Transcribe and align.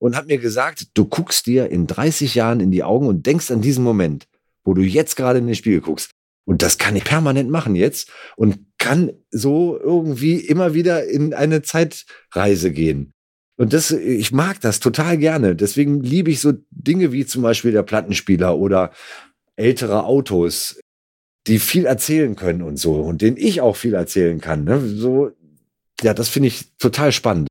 und 0.00 0.16
hat 0.16 0.26
mir 0.26 0.38
gesagt, 0.38 0.88
du 0.94 1.04
guckst 1.04 1.46
dir 1.46 1.70
in 1.70 1.86
30 1.86 2.34
Jahren 2.34 2.60
in 2.60 2.70
die 2.70 2.82
Augen 2.82 3.06
und 3.06 3.26
denkst 3.26 3.50
an 3.50 3.60
diesen 3.60 3.84
Moment, 3.84 4.26
wo 4.64 4.74
du 4.74 4.82
jetzt 4.82 5.14
gerade 5.14 5.38
in 5.38 5.46
den 5.46 5.54
Spiegel 5.54 5.80
guckst. 5.80 6.10
Und 6.46 6.62
das 6.62 6.78
kann 6.78 6.96
ich 6.96 7.04
permanent 7.04 7.50
machen 7.50 7.76
jetzt 7.76 8.10
und 8.36 8.58
kann 8.78 9.12
so 9.30 9.78
irgendwie 9.78 10.36
immer 10.36 10.74
wieder 10.74 11.06
in 11.06 11.34
eine 11.34 11.62
Zeitreise 11.62 12.72
gehen. 12.72 13.12
Und 13.56 13.74
das, 13.74 13.90
ich 13.90 14.32
mag 14.32 14.58
das 14.62 14.80
total 14.80 15.18
gerne. 15.18 15.54
Deswegen 15.54 16.02
liebe 16.02 16.30
ich 16.30 16.40
so 16.40 16.54
Dinge 16.70 17.12
wie 17.12 17.26
zum 17.26 17.42
Beispiel 17.42 17.72
der 17.72 17.82
Plattenspieler 17.82 18.56
oder 18.56 18.90
ältere 19.54 20.04
Autos, 20.04 20.80
die 21.46 21.58
viel 21.58 21.84
erzählen 21.84 22.36
können 22.36 22.62
und 22.62 22.78
so 22.78 22.94
und 22.94 23.20
denen 23.20 23.36
ich 23.36 23.60
auch 23.60 23.76
viel 23.76 23.92
erzählen 23.92 24.40
kann. 24.40 24.64
Ne? 24.64 24.80
So, 24.80 25.30
ja, 26.00 26.14
das 26.14 26.30
finde 26.30 26.48
ich 26.48 26.74
total 26.78 27.12
spannend. 27.12 27.49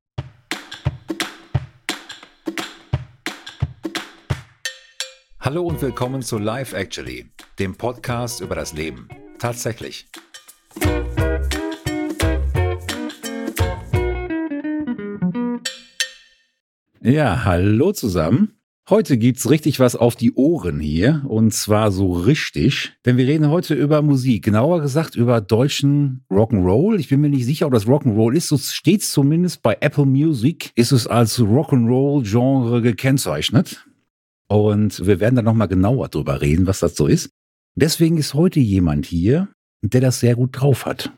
Hallo 5.42 5.62
und 5.62 5.80
willkommen 5.80 6.20
zu 6.20 6.36
Life 6.36 6.76
Actually, 6.76 7.30
dem 7.58 7.74
Podcast 7.74 8.42
über 8.42 8.54
das 8.54 8.74
Leben. 8.74 9.08
Tatsächlich. 9.38 10.06
Ja, 17.00 17.46
hallo 17.46 17.92
zusammen. 17.92 18.52
Heute 18.90 19.16
gibt's 19.16 19.48
richtig 19.48 19.80
was 19.80 19.96
auf 19.96 20.14
die 20.14 20.34
Ohren 20.34 20.78
hier 20.78 21.24
und 21.26 21.54
zwar 21.54 21.90
so 21.90 22.12
richtig, 22.12 22.92
denn 23.06 23.16
wir 23.16 23.26
reden 23.26 23.48
heute 23.48 23.74
über 23.74 24.02
Musik, 24.02 24.44
genauer 24.44 24.82
gesagt 24.82 25.16
über 25.16 25.40
deutschen 25.40 26.22
Rock'n'Roll. 26.30 26.98
Ich 26.98 27.08
bin 27.08 27.22
mir 27.22 27.30
nicht 27.30 27.46
sicher, 27.46 27.64
ob 27.64 27.72
das 27.72 27.86
Rock'n'Roll 27.86 28.34
ist, 28.34 28.48
so 28.48 28.58
steht 28.58 29.02
zumindest 29.02 29.62
bei 29.62 29.78
Apple 29.80 30.04
Music, 30.04 30.70
ist 30.74 30.92
es 30.92 31.06
als 31.06 31.40
Rock'n'Roll 31.40 32.28
Genre 32.30 32.82
gekennzeichnet. 32.82 33.86
Und 34.50 35.06
wir 35.06 35.20
werden 35.20 35.36
da 35.36 35.42
nochmal 35.42 35.68
genauer 35.68 36.08
drüber 36.08 36.40
reden, 36.40 36.66
was 36.66 36.80
das 36.80 36.96
so 36.96 37.06
ist. 37.06 37.30
Deswegen 37.76 38.16
ist 38.18 38.34
heute 38.34 38.58
jemand 38.58 39.06
hier, 39.06 39.48
der 39.80 40.00
das 40.00 40.18
sehr 40.18 40.34
gut 40.34 40.60
drauf 40.60 40.86
hat. 40.86 41.12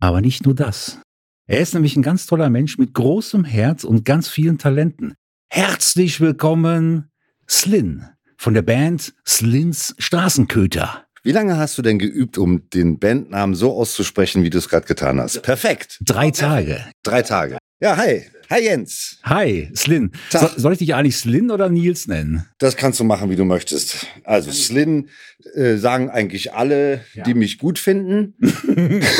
Aber 0.00 0.20
nicht 0.20 0.44
nur 0.44 0.56
das. 0.56 1.00
Er 1.46 1.60
ist 1.60 1.74
nämlich 1.74 1.94
ein 1.94 2.02
ganz 2.02 2.26
toller 2.26 2.50
Mensch 2.50 2.76
mit 2.76 2.92
großem 2.92 3.44
Herz 3.44 3.84
und 3.84 4.04
ganz 4.04 4.28
vielen 4.28 4.58
Talenten. 4.58 5.14
Herzlich 5.50 6.20
willkommen, 6.20 7.10
Slin 7.48 8.06
von 8.38 8.54
der 8.54 8.62
Band 8.62 9.14
Slins 9.24 9.94
Straßenköter. 9.98 11.04
Wie 11.22 11.32
lange 11.32 11.56
hast 11.56 11.78
du 11.78 11.82
denn 11.82 12.00
geübt, 12.00 12.38
um 12.38 12.68
den 12.70 12.98
Bandnamen 12.98 13.54
so 13.54 13.72
auszusprechen, 13.72 14.42
wie 14.42 14.50
du 14.50 14.58
es 14.58 14.68
gerade 14.68 14.86
getan 14.86 15.20
hast? 15.20 15.42
Perfekt. 15.42 15.98
Drei 16.00 16.32
Tage. 16.32 16.84
Drei 17.04 17.22
Tage. 17.22 17.56
Ja, 17.80 17.96
hi. 17.96 18.24
Hi 18.50 18.62
Jens. 18.62 19.18
Hi, 19.24 19.70
Slin. 19.74 20.12
So, 20.30 20.48
soll 20.56 20.72
ich 20.72 20.78
dich 20.78 20.94
eigentlich 20.94 21.16
Slin 21.16 21.50
oder 21.50 21.68
Nils 21.70 22.06
nennen? 22.06 22.46
Das 22.58 22.76
kannst 22.76 23.00
du 23.00 23.04
machen, 23.04 23.30
wie 23.30 23.36
du 23.36 23.44
möchtest. 23.44 24.06
Also 24.24 24.50
Slin 24.52 25.08
äh, 25.54 25.76
sagen 25.76 26.10
eigentlich 26.10 26.52
alle, 26.52 27.04
ja. 27.14 27.24
die 27.24 27.34
mich 27.34 27.58
gut 27.58 27.78
finden. 27.78 28.34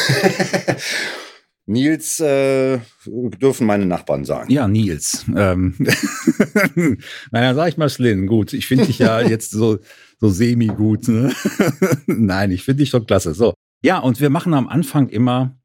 Nils 1.67 2.21
äh, 2.21 2.79
dürfen 3.07 3.67
meine 3.67 3.87
Nachbarn 3.87 4.27
sagen. 4.27 4.53
Ja, 4.53 4.69
Nils. 4.69 5.25
Ähm 5.35 5.75
dann 7.33 7.55
sag 7.55 7.69
ich 7.69 7.79
mal 7.79 7.89
Slin. 7.89 8.27
Gut, 8.27 8.53
ich 8.53 8.67
finde 8.67 8.87
dich 8.87 8.99
ja 8.99 9.21
jetzt 9.27 9.51
so, 9.51 9.79
so 10.21 10.29
semi-gut. 10.29 11.09
Ne? 11.09 11.33
Nein, 12.07 12.51
ich 12.51 12.65
finde 12.65 12.83
dich 12.83 12.91
schon 12.91 13.07
klasse. 13.07 13.33
So. 13.33 13.55
Ja, 13.83 13.99
und 13.99 14.21
wir 14.21 14.29
machen 14.29 14.53
am 14.53 14.69
Anfang 14.69 15.09
immer, 15.09 15.59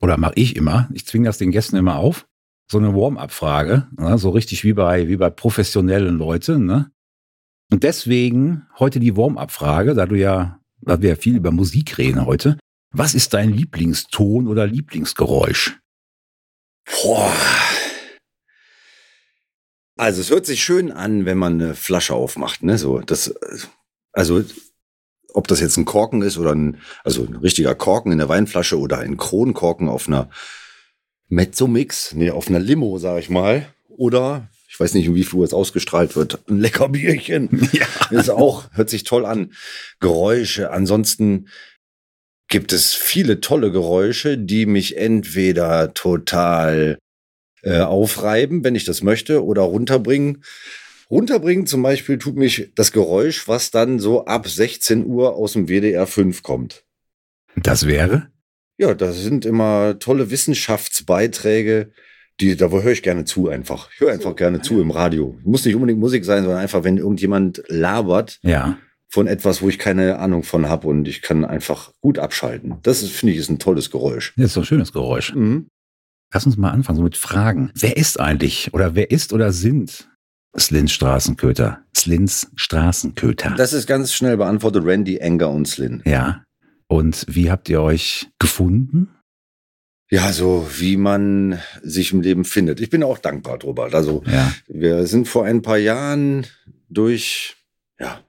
oder 0.00 0.16
mache 0.16 0.34
ich 0.36 0.56
immer, 0.56 0.88
ich 0.94 1.06
zwinge 1.06 1.26
das 1.26 1.36
den 1.38 1.50
Gästen 1.50 1.76
immer 1.76 1.96
auf, 1.96 2.26
so 2.70 2.78
eine 2.78 2.94
Warm-up-Frage, 2.94 3.88
ne? 3.98 4.18
so 4.18 4.30
richtig 4.30 4.64
wie 4.64 4.72
bei, 4.72 5.08
wie 5.08 5.16
bei 5.16 5.30
professionellen 5.30 6.16
Leuten. 6.16 6.64
Ne? 6.66 6.90
Und 7.70 7.82
deswegen 7.82 8.66
heute 8.78 9.00
die 9.00 9.16
Warm-up-Frage, 9.16 9.94
da 9.94 10.06
du 10.06 10.16
ja, 10.16 10.60
da 10.80 11.00
wir 11.00 11.10
ja 11.10 11.16
viel 11.16 11.36
über 11.36 11.50
Musik 11.50 11.98
reden 11.98 12.26
heute. 12.26 12.58
Was 12.94 13.14
ist 13.14 13.32
dein 13.34 13.52
Lieblingston 13.52 14.48
oder 14.48 14.66
Lieblingsgeräusch? 14.66 15.78
Boah. 16.84 17.32
Also 19.96 20.20
es 20.20 20.30
hört 20.30 20.46
sich 20.46 20.62
schön 20.62 20.90
an, 20.90 21.24
wenn 21.24 21.38
man 21.38 21.54
eine 21.54 21.74
Flasche 21.74 22.14
aufmacht, 22.14 22.62
ne? 22.62 22.76
So, 22.76 23.00
das, 23.00 23.34
also 24.12 24.42
ob 25.34 25.48
das 25.48 25.60
jetzt 25.60 25.76
ein 25.76 25.84
Korken 25.84 26.22
ist 26.22 26.38
oder 26.38 26.54
ein, 26.54 26.78
also 27.04 27.24
ein 27.24 27.36
richtiger 27.36 27.74
Korken 27.74 28.12
in 28.12 28.18
der 28.18 28.28
Weinflasche 28.28 28.78
oder 28.78 28.98
ein 28.98 29.16
Kronkorken 29.16 29.88
auf 29.88 30.08
einer 30.08 30.28
Mezzo-Mix, 31.32 32.12
nee, 32.14 32.30
auf 32.30 32.48
einer 32.48 32.60
Limo, 32.60 32.98
sag 32.98 33.18
ich 33.18 33.30
mal. 33.30 33.66
Oder, 33.88 34.50
ich 34.68 34.78
weiß 34.78 34.92
nicht, 34.92 35.12
wie 35.14 35.24
viel 35.24 35.38
Uhr 35.38 35.46
es 35.46 35.54
ausgestrahlt 35.54 36.14
wird, 36.14 36.40
ein 36.48 36.58
lecker 36.58 36.90
Bierchen. 36.90 37.48
Ja. 37.72 37.86
Ist 38.10 38.28
auch, 38.28 38.70
hört 38.72 38.90
sich 38.90 39.04
toll 39.04 39.24
an. 39.24 39.52
Geräusche. 39.98 40.70
Ansonsten 40.70 41.48
gibt 42.48 42.74
es 42.74 42.92
viele 42.92 43.40
tolle 43.40 43.72
Geräusche, 43.72 44.36
die 44.36 44.66
mich 44.66 44.98
entweder 44.98 45.94
total 45.94 46.98
äh, 47.62 47.80
aufreiben, 47.80 48.62
wenn 48.62 48.74
ich 48.74 48.84
das 48.84 49.02
möchte, 49.02 49.42
oder 49.42 49.62
runterbringen. 49.62 50.44
Runterbringen 51.10 51.66
zum 51.66 51.82
Beispiel 51.82 52.18
tut 52.18 52.36
mich 52.36 52.72
das 52.74 52.92
Geräusch, 52.92 53.48
was 53.48 53.70
dann 53.70 53.98
so 54.00 54.26
ab 54.26 54.46
16 54.46 55.06
Uhr 55.06 55.34
aus 55.34 55.54
dem 55.54 55.68
WDR 55.68 56.06
5 56.06 56.42
kommt. 56.42 56.84
Das 57.56 57.86
wäre? 57.86 58.31
Ja, 58.78 58.94
das 58.94 59.22
sind 59.22 59.44
immer 59.44 59.98
tolle 59.98 60.30
Wissenschaftsbeiträge, 60.30 61.90
die, 62.40 62.56
da 62.56 62.68
höre 62.68 62.86
ich 62.86 63.02
gerne 63.02 63.24
zu 63.24 63.48
einfach. 63.48 63.90
Ich 63.94 64.00
höre 64.00 64.12
einfach 64.12 64.30
so, 64.30 64.34
gerne 64.34 64.58
ja. 64.58 64.62
zu 64.62 64.80
im 64.80 64.90
Radio. 64.90 65.38
Muss 65.44 65.64
nicht 65.64 65.74
unbedingt 65.74 66.00
Musik 66.00 66.24
sein, 66.24 66.42
sondern 66.42 66.60
einfach, 66.60 66.82
wenn 66.84 66.98
irgendjemand 66.98 67.62
labert 67.68 68.38
ja. 68.42 68.78
von 69.08 69.26
etwas, 69.26 69.62
wo 69.62 69.68
ich 69.68 69.78
keine 69.78 70.18
Ahnung 70.18 70.42
von 70.42 70.68
habe 70.68 70.88
und 70.88 71.06
ich 71.06 71.22
kann 71.22 71.44
einfach 71.44 71.92
gut 72.00 72.18
abschalten. 72.18 72.76
Das 72.82 73.02
finde 73.08 73.34
ich 73.34 73.40
ist 73.40 73.50
ein 73.50 73.58
tolles 73.58 73.90
Geräusch. 73.90 74.32
Das 74.36 74.46
ist 74.46 74.54
so 74.54 74.60
ein 74.60 74.66
schönes 74.66 74.92
Geräusch. 74.92 75.34
Mhm. 75.34 75.68
Lass 76.32 76.46
uns 76.46 76.56
mal 76.56 76.70
anfangen, 76.70 76.96
so 76.96 77.02
mit 77.02 77.16
Fragen. 77.16 77.70
Wer 77.74 77.96
ist 77.96 78.18
eigentlich 78.18 78.72
oder 78.72 78.94
wer 78.94 79.10
ist 79.10 79.34
oder 79.34 79.52
sind 79.52 80.08
Slins 80.58 80.92
Straßenköter? 80.92 81.82
Slins 81.94 82.50
Straßenköter. 82.56 83.54
Das 83.56 83.74
ist 83.74 83.86
ganz 83.86 84.14
schnell 84.14 84.38
beantwortet. 84.38 84.84
Randy, 84.84 85.18
Enger 85.18 85.50
und 85.50 85.68
Slin. 85.68 86.02
Ja. 86.06 86.42
Und 86.92 87.24
wie 87.26 87.50
habt 87.50 87.70
ihr 87.70 87.80
euch 87.80 88.28
gefunden? 88.38 89.08
Ja, 90.10 90.30
so 90.30 90.68
wie 90.76 90.98
man 90.98 91.58
sich 91.82 92.12
im 92.12 92.20
Leben 92.20 92.44
findet. 92.44 92.82
Ich 92.82 92.90
bin 92.90 93.02
auch 93.02 93.16
dankbar 93.16 93.56
drüber. 93.56 93.88
Also 93.94 94.22
ja. 94.30 94.52
wir 94.68 95.06
sind 95.06 95.26
vor 95.26 95.46
ein 95.46 95.62
paar 95.62 95.78
Jahren 95.78 96.46
durch 96.90 97.56
ja, 97.98 98.20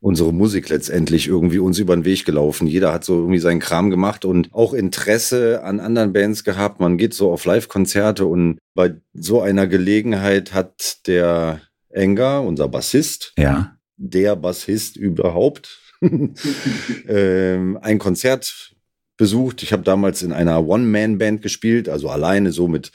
unsere 0.00 0.34
Musik 0.34 0.68
letztendlich 0.68 1.26
irgendwie 1.26 1.58
uns 1.58 1.78
über 1.78 1.96
den 1.96 2.04
Weg 2.04 2.26
gelaufen. 2.26 2.66
Jeder 2.66 2.92
hat 2.92 3.02
so 3.02 3.14
irgendwie 3.14 3.38
seinen 3.38 3.60
Kram 3.60 3.88
gemacht 3.88 4.26
und 4.26 4.52
auch 4.52 4.74
Interesse 4.74 5.64
an 5.64 5.80
anderen 5.80 6.12
Bands 6.12 6.44
gehabt. 6.44 6.80
Man 6.80 6.98
geht 6.98 7.14
so 7.14 7.32
auf 7.32 7.46
Live-Konzerte 7.46 8.26
und 8.26 8.58
bei 8.74 8.94
so 9.14 9.40
einer 9.40 9.66
Gelegenheit 9.66 10.52
hat 10.52 11.06
der 11.06 11.62
Enger, 11.88 12.42
unser 12.42 12.68
Bassist, 12.68 13.32
ja. 13.38 13.74
der 13.96 14.36
Bassist 14.36 14.98
überhaupt, 14.98 15.81
ähm, 17.08 17.78
ein 17.80 17.98
Konzert 17.98 18.74
besucht. 19.16 19.62
Ich 19.62 19.72
habe 19.72 19.82
damals 19.82 20.22
in 20.22 20.32
einer 20.32 20.66
One-Man-Band 20.66 21.42
gespielt, 21.42 21.88
also 21.88 22.08
alleine 22.08 22.50
so 22.50 22.66
mit 22.66 22.90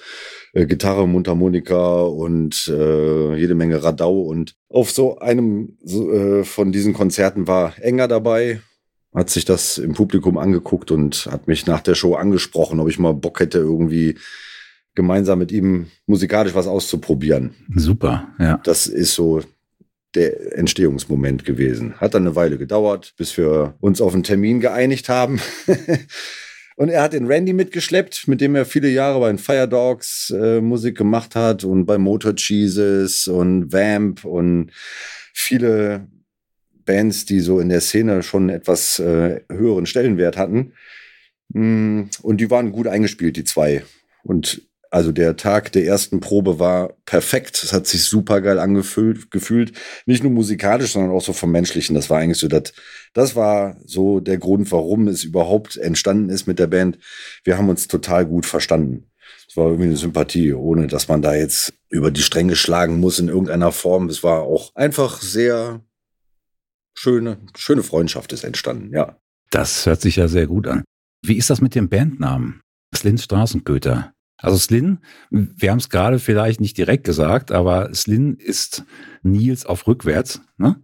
äh, 0.53 0.66
Gitarre, 0.66 1.07
Mundharmonika 1.07 2.01
und 2.01 2.67
äh, 2.67 3.35
jede 3.35 3.56
Menge 3.56 3.81
Radau. 3.81 4.22
Und 4.22 4.56
auf 4.69 4.91
so 4.91 5.19
einem 5.19 5.78
so, 5.84 6.12
äh, 6.12 6.44
von 6.44 6.72
diesen 6.72 6.94
Konzerten 6.94 7.47
war 7.47 7.73
Enger 7.79 8.07
dabei, 8.07 8.62
hat 9.13 9.29
sich 9.29 9.46
das 9.46 9.78
im 9.78 9.94
Publikum 9.94 10.38
angeguckt 10.38 10.91
und 10.91 11.28
hat 11.31 11.47
mich 11.47 11.66
nach 11.66 11.81
der 11.81 11.96
Show 11.96 12.16
angesprochen, 12.16 12.79
ob 12.79 12.90
ich 12.90 13.00
mal 13.00 13.13
Bock 13.13 13.40
hätte, 13.40 13.59
irgendwie 13.59 14.17
gemeinsam 14.96 15.40
mit 15.40 15.51
ihm 15.51 15.88
musikalisch 16.07 16.56
was 16.56 16.67
auszuprobieren. 16.67 17.51
Super, 17.75 18.28
ja. 18.40 18.59
Das 18.63 18.88
ist 18.88 19.13
so 19.13 19.41
der 20.15 20.57
Entstehungsmoment 20.57 21.45
gewesen. 21.45 21.95
Hat 21.99 22.13
dann 22.13 22.23
eine 22.23 22.35
Weile 22.35 22.57
gedauert, 22.57 23.13
bis 23.17 23.37
wir 23.37 23.75
uns 23.79 24.01
auf 24.01 24.13
einen 24.13 24.23
Termin 24.23 24.59
geeinigt 24.59 25.09
haben. 25.09 25.39
und 26.75 26.89
er 26.89 27.01
hat 27.01 27.13
den 27.13 27.27
Randy 27.27 27.53
mitgeschleppt, 27.53 28.27
mit 28.27 28.41
dem 28.41 28.55
er 28.55 28.65
viele 28.65 28.89
Jahre 28.89 29.19
bei 29.19 29.27
den 29.27 29.37
Fire 29.37 29.67
Dogs 29.67 30.29
äh, 30.29 30.61
Musik 30.61 30.97
gemacht 30.97 31.35
hat 31.35 31.63
und 31.63 31.85
bei 31.85 31.97
Motor 31.97 32.35
Cheeses 32.35 33.27
und 33.27 33.71
Vamp 33.71 34.25
und 34.25 34.71
viele 35.33 36.07
Bands, 36.85 37.25
die 37.25 37.41
so 37.41 37.59
in 37.59 37.69
der 37.69 37.81
Szene 37.81 38.23
schon 38.23 38.49
etwas 38.49 38.97
äh, 38.99 39.41
höheren 39.51 39.85
Stellenwert 39.85 40.37
hatten. 40.37 40.73
Mm, 41.49 42.03
und 42.21 42.41
die 42.41 42.49
waren 42.49 42.71
gut 42.71 42.87
eingespielt, 42.87 43.37
die 43.37 43.43
zwei. 43.43 43.83
Und 44.23 44.61
also 44.91 45.11
der 45.11 45.35
Tag 45.35 45.72
der 45.72 45.85
ersten 45.85 46.19
Probe 46.19 46.59
war 46.59 46.93
perfekt. 47.05 47.61
Es 47.63 47.73
hat 47.73 47.87
sich 47.87 48.03
super 48.03 48.41
geil 48.41 48.59
angefühlt, 48.59 49.31
gefühlt. 49.31 49.73
Nicht 50.05 50.23
nur 50.23 50.31
musikalisch, 50.31 50.93
sondern 50.93 51.11
auch 51.11 51.22
so 51.22 51.34
vom 51.34 51.51
Menschlichen. 51.51 51.95
Das 51.95 52.09
war 52.09 52.19
eigentlich 52.19 52.37
so, 52.37 52.47
das, 52.47 52.73
das 53.13 53.35
war 53.35 53.78
so 53.85 54.19
der 54.19 54.37
Grund, 54.37 54.72
warum 54.72 55.07
es 55.07 55.23
überhaupt 55.23 55.78
entstanden 55.78 56.29
ist 56.29 56.47
mit 56.47 56.59
der 56.59 56.67
Band. 56.67 56.99
Wir 57.43 57.57
haben 57.57 57.69
uns 57.69 57.87
total 57.87 58.25
gut 58.25 58.45
verstanden. 58.45 59.09
Es 59.47 59.57
war 59.57 59.67
irgendwie 59.67 59.85
eine 59.85 59.97
Sympathie, 59.97 60.53
ohne 60.53 60.87
dass 60.87 61.07
man 61.07 61.22
da 61.22 61.33
jetzt 61.35 61.73
über 61.90 62.11
die 62.11 62.22
Stränge 62.22 62.55
schlagen 62.55 62.99
muss 62.99 63.19
in 63.19 63.28
irgendeiner 63.28 63.72
Form. 63.72 64.09
Es 64.09 64.23
war 64.23 64.41
auch 64.41 64.75
einfach 64.75 65.22
sehr 65.22 65.81
schöne, 66.93 67.37
schöne 67.55 67.83
Freundschaft 67.83 68.33
ist 68.33 68.43
entstanden, 68.43 68.93
ja. 68.93 69.17
Das 69.51 69.85
hört 69.85 70.01
sich 70.01 70.17
ja 70.17 70.28
sehr 70.28 70.47
gut 70.47 70.67
an. 70.67 70.83
Wie 71.23 71.37
ist 71.37 71.49
das 71.49 71.61
mit 71.61 71.75
dem 71.75 71.90
Bandnamen? 71.90 72.61
Slin 72.95 73.17
Straßenköter. 73.17 74.13
Also 74.37 74.57
Slin, 74.57 74.99
wir 75.29 75.72
haben 75.72 75.79
es 75.79 75.89
gerade 75.89 76.19
vielleicht 76.19 76.61
nicht 76.61 76.78
direkt 76.78 77.03
gesagt, 77.03 77.51
aber 77.51 77.93
Slin 77.93 78.35
ist 78.35 78.84
Nils 79.23 79.66
auf 79.66 79.87
rückwärts, 79.87 80.41
ne? 80.57 80.81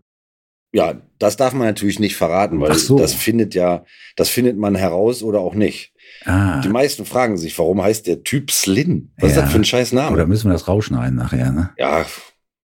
Ja, 0.76 1.00
das 1.20 1.38
darf 1.38 1.54
man 1.54 1.68
natürlich 1.68 2.00
nicht 2.00 2.16
verraten, 2.16 2.60
weil 2.60 2.74
so. 2.74 2.98
das 2.98 3.14
findet 3.14 3.54
ja, 3.54 3.86
das 4.16 4.30
findet 4.30 4.58
man 4.58 4.74
heraus 4.74 5.22
oder 5.22 5.40
auch 5.40 5.54
nicht. 5.54 5.94
Ah. 6.26 6.62
Die 6.62 6.70
meisten 6.70 7.06
fragen 7.06 7.38
sich, 7.38 7.58
warum 7.60 7.84
heißt 7.84 8.08
der 8.08 8.24
Typ 8.24 8.50
Slin? 8.50 9.12
Was 9.18 9.24
ja. 9.24 9.36
ist 9.36 9.44
das 9.44 9.52
für 9.52 9.60
ein 9.60 9.66
scheiß 9.66 9.92
Name? 9.92 10.16
Oder 10.16 10.26
müssen 10.26 10.50
wir 10.50 10.54
das 10.54 10.68
rausschneiden 10.68 11.16
nachher, 11.16 11.52
ne? 11.52 11.70
Ja, 11.78 12.08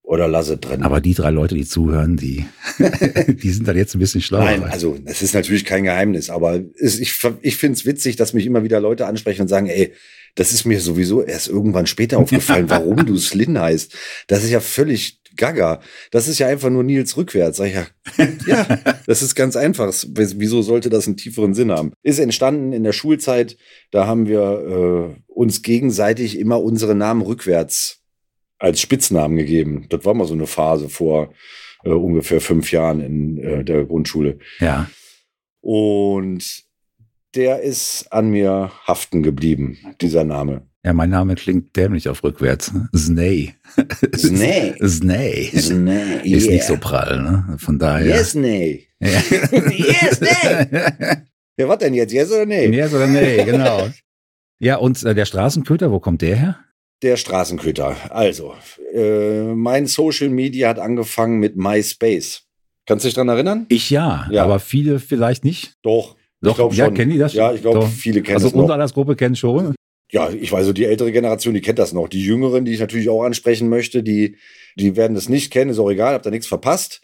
oder 0.01 0.27
lasse 0.27 0.57
drin. 0.57 0.81
Aber 0.81 1.01
die 1.01 1.13
drei 1.13 1.29
Leute, 1.29 1.53
die 1.53 1.65
zuhören, 1.65 2.17
die, 2.17 2.47
die 3.27 3.51
sind 3.51 3.67
dann 3.67 3.77
jetzt 3.77 3.93
ein 3.93 3.99
bisschen 3.99 4.21
schlauer. 4.21 4.45
Nein, 4.45 4.63
also 4.63 4.97
es 5.05 5.21
ist 5.21 5.35
natürlich 5.35 5.65
kein 5.65 5.83
Geheimnis, 5.83 6.31
aber 6.31 6.59
es, 6.79 6.99
ich, 6.99 7.13
ich 7.43 7.57
finde 7.57 7.77
es 7.77 7.85
witzig, 7.85 8.15
dass 8.15 8.33
mich 8.33 8.47
immer 8.47 8.63
wieder 8.63 8.79
Leute 8.79 9.05
ansprechen 9.05 9.43
und 9.43 9.49
sagen, 9.49 9.67
ey, 9.67 9.93
das 10.35 10.51
ist 10.51 10.65
mir 10.65 10.79
sowieso 10.79 11.23
erst 11.23 11.47
irgendwann 11.47 11.87
später 11.87 12.17
aufgefallen, 12.17 12.69
warum 12.69 13.05
du 13.05 13.17
Slin 13.17 13.59
heißt. 13.59 13.95
Das 14.27 14.43
ist 14.43 14.51
ja 14.51 14.59
völlig 14.59 15.19
gaga. 15.35 15.81
Das 16.11 16.27
ist 16.27 16.39
ja 16.39 16.47
einfach 16.47 16.69
nur 16.69 16.83
Nils 16.83 17.17
rückwärts. 17.17 17.57
Sag 17.57 17.67
ich 17.67 17.73
ja, 17.73 17.87
ja, 18.45 18.79
das 19.07 19.21
ist 19.21 19.35
ganz 19.35 19.55
einfach. 19.55 19.93
Wieso 20.07 20.61
sollte 20.61 20.89
das 20.89 21.07
einen 21.07 21.17
tieferen 21.17 21.53
Sinn 21.53 21.71
haben? 21.71 21.93
Ist 22.03 22.19
entstanden 22.19 22.73
in 22.73 22.83
der 22.83 22.93
Schulzeit. 22.93 23.57
Da 23.91 24.05
haben 24.05 24.27
wir 24.27 25.15
äh, 25.17 25.21
uns 25.27 25.61
gegenseitig 25.61 26.37
immer 26.37 26.61
unsere 26.61 26.95
Namen 26.95 27.21
rückwärts 27.21 28.01
als 28.59 28.81
Spitznamen 28.81 29.37
gegeben. 29.37 29.87
Das 29.89 30.05
war 30.05 30.13
mal 30.13 30.27
so 30.27 30.33
eine 30.33 30.47
Phase 30.47 30.89
vor 30.89 31.33
äh, 31.83 31.89
ungefähr 31.89 32.41
fünf 32.41 32.71
Jahren 32.71 32.99
in 32.99 33.37
äh, 33.37 33.63
der 33.63 33.85
Grundschule. 33.85 34.39
Ja. 34.59 34.89
Und 35.61 36.63
der 37.35 37.61
ist 37.61 38.07
an 38.11 38.29
mir 38.29 38.71
haften 38.87 39.23
geblieben, 39.23 39.77
dieser 40.01 40.23
Name. 40.23 40.67
Ja, 40.83 40.93
mein 40.93 41.09
Name 41.09 41.35
klingt 41.35 41.75
dämlich 41.75 42.07
auf 42.07 42.23
rückwärts. 42.23 42.71
Snay. 42.95 43.53
Snay. 44.15 44.75
Snay. 44.87 45.51
Snay. 45.53 46.21
Ist 46.23 46.45
yeah. 46.45 46.53
nicht 46.53 46.63
so 46.63 46.77
prall, 46.77 47.21
ne? 47.21 47.57
Von 47.57 47.77
daher. 47.77 48.07
Yes, 48.07 48.35
nay. 48.35 48.85
Ja. 49.01 49.21
yes, 49.51 50.19
nay. 50.19 51.23
Ja, 51.57 51.67
was 51.67 51.77
denn 51.79 51.93
jetzt? 51.93 52.13
Yes 52.13 52.31
oder 52.31 52.45
nee? 52.45 52.67
Yes 52.67 52.93
oder 52.93 53.07
nee, 53.07 53.43
genau. 53.43 53.89
Ja, 54.59 54.77
und 54.77 55.03
äh, 55.03 55.15
der 55.15 55.25
Straßenköter, 55.25 55.91
wo 55.91 55.99
kommt 55.99 56.21
der 56.21 56.35
her? 56.35 56.59
Der 57.01 57.15
Straßenköter. 57.15 57.95
Also, 58.09 58.55
äh, 58.93 59.43
mein 59.53 59.87
Social 59.87 60.29
Media 60.29 60.69
hat 60.69 60.79
angefangen 60.79 61.39
mit 61.39 61.55
MySpace. 61.55 62.43
Kannst 62.85 63.05
du 63.05 63.07
dich 63.07 63.15
daran 63.15 63.29
erinnern? 63.29 63.65
Ich 63.69 63.89
ja, 63.89 64.27
ja, 64.31 64.43
aber 64.43 64.59
viele 64.59 64.99
vielleicht 64.99 65.45
nicht. 65.45 65.75
Doch. 65.83 66.15
Doch, 66.41 66.73
ja, 66.73 66.89
kennen 66.89 67.11
die 67.11 67.17
das? 67.17 67.33
Ja, 67.33 67.53
ich 67.53 67.61
glaube, 67.61 67.87
viele 67.87 68.21
kennen 68.21 68.37
also 68.37 68.47
das. 68.47 68.53
Also 68.53 68.61
unsere 68.61 68.73
Altersgruppe 68.73 69.15
kennt 69.15 69.37
schon. 69.37 69.75
Ja, 70.11 70.29
ich 70.29 70.51
weiß 70.51 70.65
so, 70.65 70.73
die 70.73 70.85
ältere 70.85 71.11
Generation, 71.11 71.53
die 71.53 71.61
kennt 71.61 71.77
das 71.77 71.93
noch. 71.93 72.07
Die 72.07 72.23
Jüngeren, 72.23 72.65
die 72.65 72.73
ich 72.73 72.79
natürlich 72.79 73.09
auch 73.09 73.23
ansprechen 73.23 73.69
möchte, 73.69 74.01
die, 74.01 74.37
die 74.75 74.95
werden 74.95 75.13
das 75.13 75.29
nicht 75.29 75.51
kennen, 75.51 75.69
ist 75.69 75.79
auch 75.79 75.91
egal, 75.91 76.13
hab 76.13 76.23
da 76.23 76.31
nichts 76.31 76.47
verpasst. 76.47 77.01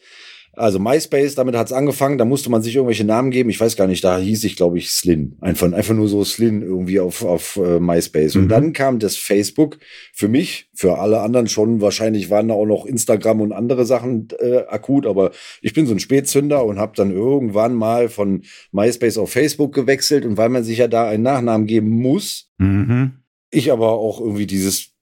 Also 0.57 0.79
MySpace, 0.79 1.35
damit 1.35 1.55
hat's 1.55 1.71
angefangen, 1.71 2.17
da 2.17 2.25
musste 2.25 2.49
man 2.49 2.61
sich 2.61 2.75
irgendwelche 2.75 3.03
Namen 3.03 3.31
geben. 3.31 3.49
Ich 3.49 3.59
weiß 3.59 3.75
gar 3.75 3.87
nicht, 3.87 4.03
da 4.03 4.17
hieß 4.17 4.43
ich, 4.45 4.55
glaube 4.55 4.77
ich, 4.77 4.89
Slin. 4.89 5.37
Einfach, 5.41 5.71
einfach 5.71 5.93
nur 5.93 6.07
so 6.07 6.23
Slin 6.23 6.61
irgendwie 6.61 6.99
auf, 6.99 7.23
auf 7.23 7.57
äh, 7.57 7.79
MySpace. 7.79 8.35
Und 8.35 8.45
mhm. 8.45 8.49
dann 8.49 8.73
kam 8.73 8.99
das 8.99 9.17
Facebook 9.17 9.77
für 10.13 10.27
mich, 10.27 10.69
für 10.73 10.97
alle 10.97 11.21
anderen 11.21 11.47
schon. 11.47 11.81
Wahrscheinlich 11.81 12.29
waren 12.29 12.47
da 12.47 12.53
auch 12.53 12.65
noch 12.65 12.85
Instagram 12.85 13.41
und 13.41 13.51
andere 13.51 13.85
Sachen 13.85 14.29
äh, 14.39 14.63
akut, 14.67 15.05
aber 15.05 15.31
ich 15.61 15.73
bin 15.73 15.85
so 15.85 15.93
ein 15.93 15.99
Spätzünder 15.99 16.65
und 16.65 16.79
habe 16.79 16.93
dann 16.95 17.11
irgendwann 17.11 17.73
mal 17.73 18.09
von 18.09 18.43
MySpace 18.71 19.17
auf 19.17 19.31
Facebook 19.31 19.73
gewechselt. 19.73 20.25
Und 20.25 20.37
weil 20.37 20.49
man 20.49 20.63
sich 20.63 20.77
ja 20.77 20.87
da 20.87 21.07
einen 21.07 21.23
Nachnamen 21.23 21.67
geben 21.67 21.89
muss, 21.89 22.49
mhm. 22.57 23.13
ich 23.51 23.71
aber 23.71 23.91
auch 23.91 24.21
irgendwie 24.21 24.47
dieses 24.47 24.94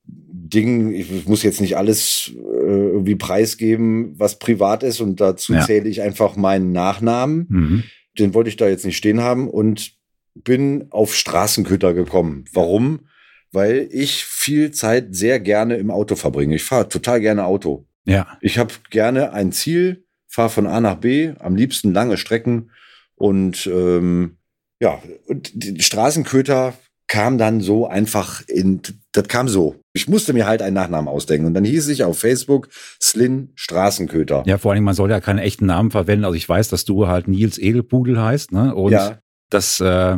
Ding, 0.53 0.93
ich 0.93 1.27
muss 1.27 1.43
jetzt 1.43 1.61
nicht 1.61 1.77
alles 1.77 2.31
äh, 2.35 2.39
irgendwie 2.39 3.15
preisgeben, 3.15 4.13
was 4.17 4.39
privat 4.39 4.83
ist 4.83 5.01
und 5.01 5.19
dazu 5.19 5.53
ja. 5.53 5.61
zähle 5.61 5.89
ich 5.89 6.01
einfach 6.01 6.35
meinen 6.35 6.71
Nachnamen. 6.71 7.47
Mhm. 7.49 7.83
Den 8.17 8.33
wollte 8.33 8.49
ich 8.49 8.57
da 8.57 8.67
jetzt 8.67 8.85
nicht 8.85 8.97
stehen 8.97 9.21
haben 9.21 9.49
und 9.49 9.93
bin 10.35 10.87
auf 10.91 11.15
Straßenköter 11.15 11.93
gekommen. 11.93 12.45
Warum? 12.53 13.07
Weil 13.51 13.87
ich 13.91 14.23
viel 14.23 14.71
Zeit 14.71 15.15
sehr 15.15 15.39
gerne 15.39 15.75
im 15.75 15.91
Auto 15.91 16.15
verbringe. 16.15 16.55
Ich 16.55 16.63
fahre 16.63 16.89
total 16.89 17.21
gerne 17.21 17.45
Auto. 17.45 17.87
Ja. 18.05 18.37
Ich 18.41 18.57
habe 18.57 18.73
gerne 18.89 19.33
ein 19.33 19.51
Ziel, 19.51 20.05
fahre 20.27 20.49
von 20.49 20.67
A 20.67 20.79
nach 20.79 20.95
B, 20.95 21.33
am 21.39 21.55
liebsten 21.55 21.93
lange 21.93 22.17
Strecken 22.17 22.71
und 23.15 23.67
ähm, 23.67 24.37
ja, 24.79 25.01
und 25.27 25.51
die 25.53 25.81
Straßenköter 25.81 26.73
kam 27.07 27.37
dann 27.37 27.61
so 27.61 27.87
einfach 27.87 28.41
in, 28.47 28.81
das 29.11 29.27
kam 29.27 29.47
so. 29.47 29.75
Ich 29.93 30.07
musste 30.07 30.33
mir 30.33 30.47
halt 30.47 30.61
einen 30.61 30.75
Nachnamen 30.75 31.07
ausdenken. 31.07 31.45
Und 31.45 31.53
dann 31.53 31.63
hieß 31.63 31.87
ich 31.89 32.03
auf 32.03 32.19
Facebook 32.19 32.69
Slin 33.01 33.51
Straßenköter. 33.55 34.43
Ja, 34.45 34.57
vor 34.57 34.71
allem, 34.71 34.83
man 34.83 34.95
soll 34.95 35.11
ja 35.11 35.19
keinen 35.19 35.39
echten 35.39 35.65
Namen 35.65 35.91
verwenden. 35.91 36.25
Also 36.25 36.35
ich 36.35 36.47
weiß, 36.47 36.69
dass 36.69 36.85
du 36.85 37.07
halt 37.07 37.27
Nils 37.27 37.57
Edelpudel 37.57 38.21
heißt, 38.21 38.51
ne? 38.51 38.73
Und 38.73 38.93
ja. 38.93 39.19
das 39.49 39.79
äh, 39.79 40.17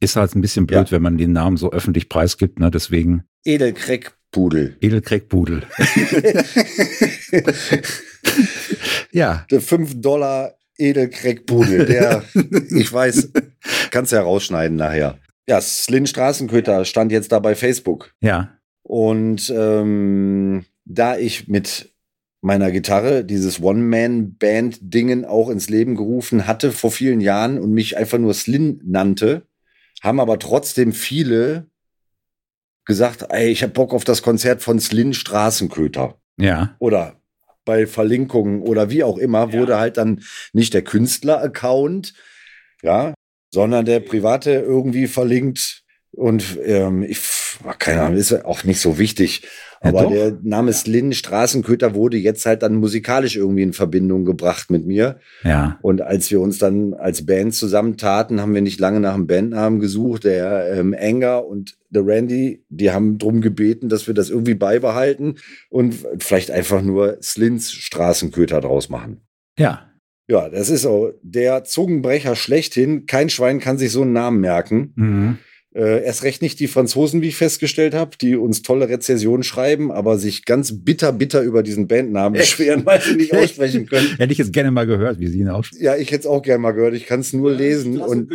ist 0.00 0.16
halt 0.16 0.34
ein 0.34 0.40
bisschen 0.40 0.66
blöd, 0.66 0.88
ja. 0.88 0.92
wenn 0.92 1.02
man 1.02 1.18
den 1.18 1.32
Namen 1.32 1.56
so 1.56 1.70
öffentlich 1.70 2.08
preisgibt, 2.08 2.58
ne? 2.58 2.70
Deswegen. 2.70 3.24
Edelkreckpudel. 3.44 4.76
Edelkreckpudel. 4.80 5.62
ja. 9.12 9.46
Der 9.50 9.60
5 9.60 10.00
Dollar 10.00 10.54
Edelkreckpudel, 10.78 11.86
der, 11.86 12.24
ich 12.70 12.92
weiß, 12.92 13.30
kannst 13.90 14.12
ja 14.12 14.22
rausschneiden 14.22 14.76
nachher. 14.76 15.18
Ja, 15.48 15.60
Slin 15.60 16.06
Straßenköter 16.06 16.84
stand 16.84 17.12
jetzt 17.12 17.32
da 17.32 17.38
bei 17.38 17.54
Facebook. 17.54 18.14
Ja. 18.20 18.56
Und 18.82 19.52
ähm, 19.54 20.64
da 20.84 21.16
ich 21.16 21.48
mit 21.48 21.92
meiner 22.40 22.70
Gitarre 22.72 23.24
dieses 23.24 23.62
One-Man-Band-Dingen 23.62 25.24
auch 25.24 25.48
ins 25.48 25.68
Leben 25.68 25.94
gerufen 25.94 26.46
hatte 26.46 26.72
vor 26.72 26.90
vielen 26.90 27.20
Jahren 27.20 27.58
und 27.58 27.72
mich 27.72 27.96
einfach 27.96 28.18
nur 28.18 28.34
Slin 28.34 28.80
nannte, 28.84 29.46
haben 30.02 30.18
aber 30.18 30.38
trotzdem 30.38 30.92
viele 30.92 31.70
gesagt, 32.84 33.26
ey, 33.30 33.48
ich 33.48 33.62
hab 33.62 33.74
Bock 33.74 33.94
auf 33.94 34.02
das 34.02 34.22
Konzert 34.22 34.60
von 34.60 34.80
Slin 34.80 35.14
Straßenköter. 35.14 36.20
Ja. 36.36 36.74
Oder 36.80 37.20
bei 37.64 37.86
Verlinkungen 37.86 38.62
oder 38.62 38.90
wie 38.90 39.04
auch 39.04 39.18
immer 39.18 39.52
ja. 39.52 39.60
wurde 39.60 39.78
halt 39.78 39.96
dann 39.96 40.22
nicht 40.52 40.74
der 40.74 40.82
Künstler-Account, 40.82 42.14
ja, 42.82 43.14
sondern 43.52 43.84
der 43.84 44.00
private 44.00 44.50
irgendwie 44.52 45.06
verlinkt. 45.06 45.82
Und 46.14 46.58
ähm, 46.64 47.02
ich, 47.02 47.20
keine 47.78 48.02
Ahnung, 48.02 48.18
ist 48.18 48.44
auch 48.44 48.64
nicht 48.64 48.80
so 48.80 48.98
wichtig. 48.98 49.46
Aber 49.80 50.04
ja, 50.04 50.10
der 50.10 50.38
Name 50.42 50.72
Slin 50.72 51.12
Straßenköter 51.12 51.94
wurde 51.94 52.16
jetzt 52.16 52.46
halt 52.46 52.62
dann 52.62 52.76
musikalisch 52.76 53.36
irgendwie 53.36 53.62
in 53.62 53.72
Verbindung 53.72 54.24
gebracht 54.24 54.70
mit 54.70 54.86
mir. 54.86 55.18
Ja. 55.42 55.78
Und 55.82 56.02
als 56.02 56.30
wir 56.30 56.40
uns 56.40 56.58
dann 56.58 56.94
als 56.94 57.26
Band 57.26 57.54
zusammentaten, 57.54 58.40
haben 58.40 58.54
wir 58.54 58.60
nicht 58.60 58.78
lange 58.78 59.00
nach 59.00 59.14
einem 59.14 59.26
Bandnamen 59.26 59.80
gesucht. 59.80 60.24
Der 60.24 60.72
ähm, 60.72 60.92
Enger 60.92 61.46
und 61.46 61.76
der 61.90 62.06
Randy, 62.06 62.64
die 62.68 62.90
haben 62.92 63.18
drum 63.18 63.40
gebeten, 63.40 63.88
dass 63.88 64.06
wir 64.06 64.14
das 64.14 64.30
irgendwie 64.30 64.54
beibehalten 64.54 65.36
und 65.68 65.96
vielleicht 66.18 66.50
einfach 66.50 66.82
nur 66.82 67.18
Slins 67.22 67.72
Straßenköter 67.72 68.60
draus 68.60 68.88
machen. 68.88 69.22
Ja. 69.58 69.91
Ja, 70.32 70.48
das 70.48 70.70
ist 70.70 70.86
auch 70.86 71.10
der 71.20 71.62
Zungenbrecher 71.64 72.36
schlechthin. 72.36 73.04
Kein 73.04 73.28
Schwein 73.28 73.60
kann 73.60 73.76
sich 73.76 73.92
so 73.92 74.00
einen 74.00 74.14
Namen 74.14 74.40
merken. 74.40 74.94
Mhm. 74.96 75.38
Äh, 75.74 76.04
erst 76.04 76.22
recht 76.22 76.40
nicht 76.40 76.58
die 76.58 76.68
Franzosen, 76.68 77.20
wie 77.20 77.28
ich 77.28 77.36
festgestellt 77.36 77.92
habe, 77.92 78.16
die 78.18 78.36
uns 78.36 78.62
tolle 78.62 78.88
Rezessionen 78.88 79.42
schreiben, 79.42 79.92
aber 79.92 80.16
sich 80.16 80.46
ganz 80.46 80.84
bitter, 80.84 81.12
bitter 81.12 81.42
über 81.42 81.62
diesen 81.62 81.86
Bandnamen 81.86 82.38
beschweren, 82.38 82.86
weil 82.86 83.02
sie 83.02 83.16
nicht 83.16 83.34
aussprechen 83.36 83.84
können. 83.84 84.06
Hätte 84.16 84.32
ich 84.32 84.38
jetzt 84.38 84.54
gerne 84.54 84.70
mal 84.70 84.86
gehört, 84.86 85.18
wie 85.18 85.26
sie 85.26 85.40
ihn 85.40 85.50
aussprechen. 85.50 85.84
Ja, 85.84 85.96
ich 85.96 86.10
hätte 86.10 86.20
es 86.20 86.26
auch 86.26 86.40
gerne 86.40 86.60
mal 86.60 86.72
gehört. 86.72 86.94
Ich 86.94 87.04
kann 87.04 87.20
es 87.20 87.34
nur 87.34 87.52
ja, 87.52 87.58
lesen. 87.58 88.00
Und 88.00 88.32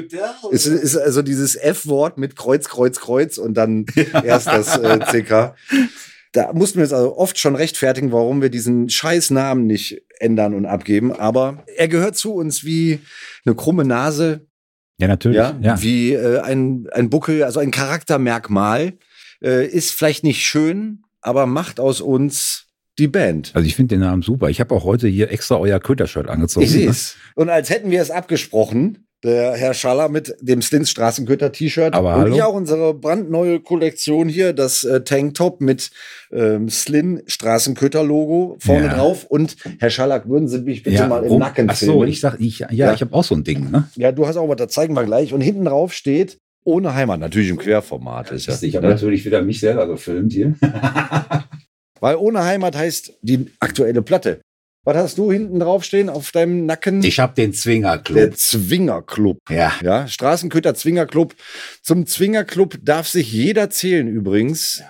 es 0.52 0.68
ist 0.68 0.98
also 0.98 1.24
dieses 1.24 1.56
F-Wort 1.56 2.20
mit 2.20 2.36
Kreuz, 2.36 2.70
Kreuz, 2.70 3.00
Kreuz 3.00 3.40
und 3.40 3.56
dann 3.56 3.88
erst 4.24 4.46
das 4.46 4.78
äh, 4.78 5.00
CK. 5.00 5.56
Da 6.38 6.54
mussten 6.54 6.78
wir 6.78 6.84
uns 6.84 6.94
also 6.94 7.18
oft 7.18 7.40
schon 7.40 7.56
rechtfertigen, 7.56 8.12
warum 8.12 8.44
wir 8.44 8.50
diesen 8.50 8.90
scheiß 8.90 9.32
Namen 9.32 9.66
nicht 9.66 10.04
ändern 10.20 10.54
und 10.54 10.68
abgeben. 10.68 11.12
Aber 11.12 11.64
er 11.78 11.88
gehört 11.88 12.16
zu 12.16 12.32
uns 12.36 12.64
wie 12.64 13.00
eine 13.44 13.56
krumme 13.56 13.84
Nase. 13.86 14.46
Ja, 15.00 15.08
natürlich. 15.08 15.38
Ja, 15.38 15.58
ja. 15.60 15.82
Wie 15.82 16.14
äh, 16.14 16.42
ein, 16.42 16.86
ein 16.92 17.10
Buckel, 17.10 17.44
also 17.44 17.60
ein 17.60 17.72
Charaktermerkmal. 17.72 18.94
Äh, 19.42 19.66
ist 19.66 19.94
vielleicht 19.94 20.24
nicht 20.24 20.46
schön, 20.46 21.02
aber 21.22 21.48
macht 21.48 21.80
aus 21.80 22.02
uns 22.02 22.68
die 23.00 23.08
Band. 23.08 23.52
Also 23.56 23.66
ich 23.66 23.76
finde 23.76 23.96
den 23.96 24.02
Namen 24.02 24.22
super. 24.22 24.52
Ich 24.52 24.60
habe 24.60 24.76
auch 24.76 24.84
heute 24.84 25.08
hier 25.08 25.32
extra 25.32 25.58
euer 25.58 25.80
Kötershirt 25.80 26.30
angezogen. 26.30 26.66
Ich 26.68 26.72
sehe 26.72 26.88
es. 26.88 27.16
Und 27.34 27.50
als 27.50 27.72
hätten 27.72 27.90
wir 27.90 28.02
es 28.02 28.12
abgesprochen, 28.12 29.07
Der 29.24 29.54
Herr 29.54 29.74
Schaller 29.74 30.10
mit 30.10 30.36
dem 30.42 30.62
Slins 30.62 30.92
Straßenköter-T-Shirt. 30.92 31.96
Aber 31.96 32.14
Und 32.16 32.22
hallo? 32.22 32.36
ich 32.36 32.44
auch 32.44 32.54
unsere 32.54 32.94
brandneue 32.94 33.60
Kollektion 33.60 34.30
hier, 34.30 34.54
das 34.54 34.84
äh, 34.84 35.02
Tanktop 35.02 35.60
mit 35.60 35.90
ähm, 36.32 36.70
Slin 36.70 37.24
Straßenköter-Logo 37.26 38.58
vorne 38.60 38.86
Ja. 38.86 38.94
drauf. 38.94 39.26
Und 39.26 39.56
Herr 39.80 39.90
Schaller, 39.90 40.24
würden 40.28 40.48
Sie 40.48 40.60
mich 40.60 40.84
bitte 40.84 41.08
mal 41.08 41.24
im 41.24 41.30
rum- 41.32 41.40
Nacken 41.40 41.68
Ach 41.70 41.76
so, 41.76 41.86
filmen? 41.94 42.08
ich 42.10 42.20
sag, 42.22 42.40
ich, 42.40 42.60
ja, 42.60 42.72
Ja. 42.72 42.94
ich 42.94 43.02
habe 43.02 43.14
auch 43.16 43.24
so 43.24 43.34
ein 43.34 43.44
Ding, 43.44 43.72
ne? 43.72 43.90
Ja, 43.96 44.12
du 44.12 44.28
hast 44.28 44.38
auch 44.38 44.48
was, 44.50 44.58
da 44.58 44.68
zeigen 44.68 44.94
wir 44.94 45.04
gleich. 45.06 45.34
Und 45.34 45.42
hinten 45.42 45.66
drauf 45.66 45.94
steht, 45.94 46.38
ohne 46.64 46.94
Heimat, 46.94 47.20
natürlich 47.20 47.50
im 47.50 47.58
Querformat. 47.58 48.32
Ist 48.32 48.46
ja, 48.46 48.56
Ich 48.62 48.76
habe 48.76 48.86
ne? 48.88 48.94
natürlich 48.94 49.26
wieder 49.26 49.42
mich 49.42 49.60
selber 49.60 49.88
gefilmt 49.88 50.32
hier. 50.34 50.54
Weil 52.00 52.18
ohne 52.18 52.44
Heimat 52.44 52.76
heißt 52.78 53.14
die 53.24 53.48
aktuelle 53.60 54.04
Platte. 54.04 54.42
Was 54.88 54.96
hast 54.96 55.18
du 55.18 55.34
hinten 55.34 55.60
drauf 55.60 55.84
stehen 55.84 56.08
auf 56.10 56.32
deinem 56.32 56.66
Nacken? 56.66 57.04
Ich 57.04 57.20
habe 57.20 57.34
den 57.34 57.52
Der 57.52 57.60
Zwingerclub. 57.60 58.38
Zwingerclub. 58.38 59.38
Ja. 59.50 59.74
Ja, 59.84 60.08
Straßenköter 60.08 60.76
Zwingerclub. 60.76 61.36
Zum 61.82 62.06
Zwingerclub 62.06 62.78
darf 62.82 63.06
sich 63.10 63.30
jeder 63.34 63.70
zählen 63.70 64.08
übrigens, 64.08 64.82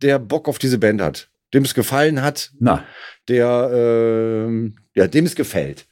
der 0.00 0.18
Bock 0.18 0.48
auf 0.48 0.58
diese 0.58 0.78
Band 0.78 1.02
hat. 1.02 1.28
Dem 1.52 1.64
es 1.64 1.74
gefallen 1.74 2.22
hat, 2.22 2.52
Na, 2.58 2.84
der, 3.28 3.70
ähm, 3.70 4.76
ja, 4.94 5.06
dem 5.06 5.26
es 5.26 5.34
gefällt. 5.34 5.86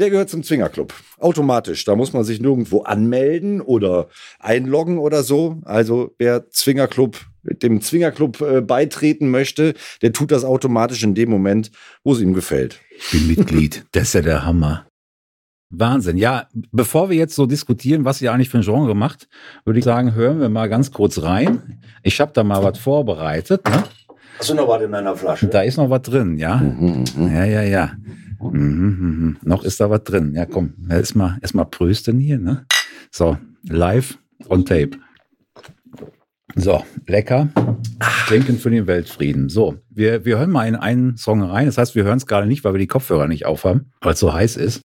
Der 0.00 0.10
gehört 0.10 0.28
zum 0.28 0.42
Zwingerclub. 0.42 0.92
Automatisch. 1.18 1.84
Da 1.84 1.94
muss 1.94 2.12
man 2.12 2.24
sich 2.24 2.40
nirgendwo 2.40 2.80
anmelden 2.82 3.60
oder 3.60 4.08
einloggen 4.40 4.98
oder 4.98 5.22
so. 5.22 5.60
Also 5.64 6.12
wer 6.18 6.50
Zwingerclub, 6.50 7.24
dem 7.42 7.80
Zwingerclub 7.80 8.40
äh, 8.40 8.60
beitreten 8.60 9.30
möchte, 9.30 9.74
der 10.02 10.12
tut 10.12 10.30
das 10.30 10.44
automatisch 10.44 11.02
in 11.02 11.14
dem 11.14 11.30
Moment, 11.30 11.70
wo 12.04 12.12
es 12.12 12.20
ihm 12.20 12.34
gefällt. 12.34 12.80
ich 12.96 13.10
bin 13.10 13.26
Mitglied. 13.26 13.84
Das 13.92 14.04
ist 14.04 14.14
ja 14.14 14.22
der 14.22 14.44
Hammer. 14.44 14.86
Wahnsinn. 15.70 16.16
Ja, 16.16 16.48
bevor 16.72 17.10
wir 17.10 17.16
jetzt 17.16 17.34
so 17.34 17.46
diskutieren, 17.46 18.04
was 18.04 18.22
ihr 18.22 18.32
eigentlich 18.32 18.48
für 18.48 18.58
ein 18.58 18.64
Genre 18.64 18.94
macht, 18.94 19.28
würde 19.64 19.78
ich 19.78 19.84
sagen, 19.84 20.14
hören 20.14 20.40
wir 20.40 20.48
mal 20.48 20.68
ganz 20.68 20.92
kurz 20.92 21.22
rein. 21.22 21.80
Ich 22.02 22.20
habe 22.20 22.32
da 22.32 22.42
mal 22.42 22.62
was 22.62 22.78
vorbereitet. 22.78 23.66
Ne? 23.66 23.84
Hast 24.38 24.50
du 24.50 24.54
noch 24.54 24.68
was 24.68 24.82
in 24.82 24.92
deiner 24.92 25.16
Flasche? 25.16 25.46
Da 25.48 25.62
ist 25.62 25.76
noch 25.76 25.90
was 25.90 26.02
drin, 26.02 26.38
ja? 26.38 26.56
Mhm, 26.56 27.04
mhm. 27.16 27.34
Ja, 27.34 27.44
ja, 27.44 27.62
ja. 27.62 27.92
Mhm, 28.40 28.50
mhm, 28.50 28.96
mhm. 28.98 29.36
Noch 29.42 29.64
ist 29.64 29.80
da 29.80 29.90
was 29.90 30.04
drin. 30.04 30.32
Ja, 30.34 30.46
komm, 30.46 30.74
erstmal 30.88 31.36
erst 31.42 31.54
mal 31.54 31.64
prösten 31.64 32.18
hier, 32.18 32.38
ne? 32.38 32.64
So, 33.10 33.36
live 33.64 34.16
on 34.48 34.64
tape. 34.64 34.90
So, 36.56 36.84
lecker. 37.06 37.48
Trinken 38.26 38.58
für 38.58 38.70
den 38.70 38.86
Weltfrieden. 38.86 39.48
So, 39.48 39.76
wir, 39.90 40.24
wir 40.24 40.38
hören 40.38 40.50
mal 40.50 40.66
in 40.66 40.76
einen 40.76 41.16
Song 41.16 41.42
rein. 41.42 41.66
Das 41.66 41.78
heißt, 41.78 41.94
wir 41.94 42.04
hören 42.04 42.18
es 42.18 42.26
gerade 42.26 42.46
nicht, 42.46 42.64
weil 42.64 42.74
wir 42.74 42.78
die 42.78 42.86
Kopfhörer 42.86 43.28
nicht 43.28 43.46
aufhaben, 43.46 43.92
weil 44.00 44.14
es 44.14 44.20
so 44.20 44.32
heiß 44.32 44.56
ist. 44.56 44.80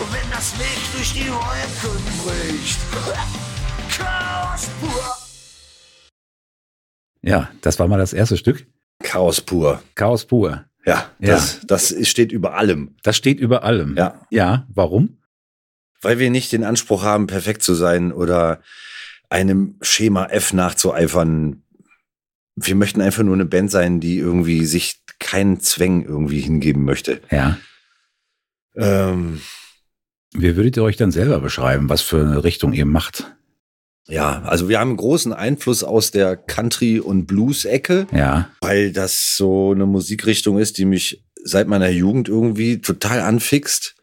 Und 0.00 0.12
wenn 0.12 0.30
das 0.30 0.54
Licht 0.58 0.94
durch 0.94 1.12
die 1.12 1.28
Wolken 1.28 2.18
bricht, 2.24 2.78
Chaos 3.90 4.68
pur. 4.80 5.14
Ja, 7.22 7.50
das 7.62 7.78
war 7.78 7.88
mal 7.88 7.98
das 7.98 8.12
erste 8.12 8.36
Stück. 8.36 8.66
Chaos 9.02 9.40
pur. 9.40 9.82
Chaos 9.96 10.24
pur. 10.24 10.64
Ja, 10.86 11.10
Ja. 11.18 11.34
das, 11.34 11.60
das 11.66 11.94
steht 12.08 12.30
über 12.32 12.54
allem. 12.54 12.96
Das 13.02 13.16
steht 13.16 13.40
über 13.40 13.64
allem. 13.64 13.96
Ja. 13.96 14.24
Ja, 14.30 14.66
warum? 14.72 15.18
Weil 16.00 16.18
wir 16.20 16.30
nicht 16.30 16.52
den 16.52 16.62
Anspruch 16.64 17.02
haben, 17.02 17.26
perfekt 17.26 17.62
zu 17.62 17.74
sein 17.74 18.12
oder 18.12 18.62
einem 19.30 19.76
Schema 19.82 20.26
F 20.26 20.52
nachzueifern. 20.52 21.64
Wir 22.54 22.76
möchten 22.76 23.00
einfach 23.00 23.24
nur 23.24 23.34
eine 23.34 23.44
Band 23.46 23.70
sein, 23.72 23.98
die 24.00 24.16
irgendwie 24.18 24.64
sich 24.64 25.00
keinen 25.18 25.58
Zwängen 25.60 26.04
irgendwie 26.04 26.40
hingeben 26.40 26.84
möchte. 26.84 27.20
Ja. 27.30 27.58
Ähm, 28.76 29.40
Wie 30.34 30.56
würdet 30.56 30.76
ihr 30.76 30.82
euch 30.82 30.96
dann 30.96 31.10
selber 31.10 31.40
beschreiben, 31.40 31.88
was 31.88 32.02
für 32.02 32.20
eine 32.20 32.44
Richtung 32.44 32.72
ihr 32.72 32.86
macht? 32.86 33.34
ja, 34.10 34.40
also 34.44 34.70
wir 34.70 34.80
haben 34.80 34.96
großen 34.96 35.34
Einfluss 35.34 35.84
aus 35.84 36.10
der 36.10 36.34
Country- 36.34 36.98
und 36.98 37.26
Blues-Ecke, 37.26 38.06
Ja. 38.10 38.48
weil 38.62 38.90
das 38.90 39.36
so 39.36 39.72
eine 39.72 39.84
Musikrichtung 39.84 40.58
ist, 40.58 40.78
die 40.78 40.86
mich 40.86 41.22
seit 41.44 41.68
meiner 41.68 41.90
Jugend 41.90 42.26
irgendwie 42.26 42.80
total 42.80 43.20
anfixt. 43.20 43.96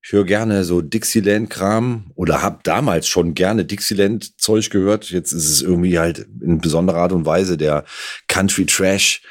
Ich 0.00 0.12
höre 0.12 0.24
gerne 0.24 0.62
so 0.62 0.80
Dixieland-Kram 0.80 2.12
oder 2.14 2.40
habe 2.40 2.60
damals 2.62 3.08
schon 3.08 3.34
gerne 3.34 3.64
Dixieland-Zeug 3.64 4.70
gehört. 4.70 5.10
Jetzt 5.10 5.32
ist 5.32 5.48
es 5.50 5.60
irgendwie 5.60 5.98
halt 5.98 6.24
in 6.40 6.60
besonderer 6.60 6.98
Art 6.98 7.12
und 7.12 7.26
Weise 7.26 7.56
der 7.56 7.84
Country-Trash. 8.28 9.22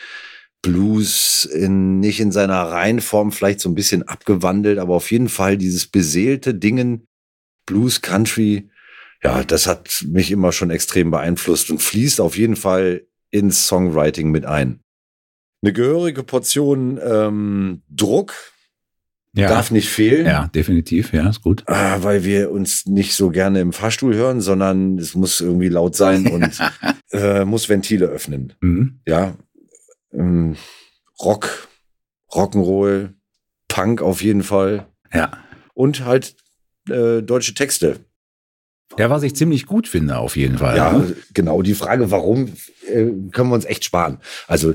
Blues 0.62 1.46
in, 1.46 2.00
nicht 2.00 2.20
in 2.20 2.32
seiner 2.32 2.62
Reihenform, 2.64 3.32
vielleicht 3.32 3.60
so 3.60 3.70
ein 3.70 3.76
bisschen 3.76 4.04
abgewandelt, 4.04 4.80
aber 4.80 4.96
auf 4.96 5.12
jeden 5.12 5.30
Fall 5.30 5.58
dieses 5.58 5.88
beseelte 5.88 6.54
Dingen, 6.54 7.08
Blues, 7.66 8.02
Country, 8.02 8.70
ja, 9.24 9.44
das 9.44 9.68
hat 9.68 10.06
mich 10.08 10.32
immer 10.32 10.52
schon 10.52 10.70
extrem 10.70 11.12
beeinflusst 11.12 11.70
und 11.72 11.82
fließt 11.82 12.22
auf 12.22 12.38
jeden 12.38 12.56
Fall 12.56 13.06
ins 13.32 13.68
Songwriting 13.68 14.32
mit 14.32 14.46
ein. 14.46 14.80
Eine 15.64 15.74
gehörige 15.74 16.24
Portion 16.24 17.00
ähm, 17.04 17.82
Druck 17.90 18.34
Ja. 19.34 19.50
darf 19.50 19.72
nicht 19.72 19.90
fehlen. 19.90 20.26
ja, 20.26 20.48
definitiv. 20.48 21.14
Ja, 21.14 21.28
ist 21.30 21.42
gut. 21.42 21.64
Ah, 21.68 21.98
weil 22.04 22.24
wir 22.24 22.52
uns 22.52 22.86
nicht 22.86 23.16
so 23.16 23.30
gerne 23.32 23.60
im 23.62 23.74
Fahrstuhl 23.74 24.14
hören, 24.16 24.40
sondern 24.40 24.98
es 25.00 25.16
muss 25.16 25.40
irgendwie 25.42 25.70
laut 25.70 25.96
sein 25.96 26.28
und 26.32 26.60
äh, 27.12 27.44
muss 27.44 27.70
Ventile 27.70 28.06
öffnen. 28.06 28.54
Mhm. 28.62 29.00
Ja, 29.08 29.36
ähm, 30.14 30.56
Rock, 31.22 31.68
Rock'n'Roll, 32.32 33.14
Punk 33.68 34.02
auf 34.02 34.22
jeden 34.22 34.44
Fall 34.44 34.88
Ja. 35.14 35.32
und 35.74 36.06
halt 36.06 36.36
äh, 36.90 37.22
deutsche 37.22 37.54
Texte. 37.54 38.00
Ja, 38.98 39.10
was 39.10 39.24
ich 39.24 39.36
ziemlich 39.36 39.66
gut 39.66 39.88
finde, 39.88 40.18
auf 40.18 40.38
jeden 40.38 40.58
Fall. 40.58 40.78
Ja, 40.78 40.94
ne? 40.94 41.16
genau. 41.34 41.62
Die 41.62 41.74
Frage, 41.76 42.10
warum, 42.10 42.54
äh, 42.88 43.06
können 43.32 43.50
wir 43.50 43.54
uns 43.56 43.66
echt 43.66 43.84
sparen. 43.84 44.20
Also, 44.48 44.74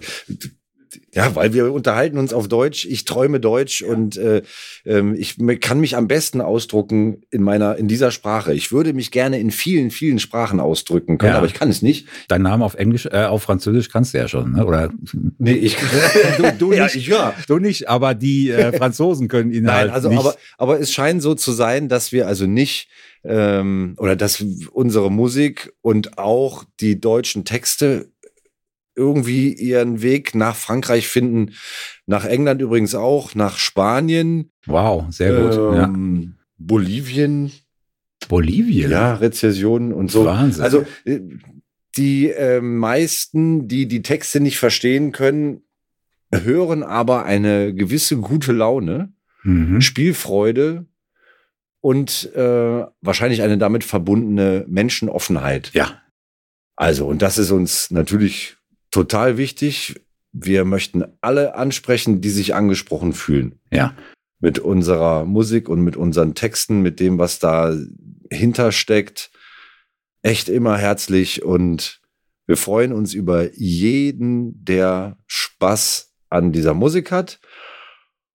ja, 1.13 1.35
weil 1.35 1.53
wir 1.55 1.73
unterhalten 1.73 2.19
uns 2.19 2.33
auf 2.33 2.49
Deutsch. 2.49 2.85
Ich 2.85 3.05
träume 3.05 3.41
Deutsch 3.41 3.83
und 3.83 4.17
äh, 4.17 4.43
ähm, 4.85 5.15
ich 5.15 5.37
kann 5.61 5.81
mich 5.81 5.97
am 5.97 6.09
besten 6.09 6.41
ausdrucken 6.41 7.23
in 7.31 7.43
meiner, 7.43 7.77
in 7.77 7.89
dieser 7.89 8.11
Sprache. 8.11 8.53
Ich 8.55 8.73
würde 8.73 8.93
mich 8.93 9.11
gerne 9.11 9.39
in 9.39 9.51
vielen, 9.51 9.91
vielen 9.91 10.19
Sprachen 10.19 10.61
ausdrücken 10.61 11.19
können, 11.19 11.33
Ja. 11.33 11.39
aber 11.39 11.47
ich 11.47 11.55
kann 11.55 11.71
es 11.71 11.83
nicht. 11.83 12.07
Dein 12.29 12.43
Name 12.43 12.65
auf 12.65 12.75
Englisch, 12.75 13.07
äh, 13.07 13.25
auf 13.25 13.43
Französisch 13.43 13.89
kannst 13.91 14.15
du 14.15 14.19
ja 14.19 14.29
schon, 14.29 14.53
ne? 14.53 14.67
Oder 14.67 14.91
Nee, 15.39 15.53
ich, 15.55 15.77
du, 16.37 16.53
du 16.59 16.73
ja, 16.73 16.85
nicht. 16.85 16.97
ich, 16.97 17.07
ja. 17.09 17.35
Du 17.49 17.59
nicht, 17.59 17.89
aber 17.89 18.15
die 18.15 18.51
äh, 18.51 18.73
Franzosen 18.79 19.29
können 19.29 19.53
ihn 19.53 19.65
Nein, 19.65 19.75
halt 19.77 19.93
also 19.93 20.09
nicht. 20.09 20.19
aber, 20.19 20.37
aber 20.59 20.81
es 20.81 20.93
scheint 20.93 21.23
so 21.23 21.35
zu 21.35 21.53
sein, 21.53 21.89
dass 21.89 22.13
wir 22.13 22.27
also 22.29 22.47
nicht 22.47 22.89
ähm, 23.25 23.95
oder 23.99 24.17
dass 24.17 24.45
unsere 24.73 25.11
Musik 25.11 25.73
und 25.81 26.19
auch 26.19 26.65
die 26.81 27.01
deutschen 27.01 27.45
Texte 27.45 28.12
irgendwie 28.95 29.53
ihren 29.53 30.03
Weg 30.03 30.35
nach 30.35 30.57
Frankreich 30.57 31.09
finden, 31.09 31.55
nach 32.07 32.25
England 32.25 32.61
übrigens 32.61 32.95
auch, 32.95 33.35
nach 33.35 33.57
Spanien, 33.57 34.51
wow, 34.67 35.05
sehr 35.11 35.41
gut. 35.41 35.55
ja. 35.55 35.85
ähm, 35.85 36.35
Bolivien, 36.59 37.53
Bolivien. 38.29 38.91
ja, 38.91 39.15
Rezessionen 39.15 39.93
und 39.93 40.11
so. 40.11 40.25
Wahnsinn. 40.25 40.63
Also 40.63 40.85
äh, 41.05 41.21
die 41.97 42.31
äh, 42.31 42.61
meisten, 42.61 43.69
die 43.69 43.87
die 43.87 44.03
Texte 44.03 44.41
nicht 44.41 44.59
verstehen 44.59 45.13
können, 45.13 45.63
hören 46.31 46.83
aber 46.83 47.25
eine 47.25 47.75
gewisse 47.75 48.17
gute 48.17 48.53
Laune. 48.53 49.13
Mhm. 49.45 49.81
Spielfreude 49.81 50.87
und 51.81 52.33
äh, 52.35 52.85
wahrscheinlich 53.01 53.43
eine 53.43 53.59
damit 53.59 53.85
verbundene 53.85 54.65
Menschenoffenheit. 54.69 55.73
Ja. 55.75 56.01
Also, 56.77 57.07
und 57.07 57.23
das 57.23 57.39
ist 57.39 57.51
uns 57.51 57.91
natürlich 57.91 58.57
total 58.93 59.37
wichtig. 59.37 60.01
Wir 60.33 60.65
möchten 60.65 61.05
alle 61.21 61.57
ansprechen, 61.57 62.21
die 62.21 62.31
sich 62.31 62.55
angesprochen 62.55 63.13
fühlen. 63.13 63.59
Ja. 63.73 63.97
Mit 64.39 64.61
unserer 64.61 65.25
Musik 65.25 65.69
und 65.69 65.83
mit 65.83 65.97
unseren 65.97 66.35
Texten, 66.35 66.81
mit 66.81 67.01
dem, 67.01 67.19
was 67.19 67.39
da 67.41 67.77
hintersteckt. 68.31 69.31
Echt 70.23 70.49
immer 70.49 70.79
herzlich 70.79 71.43
und 71.43 72.01
wir 72.47 72.57
freuen 72.57 72.93
uns 72.93 73.15
über 73.15 73.53
jeden, 73.55 74.65
der 74.65 75.17
Spaß 75.27 76.13
an 76.29 76.53
dieser 76.53 76.75
Musik 76.75 77.11
hat. 77.11 77.41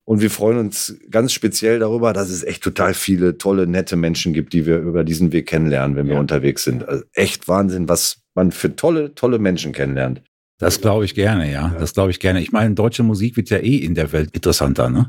Und 0.05 0.21
wir 0.21 0.31
freuen 0.31 0.57
uns 0.57 0.95
ganz 1.09 1.33
speziell 1.33 1.79
darüber, 1.79 2.13
dass 2.13 2.29
es 2.29 2.43
echt 2.43 2.63
total 2.63 2.93
viele 2.93 3.37
tolle, 3.37 3.67
nette 3.67 3.97
Menschen 3.97 4.33
gibt, 4.33 4.53
die 4.53 4.65
wir 4.65 4.77
über 4.79 5.03
diesen 5.03 5.33
Weg 5.33 5.47
kennenlernen, 5.47 5.97
wenn 5.97 6.07
wir 6.07 6.13
Ja. 6.13 6.19
unterwegs 6.21 6.63
sind. 6.63 6.87
Also 6.87 7.03
echt 7.13 7.49
Wahnsinn, 7.49 7.89
was 7.89 8.21
man 8.33 8.51
für 8.53 8.73
tolle, 8.77 9.13
tolle 9.15 9.39
Menschen 9.39 9.73
kennenlernt. 9.73 10.21
Das 10.59 10.81
glaube 10.81 11.05
ich 11.05 11.13
gerne, 11.13 11.51
ja. 11.51 11.69
Das 11.77 11.93
glaube 11.93 12.11
ich 12.11 12.19
gerne. 12.19 12.41
Ich 12.41 12.51
meine, 12.51 12.73
deutsche 12.73 13.03
Musik 13.03 13.37
wird 13.37 13.49
ja 13.49 13.57
eh 13.57 13.77
in 13.77 13.93
der 13.95 14.11
Welt 14.11 14.31
interessanter, 14.33 14.89
ne? 14.89 15.05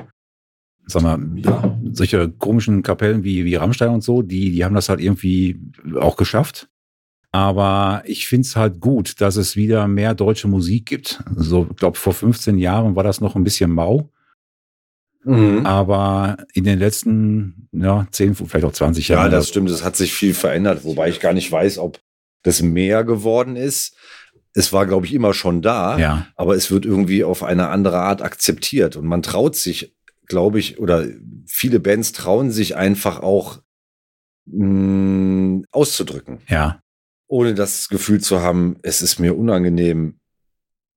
Sag 0.86 1.02
mal, 1.02 1.18
Ja. 1.36 1.78
solche 1.92 2.28
komischen 2.30 2.82
Kapellen 2.82 3.24
wie, 3.24 3.44
wie 3.44 3.54
Rammstein 3.56 3.90
und 3.90 4.02
so, 4.02 4.22
die, 4.22 4.50
die 4.52 4.64
haben 4.64 4.74
das 4.74 4.88
halt 4.88 5.00
irgendwie 5.00 5.58
auch 5.98 6.16
geschafft. 6.16 6.68
Aber 7.30 8.02
ich 8.06 8.26
find's 8.26 8.56
halt 8.56 8.80
gut, 8.80 9.20
dass 9.20 9.36
es 9.36 9.54
wieder 9.54 9.86
mehr 9.86 10.14
deutsche 10.14 10.48
Musik 10.48 10.86
gibt. 10.86 11.22
So, 11.36 11.66
ich 11.70 11.76
glaube, 11.76 11.98
vor 11.98 12.14
15 12.14 12.56
Jahren 12.58 12.96
war 12.96 13.04
das 13.04 13.20
noch 13.20 13.36
ein 13.36 13.44
bisschen 13.44 13.70
mau. 13.70 14.10
Mhm. 15.24 15.66
Aber 15.66 16.38
in 16.54 16.64
den 16.64 16.78
letzten 16.78 17.68
ja, 17.72 18.06
10, 18.10 18.34
vielleicht 18.34 18.64
auch 18.64 18.72
20 18.72 19.08
Ja, 19.08 19.16
Jahren. 19.16 19.30
das 19.30 19.48
stimmt. 19.48 19.68
Es 19.68 19.84
hat 19.84 19.96
sich 19.96 20.14
viel 20.14 20.32
verändert, 20.32 20.84
wobei 20.84 21.10
ich 21.10 21.20
gar 21.20 21.34
nicht 21.34 21.50
weiß, 21.52 21.78
ob 21.78 22.00
das 22.44 22.62
mehr 22.62 23.04
geworden 23.04 23.56
ist. 23.56 23.94
Es 24.54 24.72
war, 24.72 24.86
glaube 24.86 25.06
ich, 25.06 25.14
immer 25.14 25.34
schon 25.34 25.62
da, 25.62 25.98
Ja, 25.98 26.26
aber 26.36 26.56
es 26.56 26.70
wird 26.70 26.84
irgendwie 26.84 27.24
auf 27.24 27.42
eine 27.42 27.68
andere 27.68 27.98
Art 27.98 28.22
akzeptiert. 28.22 28.96
Und 28.96 29.06
man 29.06 29.22
traut 29.22 29.56
sich, 29.56 29.94
glaube 30.26 30.58
ich, 30.58 30.78
oder 30.78 31.06
viele 31.46 31.80
Bands 31.80 32.12
trauen 32.12 32.50
sich 32.50 32.76
einfach 32.76 33.20
auch 33.20 33.60
mh, 34.46 35.64
auszudrücken, 35.70 36.40
ja, 36.48 36.80
ohne 37.28 37.54
das 37.54 37.88
Gefühl 37.88 38.20
zu 38.20 38.40
haben, 38.40 38.76
es 38.82 39.02
ist 39.02 39.18
mir 39.18 39.36
unangenehm 39.36 40.18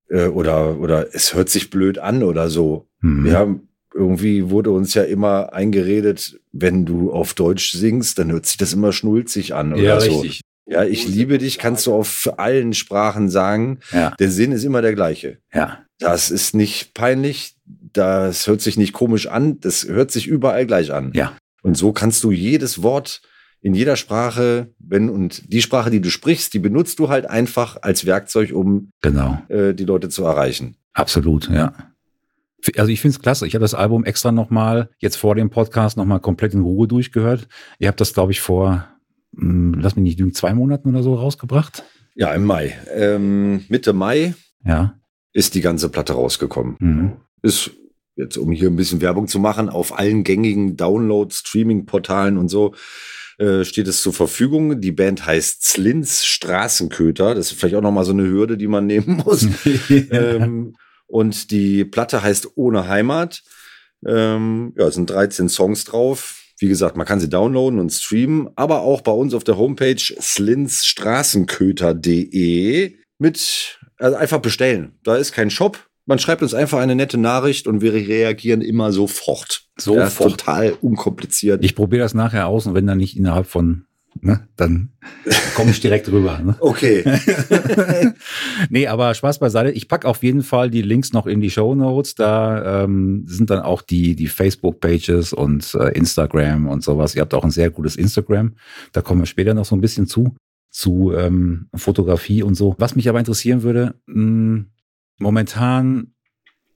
äh, 0.09 0.27
oder, 0.27 0.79
oder 0.79 1.13
es 1.13 1.33
hört 1.33 1.49
sich 1.49 1.69
blöd 1.69 1.99
an 1.99 2.23
oder 2.23 2.49
so. 2.49 2.87
hm, 3.01 3.25
Wir 3.25 3.37
haben 3.37 3.67
irgendwie 3.93 4.49
wurde 4.49 4.71
uns 4.71 4.93
ja 4.93 5.03
immer 5.03 5.51
eingeredet, 5.53 6.39
wenn 6.53 6.85
du 6.85 7.11
auf 7.11 7.33
Deutsch 7.33 7.71
singst, 7.73 8.17
dann 8.17 8.31
hört 8.31 8.45
sich 8.45 8.57
das 8.57 8.71
immer 8.71 8.93
schnulzig 8.93 9.53
an 9.53 9.73
oder 9.73 9.83
ja, 9.83 9.99
so. 9.99 10.19
richtig. 10.21 10.41
Ja, 10.65 10.83
ich 10.83 11.07
liebe 11.07 11.37
dich, 11.37 11.57
kannst 11.57 11.87
du 11.87 11.93
auf 11.93 12.31
allen 12.37 12.73
Sprachen 12.73 13.29
sagen. 13.29 13.79
Ja, 13.91 14.11
Der 14.19 14.29
Sinn 14.29 14.51
ist 14.51 14.63
immer 14.63 14.81
der 14.81 14.93
gleiche. 14.93 15.39
ja, 15.53 15.79
Das 15.99 16.31
ist 16.31 16.53
nicht 16.53 16.93
peinlich, 16.93 17.55
das 17.65 18.47
hört 18.47 18.61
sich 18.61 18.77
nicht 18.77 18.93
komisch 18.93 19.27
an, 19.27 19.59
das 19.59 19.87
hört 19.87 20.11
sich 20.11 20.27
überall 20.27 20.65
gleich 20.65 20.93
an. 20.93 21.11
Ja. 21.13 21.35
Und 21.63 21.75
so 21.77 21.91
kannst 21.93 22.23
du 22.23 22.31
jedes 22.31 22.81
Wort 22.83 23.21
in 23.61 23.75
jeder 23.75 23.95
Sprache, 23.95 24.73
wenn 24.79 25.09
und 25.09 25.51
die 25.53 25.61
Sprache, 25.61 25.91
die 25.91 26.01
du 26.01 26.09
sprichst, 26.09 26.53
die 26.53 26.59
benutzt 26.59 26.97
du 26.99 27.09
halt 27.09 27.29
einfach 27.29 27.77
als 27.81 28.05
Werkzeug, 28.05 28.51
um 28.53 28.91
genau. 29.01 29.39
äh, 29.49 29.73
die 29.73 29.85
Leute 29.85 30.09
zu 30.09 30.23
erreichen. 30.23 30.77
Absolut, 30.93 31.49
ja. 31.49 31.73
Also 32.77 32.91
ich 32.91 33.01
finde 33.01 33.15
es 33.15 33.21
klasse. 33.21 33.47
Ich 33.47 33.55
habe 33.55 33.63
das 33.63 33.73
Album 33.73 34.03
extra 34.03 34.31
nochmal, 34.31 34.89
jetzt 34.99 35.15
vor 35.15 35.35
dem 35.35 35.49
Podcast, 35.49 35.97
nochmal 35.97 36.19
komplett 36.19 36.53
in 36.53 36.61
Ruhe 36.61 36.87
durchgehört. 36.87 37.47
Ihr 37.79 37.87
habt 37.87 38.01
das, 38.01 38.13
glaube 38.13 38.31
ich, 38.31 38.41
vor, 38.41 38.87
lass 39.41 39.95
mich 39.95 40.03
nicht 40.03 40.19
lügen, 40.19 40.33
zwei 40.33 40.53
Monaten 40.53 40.89
oder 40.89 41.03
so 41.03 41.15
rausgebracht. 41.15 41.83
Ja, 42.15 42.33
im 42.33 42.45
Mai. 42.45 42.77
Ähm, 42.93 43.65
Mitte 43.69 43.93
Mai 43.93 44.35
Ja. 44.65 44.99
ist 45.33 45.55
die 45.55 45.61
ganze 45.61 45.89
Platte 45.89 46.13
rausgekommen. 46.13 46.75
Mhm. 46.79 47.11
Ist 47.41 47.71
jetzt, 48.15 48.37
um 48.37 48.51
hier 48.51 48.69
ein 48.69 48.75
bisschen 48.75 49.01
Werbung 49.01 49.27
zu 49.27 49.39
machen, 49.39 49.69
auf 49.69 49.97
allen 49.97 50.23
gängigen 50.23 50.75
Download-Streaming-Portalen 50.77 52.37
und 52.37 52.49
so 52.49 52.75
äh, 53.39 53.63
steht 53.63 53.87
es 53.87 54.01
zur 54.03 54.13
Verfügung. 54.13 54.81
Die 54.81 54.91
Band 54.91 55.25
heißt 55.25 55.65
Slins 55.65 56.25
Straßenköter. 56.25 57.33
Das 57.33 57.51
ist 57.51 57.59
vielleicht 57.59 57.75
auch 57.75 57.81
nochmal 57.81 58.05
so 58.05 58.11
eine 58.11 58.23
Hürde, 58.27 58.57
die 58.57 58.67
man 58.67 58.85
nehmen 58.85 59.23
muss. 59.25 59.47
ähm, 60.11 60.75
und 61.07 61.49
die 61.51 61.85
Platte 61.85 62.21
heißt 62.21 62.49
Ohne 62.55 62.87
Heimat. 62.87 63.41
Ähm, 64.05 64.73
ja, 64.77 64.87
es 64.87 64.95
sind 64.95 65.09
13 65.09 65.49
Songs 65.49 65.85
drauf. 65.85 66.40
Wie 66.61 66.67
gesagt, 66.67 66.95
man 66.95 67.07
kann 67.07 67.19
sie 67.19 67.27
downloaden 67.27 67.79
und 67.79 67.89
streamen, 67.89 68.51
aber 68.55 68.81
auch 68.81 69.01
bei 69.01 69.11
uns 69.11 69.33
auf 69.33 69.43
der 69.43 69.57
Homepage 69.57 69.97
slinsstraßenköter.de 69.97 72.93
mit, 73.17 73.79
also 73.97 74.15
einfach 74.15 74.41
bestellen. 74.41 74.91
Da 75.03 75.15
ist 75.15 75.31
kein 75.31 75.49
Shop. 75.49 75.79
Man 76.05 76.19
schreibt 76.19 76.43
uns 76.43 76.53
einfach 76.53 76.77
eine 76.77 76.93
nette 76.93 77.17
Nachricht 77.17 77.65
und 77.65 77.81
wir 77.81 77.93
reagieren 77.93 78.61
immer 78.61 78.91
sofort. 78.91 79.63
Sofort. 79.75 80.19
Ja, 80.19 80.27
total 80.37 80.73
unkompliziert. 80.81 81.65
Ich 81.65 81.75
probiere 81.75 82.03
das 82.03 82.13
nachher 82.13 82.45
aus 82.47 82.67
und 82.67 82.75
wenn 82.75 82.85
dann 82.85 82.99
nicht 82.99 83.17
innerhalb 83.17 83.47
von, 83.47 83.87
ne, 84.19 84.47
dann 84.55 84.89
komme 85.55 85.71
ich 85.71 85.79
direkt 85.79 86.11
rüber. 86.11 86.39
Ne? 86.39 86.55
okay. 86.59 87.03
nee, 88.69 88.87
aber 88.87 89.13
Spaß 89.13 89.39
beiseite. 89.39 89.71
Ich 89.71 89.87
pack 89.87 90.05
auf 90.05 90.23
jeden 90.23 90.43
Fall 90.43 90.69
die 90.69 90.81
Links 90.81 91.13
noch 91.13 91.27
in 91.27 91.41
die 91.41 91.49
Show 91.49 91.75
Notes. 91.75 92.15
Da 92.15 92.83
ähm, 92.83 93.23
sind 93.27 93.49
dann 93.49 93.61
auch 93.61 93.81
die, 93.81 94.15
die 94.15 94.27
Facebook-Pages 94.27 95.33
und 95.33 95.73
äh, 95.75 95.89
Instagram 95.89 96.67
und 96.67 96.83
sowas. 96.83 97.15
Ihr 97.15 97.21
habt 97.21 97.33
auch 97.33 97.43
ein 97.43 97.51
sehr 97.51 97.69
gutes 97.69 97.95
Instagram. 97.95 98.55
Da 98.91 99.01
kommen 99.01 99.21
wir 99.21 99.27
später 99.27 99.53
noch 99.53 99.65
so 99.65 99.75
ein 99.75 99.81
bisschen 99.81 100.07
zu, 100.07 100.35
zu 100.69 101.13
ähm, 101.13 101.69
Fotografie 101.75 102.43
und 102.43 102.55
so. 102.55 102.75
Was 102.77 102.95
mich 102.95 103.09
aber 103.09 103.19
interessieren 103.19 103.63
würde, 103.63 103.95
mh, 104.07 104.65
momentan 105.19 106.13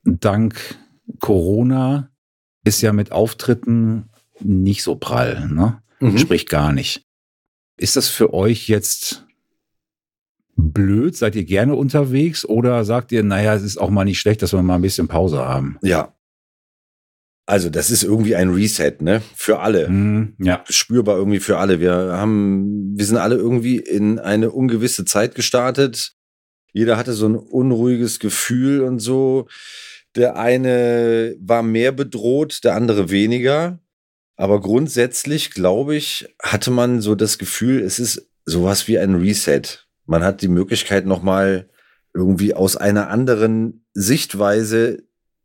dank 0.03 0.55
Corona 1.19 2.09
ist 2.63 2.81
ja 2.81 2.93
mit 2.93 3.11
Auftritten 3.11 4.09
nicht 4.39 4.83
so 4.83 4.95
prall, 4.95 5.47
ne? 5.47 5.81
Mhm. 5.99 6.17
Sprich 6.17 6.47
gar 6.47 6.73
nicht. 6.73 7.04
Ist 7.77 7.95
das 7.95 8.07
für 8.07 8.33
euch 8.33 8.67
jetzt 8.67 9.25
blöd? 10.55 11.15
Seid 11.15 11.35
ihr 11.35 11.43
gerne 11.43 11.75
unterwegs 11.75 12.45
oder 12.45 12.85
sagt 12.85 13.11
ihr, 13.11 13.23
naja, 13.23 13.53
es 13.53 13.63
ist 13.63 13.77
auch 13.77 13.89
mal 13.89 14.05
nicht 14.05 14.19
schlecht, 14.19 14.41
dass 14.41 14.53
wir 14.53 14.61
mal 14.61 14.75
ein 14.75 14.81
bisschen 14.81 15.07
Pause 15.07 15.39
haben? 15.39 15.77
Ja. 15.81 16.13
Also, 17.47 17.69
das 17.69 17.91
ist 17.91 18.03
irgendwie 18.03 18.35
ein 18.35 18.49
Reset, 18.49 18.95
ne? 19.01 19.21
Für 19.35 19.59
alle. 19.59 19.87
Hm, 19.87 20.35
ja, 20.39 20.63
spürbar 20.67 21.17
irgendwie 21.17 21.39
für 21.39 21.59
alle. 21.59 21.79
Wir 21.79 21.93
haben, 21.93 22.97
wir 22.97 23.05
sind 23.05 23.17
alle 23.17 23.35
irgendwie 23.35 23.77
in 23.77 24.17
eine 24.17 24.49
ungewisse 24.49 25.05
Zeit 25.05 25.35
gestartet. 25.35 26.15
Jeder 26.73 26.97
hatte 26.97 27.13
so 27.13 27.27
ein 27.27 27.35
unruhiges 27.35 28.19
Gefühl 28.19 28.81
und 28.81 28.99
so. 28.99 29.47
Der 30.15 30.37
eine 30.37 31.35
war 31.39 31.61
mehr 31.61 31.91
bedroht, 31.91 32.63
der 32.63 32.75
andere 32.75 33.11
weniger. 33.11 33.79
Aber 34.35 34.59
grundsätzlich, 34.61 35.51
glaube 35.51 35.95
ich, 35.95 36.27
hatte 36.41 36.71
man 36.71 37.01
so 37.01 37.15
das 37.15 37.37
Gefühl, 37.37 37.81
es 37.81 37.99
ist 37.99 38.29
sowas 38.45 38.87
wie 38.87 38.99
ein 38.99 39.15
Reset. 39.15 39.61
Man 40.05 40.23
hat 40.23 40.41
die 40.41 40.47
Möglichkeit, 40.47 41.05
nochmal 41.05 41.69
irgendwie 42.13 42.53
aus 42.53 42.77
einer 42.77 43.09
anderen 43.09 43.85
Sichtweise 43.93 45.03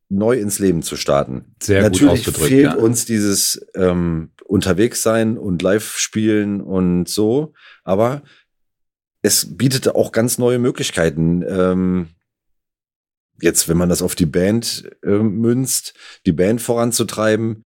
neu 0.09 0.39
ins 0.39 0.59
Leben 0.59 0.83
zu 0.83 0.97
starten. 0.97 1.55
sehr 1.63 1.83
gut 1.83 1.93
Natürlich 1.93 2.21
ausgedrückt. 2.21 2.49
fehlt 2.49 2.65
ja. 2.65 2.75
uns 2.75 3.05
dieses 3.05 3.65
ähm, 3.75 4.33
Unterwegssein 4.45 5.39
und 5.39 5.63
Live-Spielen 5.63 6.61
und 6.61 7.09
so, 7.09 7.55
aber 7.85 8.23
es 9.23 9.57
bietet 9.57 9.89
auch 9.89 10.11
ganz 10.11 10.39
neue 10.39 10.59
Möglichkeiten. 10.59 11.45
Ähm, 11.49 12.09
jetzt, 13.41 13.69
wenn 13.69 13.77
man 13.77 13.89
das 13.89 14.03
auf 14.03 14.17
die 14.17 14.27
Band 14.27 14.91
ähm, 15.05 15.39
münzt, 15.41 15.95
die 16.27 16.33
Band 16.33 16.61
voranzutreiben, 16.61 17.65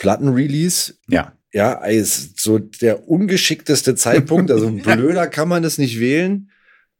Plattenrelease, 0.00 0.94
ja, 1.08 1.32
ja, 1.52 1.74
ist 1.84 2.40
so 2.40 2.58
der 2.58 3.08
ungeschickteste 3.08 3.94
Zeitpunkt. 3.94 4.50
Also 4.50 4.70
blöder 4.82 5.26
kann 5.26 5.48
man 5.48 5.62
das 5.62 5.78
nicht 5.78 6.00
wählen. 6.00 6.50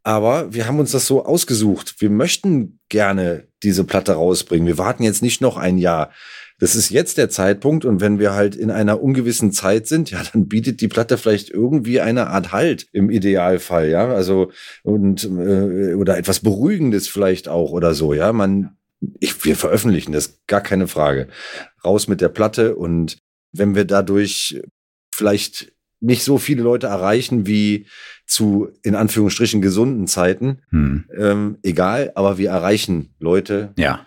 Aber 0.02 0.52
wir 0.54 0.66
haben 0.66 0.78
uns 0.78 0.92
das 0.92 1.06
so 1.06 1.24
ausgesucht. 1.24 1.96
Wir 1.98 2.10
möchten 2.10 2.78
gerne 2.88 3.44
diese 3.62 3.84
Platte 3.84 4.12
rausbringen. 4.12 4.66
Wir 4.66 4.78
warten 4.78 5.02
jetzt 5.02 5.22
nicht 5.22 5.40
noch 5.40 5.56
ein 5.56 5.76
Jahr. 5.76 6.10
Das 6.58 6.74
ist 6.74 6.90
jetzt 6.90 7.18
der 7.18 7.30
Zeitpunkt. 7.30 7.84
Und 7.84 8.00
wenn 8.00 8.18
wir 8.18 8.34
halt 8.34 8.54
in 8.54 8.70
einer 8.70 9.02
ungewissen 9.02 9.52
Zeit 9.52 9.86
sind, 9.86 10.10
ja, 10.10 10.22
dann 10.32 10.48
bietet 10.48 10.80
die 10.80 10.88
Platte 10.88 11.18
vielleicht 11.18 11.50
irgendwie 11.50 12.00
eine 12.00 12.28
Art 12.28 12.52
Halt 12.52 12.86
im 12.92 13.10
Idealfall, 13.10 13.88
ja. 13.88 14.08
Also, 14.08 14.50
und, 14.82 15.24
äh, 15.24 15.94
oder 15.94 16.16
etwas 16.16 16.40
Beruhigendes 16.40 17.08
vielleicht 17.08 17.48
auch 17.48 17.72
oder 17.72 17.94
so, 17.94 18.14
ja. 18.14 18.32
Man, 18.32 18.76
ich, 19.18 19.44
wir 19.44 19.56
veröffentlichen 19.56 20.12
das, 20.12 20.40
gar 20.46 20.60
keine 20.60 20.88
Frage. 20.88 21.28
Raus 21.84 22.08
mit 22.08 22.20
der 22.20 22.28
Platte 22.28 22.76
und 22.76 23.18
wenn 23.52 23.74
wir 23.74 23.84
dadurch 23.84 24.62
vielleicht 25.14 25.72
nicht 26.00 26.24
so 26.24 26.38
viele 26.38 26.62
Leute 26.62 26.86
erreichen 26.86 27.46
wie 27.46 27.86
zu 28.26 28.70
in 28.82 28.94
Anführungsstrichen 28.94 29.60
gesunden 29.60 30.06
Zeiten, 30.06 30.62
hm, 30.70 31.04
ähm, 31.16 31.58
egal, 31.62 32.12
aber 32.14 32.38
wir 32.38 32.50
erreichen 32.50 33.14
Leute 33.18 33.72
ja, 33.76 34.06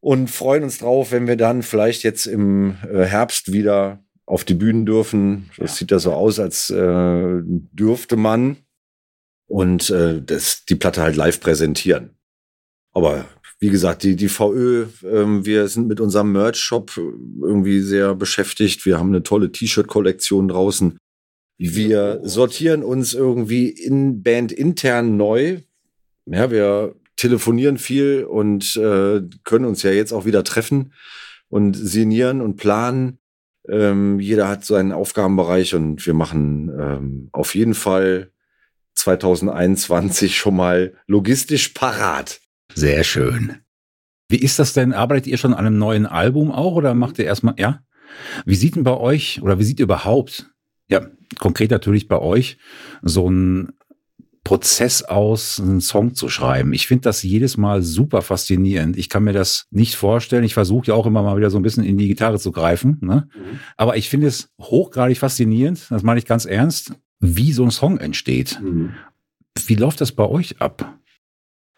und 0.00 0.30
freuen 0.30 0.62
uns 0.62 0.78
drauf, 0.78 1.10
wenn 1.10 1.26
wir 1.26 1.36
dann 1.36 1.62
vielleicht 1.62 2.04
jetzt 2.04 2.26
im 2.26 2.76
äh, 2.88 3.04
Herbst 3.04 3.52
wieder 3.52 4.04
auf 4.24 4.44
die 4.44 4.54
Bühnen 4.54 4.86
dürfen. 4.86 5.50
Das 5.56 5.76
sieht 5.76 5.90
ja 5.90 5.98
so 5.98 6.12
aus, 6.12 6.38
als 6.38 6.70
äh, 6.70 7.40
dürfte 7.42 8.16
man 8.16 8.58
und 9.48 9.90
äh, 9.90 10.22
das, 10.22 10.64
die 10.64 10.74
Platte 10.74 11.02
halt 11.02 11.16
live 11.16 11.40
präsentieren. 11.40 12.18
Aber 12.92 13.24
wie 13.58 13.70
gesagt, 13.70 14.02
die, 14.02 14.16
die 14.16 14.28
VÖ, 14.28 14.86
ähm, 15.04 15.46
wir 15.46 15.68
sind 15.68 15.88
mit 15.88 16.00
unserem 16.00 16.32
Merch-Shop 16.32 16.92
irgendwie 17.42 17.80
sehr 17.80 18.14
beschäftigt. 18.14 18.84
Wir 18.84 18.98
haben 18.98 19.08
eine 19.08 19.22
tolle 19.22 19.50
T-Shirt-Kollektion 19.50 20.48
draußen. 20.48 20.98
Wir 21.58 22.20
sortieren 22.22 22.82
uns 22.82 23.14
irgendwie 23.14 23.68
in 23.70 24.22
Band 24.22 24.52
intern 24.52 25.16
neu. 25.16 25.60
Ja, 26.26 26.50
wir 26.50 26.94
telefonieren 27.16 27.78
viel 27.78 28.24
und 28.24 28.76
äh, 28.76 29.22
können 29.44 29.64
uns 29.64 29.82
ja 29.82 29.90
jetzt 29.90 30.12
auch 30.12 30.26
wieder 30.26 30.44
treffen 30.44 30.92
und 31.48 31.74
sinnieren 31.74 32.42
und 32.42 32.56
planen. 32.56 33.18
Ähm, 33.68 34.20
jeder 34.20 34.48
hat 34.48 34.66
seinen 34.66 34.92
Aufgabenbereich 34.92 35.74
und 35.74 36.04
wir 36.06 36.14
machen 36.14 36.70
ähm, 36.78 37.28
auf 37.32 37.54
jeden 37.54 37.74
Fall 37.74 38.30
2021 38.94 40.36
schon 40.36 40.56
mal 40.56 40.94
logistisch 41.06 41.70
parat. 41.70 42.40
Sehr 42.76 43.04
schön. 43.04 43.56
Wie 44.28 44.36
ist 44.36 44.58
das 44.58 44.74
denn? 44.74 44.92
Arbeitet 44.92 45.26
ihr 45.26 45.38
schon 45.38 45.54
an 45.54 45.66
einem 45.66 45.78
neuen 45.78 46.04
Album 46.04 46.52
auch 46.52 46.74
oder 46.74 46.94
macht 46.94 47.18
ihr 47.18 47.24
erstmal, 47.24 47.54
ja? 47.58 47.80
Wie 48.44 48.54
sieht 48.54 48.76
denn 48.76 48.84
bei 48.84 48.96
euch 48.96 49.40
oder 49.42 49.58
wie 49.58 49.64
sieht 49.64 49.80
überhaupt, 49.80 50.50
ja, 50.88 51.06
konkret 51.38 51.70
natürlich 51.70 52.06
bei 52.06 52.18
euch, 52.18 52.58
so 53.02 53.30
ein 53.30 53.72
Prozess 54.44 55.02
aus, 55.02 55.58
einen 55.58 55.80
Song 55.80 56.14
zu 56.14 56.28
schreiben. 56.28 56.72
Ich 56.72 56.86
finde 56.86 57.02
das 57.02 57.24
jedes 57.24 57.56
Mal 57.56 57.82
super 57.82 58.22
faszinierend. 58.22 58.96
Ich 58.96 59.08
kann 59.08 59.24
mir 59.24 59.32
das 59.32 59.66
nicht 59.70 59.96
vorstellen. 59.96 60.44
Ich 60.44 60.54
versuche 60.54 60.88
ja 60.88 60.94
auch 60.94 61.06
immer 61.06 61.22
mal 61.22 61.36
wieder 61.36 61.50
so 61.50 61.58
ein 61.58 61.62
bisschen 61.62 61.82
in 61.82 61.98
die 61.98 62.06
Gitarre 62.06 62.38
zu 62.38 62.52
greifen. 62.52 62.98
Ne? 63.00 63.28
Mhm. 63.34 63.58
Aber 63.76 63.96
ich 63.96 64.08
finde 64.08 64.28
es 64.28 64.50
hochgradig 64.60 65.18
faszinierend, 65.18 65.86
das 65.90 66.04
meine 66.04 66.20
ich 66.20 66.26
ganz 66.26 66.44
ernst, 66.44 66.92
wie 67.18 67.52
so 67.52 67.64
ein 67.64 67.72
Song 67.72 67.98
entsteht. 67.98 68.60
Mhm. 68.62 68.92
Wie 69.66 69.74
läuft 69.74 70.00
das 70.00 70.12
bei 70.12 70.26
euch 70.26 70.60
ab? 70.60 70.96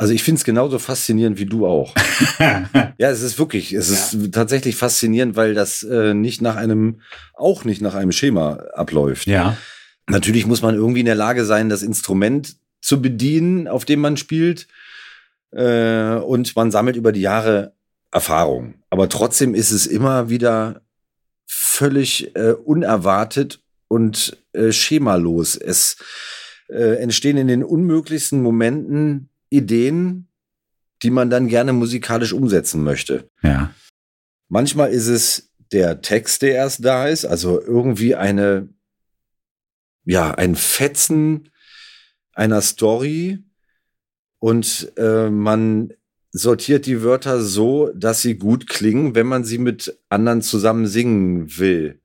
Also 0.00 0.14
ich 0.14 0.22
finde 0.22 0.38
es 0.38 0.44
genauso 0.44 0.78
faszinierend 0.78 1.38
wie 1.38 1.46
du 1.46 1.66
auch. 1.66 1.92
ja, 2.38 3.10
es 3.10 3.20
ist 3.20 3.36
wirklich, 3.36 3.72
es 3.72 3.88
ja. 3.90 3.94
ist 3.96 4.32
tatsächlich 4.32 4.76
faszinierend, 4.76 5.34
weil 5.34 5.54
das 5.54 5.82
äh, 5.82 6.14
nicht 6.14 6.40
nach 6.40 6.54
einem, 6.54 7.00
auch 7.34 7.64
nicht 7.64 7.82
nach 7.82 7.96
einem 7.96 8.12
Schema 8.12 8.60
abläuft. 8.74 9.26
Ja. 9.26 9.56
Natürlich 10.06 10.46
muss 10.46 10.62
man 10.62 10.76
irgendwie 10.76 11.00
in 11.00 11.06
der 11.06 11.16
Lage 11.16 11.44
sein, 11.44 11.68
das 11.68 11.82
Instrument 11.82 12.56
zu 12.80 13.02
bedienen, 13.02 13.66
auf 13.66 13.84
dem 13.84 14.00
man 14.00 14.16
spielt. 14.16 14.68
Äh, 15.50 16.14
und 16.14 16.54
man 16.54 16.70
sammelt 16.70 16.94
über 16.94 17.10
die 17.10 17.20
Jahre 17.20 17.72
Erfahrung. 18.12 18.74
Aber 18.90 19.08
trotzdem 19.08 19.52
ist 19.52 19.72
es 19.72 19.88
immer 19.88 20.30
wieder 20.30 20.82
völlig 21.44 22.36
äh, 22.36 22.52
unerwartet 22.52 23.60
und 23.88 24.36
äh, 24.52 24.70
schemalos. 24.70 25.56
Es 25.56 25.96
äh, 26.68 27.02
entstehen 27.02 27.36
in 27.36 27.48
den 27.48 27.64
unmöglichsten 27.64 28.40
Momenten 28.42 29.30
Ideen, 29.50 30.28
die 31.02 31.10
man 31.10 31.30
dann 31.30 31.48
gerne 31.48 31.72
musikalisch 31.72 32.32
umsetzen 32.32 32.82
möchte. 32.82 33.30
Ja. 33.42 33.72
Manchmal 34.48 34.90
ist 34.90 35.06
es 35.06 35.50
der 35.72 36.00
Text, 36.00 36.42
der 36.42 36.54
erst 36.54 36.84
da 36.84 37.06
ist, 37.06 37.24
also 37.24 37.60
irgendwie 37.60 38.14
eine 38.14 38.68
ja, 40.08 40.30
ein 40.30 40.54
Fetzen 40.54 41.50
einer 42.32 42.62
Story 42.62 43.44
und 44.38 44.90
äh, 44.96 45.28
man 45.28 45.92
sortiert 46.30 46.86
die 46.86 47.02
Wörter 47.02 47.42
so, 47.42 47.90
dass 47.94 48.22
sie 48.22 48.38
gut 48.38 48.68
klingen, 48.68 49.14
wenn 49.14 49.26
man 49.26 49.44
sie 49.44 49.58
mit 49.58 49.98
anderen 50.08 50.40
zusammen 50.40 50.86
singen 50.86 51.58
will. 51.58 52.00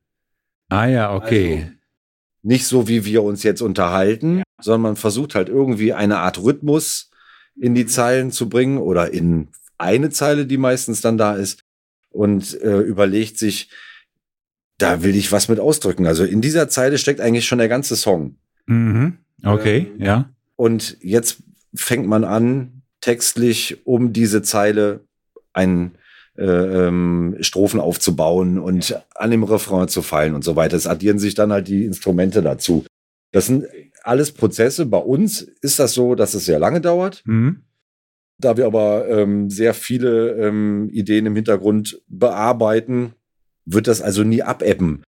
Ah 0.67 0.85
ja, 0.85 1.15
okay. 1.15 1.61
Also 1.61 1.71
nicht 2.41 2.67
so, 2.67 2.89
wie 2.89 3.05
wir 3.05 3.23
uns 3.23 3.43
jetzt 3.43 3.61
unterhalten, 3.61 4.39
ja. 4.39 4.43
sondern 4.61 4.81
man 4.81 4.95
versucht 4.97 5.33
halt 5.33 5.47
irgendwie 5.47 5.93
eine 5.93 6.17
Art 6.19 6.43
Rhythmus 6.43 7.09
in 7.55 7.75
die 7.75 7.85
Zeilen 7.85 8.31
zu 8.31 8.49
bringen 8.49 8.77
oder 8.77 9.11
in 9.13 9.49
eine 9.77 10.09
Zeile, 10.09 10.45
die 10.45 10.57
meistens 10.57 11.01
dann 11.01 11.17
da 11.17 11.35
ist 11.35 11.63
und 12.09 12.59
äh, 12.61 12.79
überlegt 12.79 13.37
sich, 13.37 13.69
da 14.77 15.03
will 15.03 15.15
ich 15.15 15.31
was 15.31 15.49
mit 15.49 15.59
ausdrücken. 15.59 16.07
Also 16.07 16.23
in 16.23 16.41
dieser 16.41 16.69
Zeile 16.69 16.97
steckt 16.97 17.21
eigentlich 17.21 17.45
schon 17.45 17.59
der 17.59 17.69
ganze 17.69 17.95
Song. 17.95 18.35
Mhm. 18.65 19.17
Okay, 19.43 19.91
ähm, 19.97 20.01
ja. 20.01 20.29
Und 20.55 20.97
jetzt 21.01 21.43
fängt 21.75 22.07
man 22.07 22.23
an, 22.23 22.83
textlich 23.01 23.85
um 23.85 24.13
diese 24.13 24.41
Zeile 24.41 25.01
einen 25.51 25.95
äh, 26.37 26.45
ähm, 26.45 27.37
Strophen 27.41 27.79
aufzubauen 27.79 28.57
und 28.57 28.97
an 29.15 29.31
dem 29.31 29.43
Refrain 29.43 29.87
zu 29.87 30.01
fallen 30.01 30.35
und 30.35 30.43
so 30.43 30.55
weiter. 30.55 30.77
Es 30.77 30.87
addieren 30.87 31.19
sich 31.19 31.35
dann 31.35 31.51
halt 31.51 31.67
die 31.67 31.85
Instrumente 31.85 32.41
dazu. 32.41 32.85
Das 33.31 33.47
sind 33.47 33.65
alles 34.03 34.31
Prozesse. 34.31 34.85
Bei 34.85 34.97
uns 34.97 35.41
ist 35.41 35.79
das 35.79 35.93
so, 35.93 36.15
dass 36.15 36.33
es 36.33 36.45
sehr 36.45 36.59
lange 36.59 36.81
dauert. 36.81 37.23
Mhm. 37.25 37.63
Da 38.37 38.57
wir 38.57 38.65
aber 38.65 39.07
ähm, 39.09 39.49
sehr 39.49 39.73
viele 39.73 40.31
ähm, 40.33 40.89
Ideen 40.91 41.25
im 41.25 41.35
Hintergrund 41.35 42.01
bearbeiten, 42.07 43.13
wird 43.65 43.87
das 43.87 44.01
also 44.01 44.23
nie 44.23 44.43
abebben. 44.43 45.03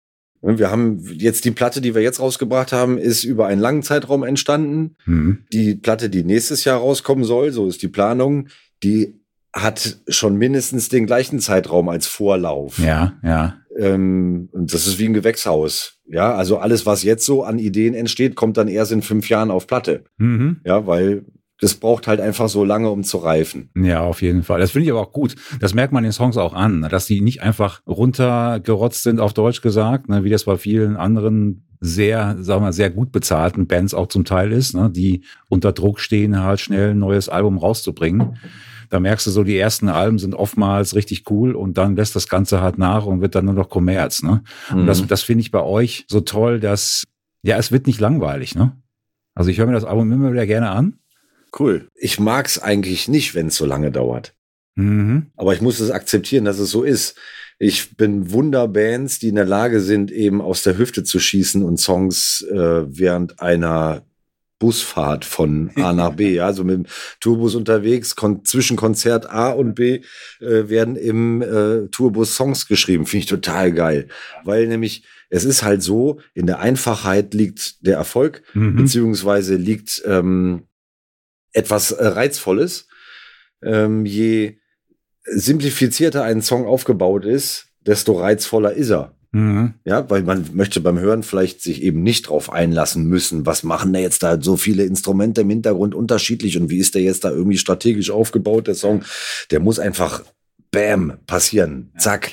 Wir 0.42 0.70
haben 0.70 1.04
jetzt 1.12 1.44
die 1.44 1.50
Platte, 1.50 1.82
die 1.82 1.94
wir 1.94 2.00
jetzt 2.00 2.18
rausgebracht 2.18 2.72
haben, 2.72 2.96
ist 2.96 3.24
über 3.24 3.46
einen 3.46 3.60
langen 3.60 3.82
Zeitraum 3.82 4.24
entstanden. 4.24 4.96
Mhm. 5.04 5.44
Die 5.52 5.74
Platte, 5.74 6.08
die 6.08 6.24
nächstes 6.24 6.64
Jahr 6.64 6.78
rauskommen 6.78 7.24
soll, 7.24 7.52
so 7.52 7.68
ist 7.68 7.82
die 7.82 7.88
Planung, 7.88 8.48
die 8.82 9.20
hat 9.52 9.98
schon 10.08 10.36
mindestens 10.36 10.88
den 10.88 11.06
gleichen 11.06 11.40
Zeitraum 11.40 11.88
als 11.88 12.06
Vorlauf. 12.06 12.78
Ja, 12.78 13.18
ja. 13.22 13.59
Ähm, 13.80 14.48
und 14.52 14.72
das 14.72 14.86
ist 14.86 14.98
wie 14.98 15.06
ein 15.06 15.14
Gewächshaus. 15.14 15.98
Ja, 16.06 16.34
also 16.34 16.58
alles, 16.58 16.86
was 16.86 17.02
jetzt 17.02 17.24
so 17.24 17.44
an 17.44 17.58
Ideen 17.58 17.94
entsteht, 17.94 18.34
kommt 18.34 18.56
dann 18.56 18.68
erst 18.68 18.92
in 18.92 19.02
fünf 19.02 19.28
Jahren 19.28 19.50
auf 19.50 19.66
Platte. 19.66 20.04
Mhm. 20.18 20.60
Ja, 20.64 20.86
weil 20.86 21.24
das 21.60 21.74
braucht 21.74 22.06
halt 22.06 22.20
einfach 22.20 22.48
so 22.48 22.64
lange, 22.64 22.90
um 22.90 23.04
zu 23.04 23.18
reifen. 23.18 23.70
Ja, 23.76 24.00
auf 24.00 24.22
jeden 24.22 24.42
Fall. 24.42 24.60
Das 24.60 24.70
finde 24.70 24.86
ich 24.86 24.90
aber 24.90 25.00
auch 25.00 25.12
gut. 25.12 25.34
Das 25.60 25.74
merkt 25.74 25.92
man 25.92 26.04
in 26.04 26.08
den 26.08 26.12
Songs 26.12 26.36
auch 26.36 26.54
an, 26.54 26.86
dass 26.90 27.06
die 27.06 27.20
nicht 27.20 27.42
einfach 27.42 27.82
runtergerotzt 27.86 29.02
sind, 29.02 29.20
auf 29.20 29.34
Deutsch 29.34 29.60
gesagt, 29.60 30.08
ne, 30.08 30.24
wie 30.24 30.30
das 30.30 30.44
bei 30.44 30.56
vielen 30.56 30.96
anderen 30.96 31.66
sehr, 31.80 32.36
sagen 32.40 32.64
wir, 32.64 32.72
sehr 32.72 32.90
gut 32.90 33.12
bezahlten 33.12 33.66
Bands 33.66 33.94
auch 33.94 34.08
zum 34.08 34.24
Teil 34.24 34.52
ist, 34.52 34.74
ne, 34.74 34.90
die 34.90 35.22
unter 35.48 35.72
Druck 35.72 36.00
stehen, 36.00 36.42
halt 36.42 36.60
schnell 36.60 36.90
ein 36.90 36.98
neues 36.98 37.28
Album 37.28 37.58
rauszubringen. 37.58 38.36
Da 38.90 39.00
merkst 39.00 39.26
du 39.26 39.30
so, 39.30 39.44
die 39.44 39.56
ersten 39.56 39.88
Alben 39.88 40.18
sind 40.18 40.34
oftmals 40.34 40.94
richtig 40.94 41.30
cool 41.30 41.54
und 41.54 41.78
dann 41.78 41.96
lässt 41.96 42.14
das 42.16 42.28
Ganze 42.28 42.60
halt 42.60 42.76
nach 42.76 43.06
und 43.06 43.22
wird 43.22 43.34
dann 43.34 43.46
nur 43.46 43.54
noch 43.54 43.70
Kommerz. 43.70 44.22
Ne? 44.22 44.42
Mhm. 44.70 44.80
Und 44.80 44.86
das, 44.86 45.02
mhm. 45.02 45.08
das 45.08 45.22
finde 45.22 45.42
ich 45.42 45.50
bei 45.50 45.62
euch 45.62 46.04
so 46.08 46.20
toll, 46.20 46.60
dass, 46.60 47.04
ja, 47.42 47.56
es 47.56 47.72
wird 47.72 47.86
nicht 47.86 48.00
langweilig. 48.00 48.54
Ne? 48.54 48.76
Also 49.34 49.50
ich 49.50 49.58
höre 49.58 49.66
mir 49.66 49.72
das 49.72 49.84
Album 49.84 50.12
immer 50.12 50.32
wieder 50.32 50.46
gerne 50.46 50.70
an 50.70 51.00
Cool. 51.58 51.88
Ich 51.94 52.20
mag's 52.20 52.58
eigentlich 52.58 53.08
nicht, 53.08 53.34
wenn 53.34 53.48
es 53.48 53.56
so 53.56 53.66
lange 53.66 53.90
dauert. 53.90 54.34
Mhm. 54.76 55.26
Aber 55.36 55.52
ich 55.52 55.60
muss 55.60 55.80
es 55.80 55.90
akzeptieren, 55.90 56.44
dass 56.44 56.58
es 56.58 56.70
so 56.70 56.82
ist. 56.84 57.16
Ich 57.58 57.96
bin 57.96 58.32
Wunderbands, 58.32 59.18
die 59.18 59.28
in 59.28 59.34
der 59.34 59.44
Lage 59.44 59.80
sind, 59.80 60.10
eben 60.10 60.40
aus 60.40 60.62
der 60.62 60.78
Hüfte 60.78 61.04
zu 61.04 61.18
schießen 61.18 61.62
und 61.62 61.78
Songs 61.78 62.42
äh, 62.50 62.84
während 62.86 63.40
einer 63.40 64.02
Busfahrt 64.60 65.24
von 65.24 65.72
A 65.74 65.92
nach 65.92 66.14
B, 66.14 66.34
ja, 66.34 66.46
also 66.46 66.62
mit 66.62 66.76
dem 66.76 66.86
Tourbus 67.18 67.56
unterwegs, 67.56 68.14
kon 68.14 68.44
zwischen 68.44 68.76
Konzert 68.76 69.28
A 69.28 69.50
und 69.50 69.74
B 69.74 70.02
äh, 70.40 70.68
werden 70.68 70.94
im 70.94 71.42
äh, 71.42 71.88
Tourbus 71.88 72.36
Songs 72.36 72.68
geschrieben. 72.68 73.06
Finde 73.06 73.24
ich 73.24 73.30
total 73.30 73.72
geil, 73.72 74.06
weil 74.44 74.68
nämlich 74.68 75.02
es 75.30 75.44
ist 75.44 75.62
halt 75.62 75.82
so, 75.82 76.20
in 76.34 76.46
der 76.46 76.58
Einfachheit 76.58 77.34
liegt 77.34 77.86
der 77.86 77.96
Erfolg, 77.96 78.42
mhm. 78.52 78.76
beziehungsweise 78.76 79.56
liegt 79.56 80.02
ähm, 80.04 80.66
etwas 81.52 81.92
äh, 81.92 82.06
Reizvolles. 82.06 82.88
Ähm, 83.62 84.06
je 84.06 84.58
simplifizierter 85.24 86.24
ein 86.24 86.42
Song 86.42 86.66
aufgebaut 86.66 87.24
ist, 87.24 87.68
desto 87.80 88.18
reizvoller 88.18 88.72
ist 88.72 88.90
er. 88.90 89.16
Mhm. 89.32 89.74
Ja, 89.84 90.10
weil 90.10 90.22
man 90.22 90.44
möchte 90.54 90.80
beim 90.80 90.98
Hören 90.98 91.22
vielleicht 91.22 91.62
sich 91.62 91.82
eben 91.82 92.02
nicht 92.02 92.28
drauf 92.28 92.52
einlassen 92.52 93.04
müssen, 93.04 93.46
was 93.46 93.62
machen 93.62 93.92
da 93.92 94.00
jetzt 94.00 94.22
da 94.22 94.40
so 94.40 94.56
viele 94.56 94.84
Instrumente 94.84 95.42
im 95.42 95.50
Hintergrund 95.50 95.94
unterschiedlich 95.94 96.56
und 96.58 96.68
wie 96.68 96.78
ist 96.78 96.94
der 96.94 97.02
jetzt 97.02 97.24
da 97.24 97.30
irgendwie 97.30 97.58
strategisch 97.58 98.10
aufgebaut, 98.10 98.66
der 98.66 98.74
Song. 98.74 99.04
Der 99.50 99.60
muss 99.60 99.78
einfach 99.78 100.24
Bam 100.72 101.18
passieren. 101.26 101.92
Zack. 101.98 102.32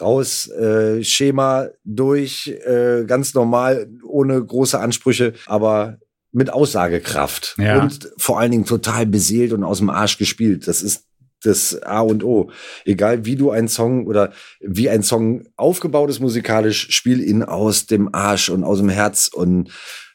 Raus, 0.00 0.48
äh, 0.48 1.02
Schema 1.02 1.68
durch, 1.84 2.54
äh, 2.64 3.04
ganz 3.04 3.34
normal, 3.34 3.90
ohne 4.04 4.42
große 4.42 4.78
Ansprüche, 4.78 5.32
aber 5.46 5.98
mit 6.30 6.50
Aussagekraft 6.50 7.56
ja. 7.58 7.82
und 7.82 8.12
vor 8.16 8.38
allen 8.38 8.52
Dingen 8.52 8.64
total 8.64 9.06
beseelt 9.06 9.52
und 9.52 9.64
aus 9.64 9.78
dem 9.78 9.90
Arsch 9.90 10.18
gespielt. 10.18 10.68
Das 10.68 10.82
ist 10.82 11.07
das 11.42 11.80
A 11.82 12.00
und 12.00 12.24
O. 12.24 12.50
Egal 12.84 13.24
wie 13.24 13.36
du 13.36 13.50
einen 13.50 13.68
Song 13.68 14.06
oder 14.06 14.32
wie 14.60 14.88
ein 14.90 15.02
Song 15.02 15.44
aufgebaut 15.56 16.10
ist 16.10 16.20
musikalisch, 16.20 16.90
spiel 16.90 17.20
ihn 17.22 17.42
aus 17.42 17.86
dem 17.86 18.14
Arsch 18.14 18.48
und 18.48 18.64
aus 18.64 18.78
dem 18.78 18.88
Herz 18.88 19.28
und 19.28 19.70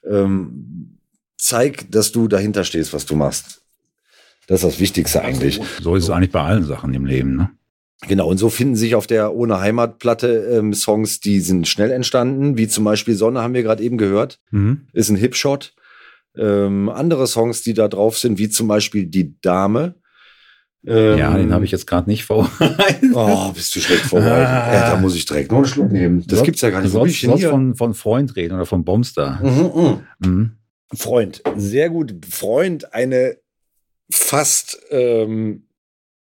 ähm, 0.09 0.99
zeig, 1.38 1.89
dass 1.91 2.12
du 2.12 2.27
dahinter 2.27 2.63
stehst, 2.63 2.93
was 2.93 3.05
du 3.05 3.15
machst. 3.15 3.62
Das 4.47 4.63
ist 4.63 4.73
das 4.73 4.79
Wichtigste 4.79 5.21
eigentlich. 5.21 5.62
So 5.81 5.95
ist 5.95 6.03
es 6.03 6.09
eigentlich 6.09 6.31
bei 6.31 6.41
allen 6.41 6.65
Sachen 6.65 6.93
im 6.93 7.05
Leben, 7.05 7.36
ne? 7.36 7.49
Genau, 8.07 8.27
und 8.27 8.38
so 8.38 8.49
finden 8.49 8.75
sich 8.75 8.95
auf 8.95 9.07
der 9.07 9.33
Ohne 9.33 9.62
Heimatplatte 9.62 10.49
ähm, 10.51 10.73
Songs, 10.73 11.21
die 11.21 11.39
sind 11.39 11.69
schnell 11.69 11.91
entstanden, 11.91 12.57
wie 12.57 12.67
zum 12.67 12.83
Beispiel 12.83 13.15
Sonne 13.15 13.41
haben 13.41 13.53
wir 13.53 13.63
gerade 13.63 13.81
eben 13.81 13.97
gehört, 13.97 14.41
mhm. 14.51 14.88
ist 14.91 15.09
ein 15.09 15.15
Hipshot. 15.15 15.73
Ähm, 16.36 16.89
andere 16.89 17.27
Songs, 17.27 17.62
die 17.62 17.73
da 17.73 17.88
drauf 17.88 18.17
sind, 18.17 18.38
wie 18.39 18.49
zum 18.49 18.67
Beispiel 18.67 19.05
Die 19.05 19.39
Dame. 19.39 19.95
Ähm, 20.85 21.17
ja, 21.17 21.37
den 21.37 21.53
habe 21.53 21.63
ich 21.63 21.71
jetzt 21.71 21.87
gerade 21.87 22.09
nicht 22.09 22.25
vor. 22.25 22.51
oh, 23.13 23.51
bist 23.53 23.75
du 23.75 23.79
schlecht 23.79 24.03
vorbereitet. 24.03 24.47
Ah. 24.47 24.73
Ja, 24.73 24.89
da 24.91 24.99
muss 24.99 25.15
ich 25.15 25.25
direkt 25.25 25.51
noch 25.51 25.59
einen 25.59 25.67
Schluck 25.67 25.91
nehmen. 25.91 26.25
Das 26.27 26.43
gibt's 26.43 26.61
ja 26.61 26.69
gar 26.69 26.81
nicht. 26.81 26.93
Du 26.93 26.99
sollst, 26.99 27.21
sollst 27.21 27.45
von, 27.45 27.75
von 27.75 27.93
Freund 27.93 28.35
reden 28.35 28.55
oder 28.55 28.65
von 28.65 28.83
Bombster. 28.83 29.39
Mhm, 29.41 29.81
mh. 29.81 30.01
mhm. 30.19 30.51
Freund, 30.93 31.41
sehr 31.55 31.89
gut. 31.89 32.15
Freund, 32.29 32.93
eine 32.93 33.37
fast 34.11 34.79
ähm, 34.91 35.67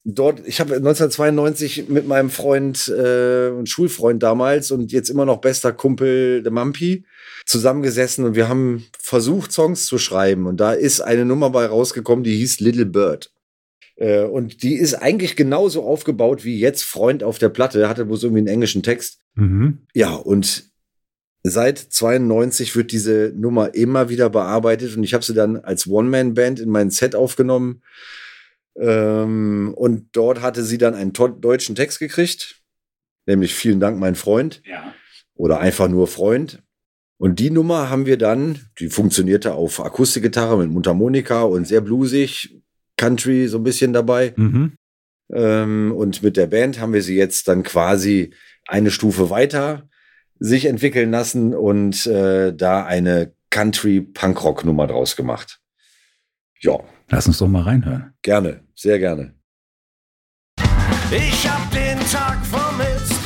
dort, 0.04 0.42
ich 0.46 0.60
habe 0.60 0.76
1992 0.76 1.90
mit 1.90 2.08
meinem 2.08 2.30
Freund 2.30 2.88
äh, 2.88 3.50
und 3.50 3.70
Schulfreund 3.70 4.24
damals 4.24 4.72
und 4.72 4.92
jetzt 4.92 5.10
immer 5.10 5.26
noch 5.26 5.42
bester 5.42 5.72
Kumpel, 5.72 6.44
der 6.44 6.52
Mampi, 6.52 7.06
zusammengesessen 7.46 8.26
und 8.26 8.36
wir 8.36 8.50
haben 8.50 8.86
versucht, 9.00 9.52
Songs 9.52 9.86
zu 9.86 9.98
schreiben. 9.98 10.48
Und 10.48 10.58
da 10.58 10.74
ist 10.74 11.02
eine 11.02 11.26
Nummer 11.26 11.50
bei 11.50 11.66
rausgekommen, 11.66 12.24
die 12.24 12.38
hieß 12.38 12.60
Little 12.60 12.86
Bird. 12.86 13.32
Äh, 13.96 14.24
und 14.24 14.64
die 14.64 14.76
ist 14.76 14.96
eigentlich 14.96 15.36
genauso 15.36 15.84
aufgebaut 15.84 16.44
wie 16.44 16.60
jetzt 16.60 16.84
Freund 16.84 17.24
auf 17.24 17.38
der 17.38 17.50
Platte, 17.50 17.88
hatte 17.88 18.06
bloß 18.06 18.24
irgendwie 18.24 18.40
einen 18.40 18.48
englischen 18.48 18.84
Text. 18.84 19.20
Mhm. 19.36 19.86
Ja, 19.94 20.14
und 20.14 20.72
seit 21.44 21.78
92 21.78 22.76
wird 22.76 22.92
diese 22.92 23.34
Nummer 23.36 23.74
immer 23.74 24.10
wieder 24.10 24.30
bearbeitet 24.30 24.96
und 24.96 25.04
ich 25.04 25.14
habe 25.14 25.24
sie 25.24 25.34
dann 25.34 25.58
als 25.58 25.88
One-Man-Band 25.88 26.60
in 26.60 26.70
mein 26.70 26.90
Set 26.90 27.16
aufgenommen. 27.16 27.82
Ähm, 28.80 29.74
und 29.76 30.10
dort 30.14 30.42
hatte 30.42 30.64
sie 30.64 30.78
dann 30.78 30.96
einen 30.96 31.14
deutschen 31.14 31.76
Text 31.76 32.00
gekriegt, 32.00 32.62
nämlich 33.26 33.54
Vielen 33.54 33.80
Dank, 33.80 34.00
mein 34.00 34.16
Freund 34.16 34.62
Ja. 34.66 34.94
oder 35.36 35.60
einfach 35.60 35.88
nur 35.88 36.08
Freund. 36.08 36.64
Und 37.18 37.40
die 37.40 37.52
Nummer 37.52 37.90
haben 37.90 38.06
wir 38.08 38.18
dann, 38.18 38.60
die 38.80 38.90
funktionierte 38.90 39.54
auf 39.54 39.84
Akustikgitarre 39.84 40.58
mit 40.58 40.72
Mundharmonika 40.72 41.44
und 41.44 41.68
sehr 41.68 41.82
bluesig, 41.82 42.58
Country 42.98 43.48
so 43.48 43.58
ein 43.58 43.64
bisschen 43.64 43.94
dabei. 43.94 44.34
Mhm. 44.36 44.74
Ähm, 45.34 45.94
und 45.96 46.24
mit 46.24 46.36
der 46.36 46.48
Band 46.48 46.80
haben 46.80 46.94
wir 46.94 47.04
sie 47.04 47.16
jetzt 47.16 47.48
dann 47.48 47.64
quasi 47.64 48.34
eine 48.68 48.92
Stufe 48.92 49.30
weiter 49.30 49.88
sich 50.40 50.66
entwickeln 50.66 51.12
lassen 51.12 51.54
und 51.54 52.08
äh, 52.08 52.54
da 52.56 52.84
eine 52.86 53.34
Country-Punk-Rock-Nummer 53.52 54.88
draus 54.88 55.16
gemacht. 55.16 55.61
Ja, 56.62 56.78
Lass 57.10 57.28
uns 57.28 57.40
doch 57.40 57.48
mal 57.48 57.64
reinhören. 57.64 58.14
gerne, 58.22 58.62
sehr 58.76 58.98
gerne. 59.00 59.34
Ich 61.12 61.50
hab 61.50 61.70
den 61.72 62.00
Tag 62.10 62.38
vermisst, 62.46 63.20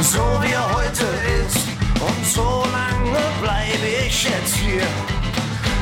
so 0.00 0.20
wie 0.42 0.52
er 0.52 0.74
heute 0.74 1.04
ist. 1.44 1.68
Und 2.00 2.24
so 2.26 2.64
lange 2.72 3.18
bleibe 3.42 3.86
ich 4.06 4.24
jetzt 4.24 4.54
hier. 4.56 4.86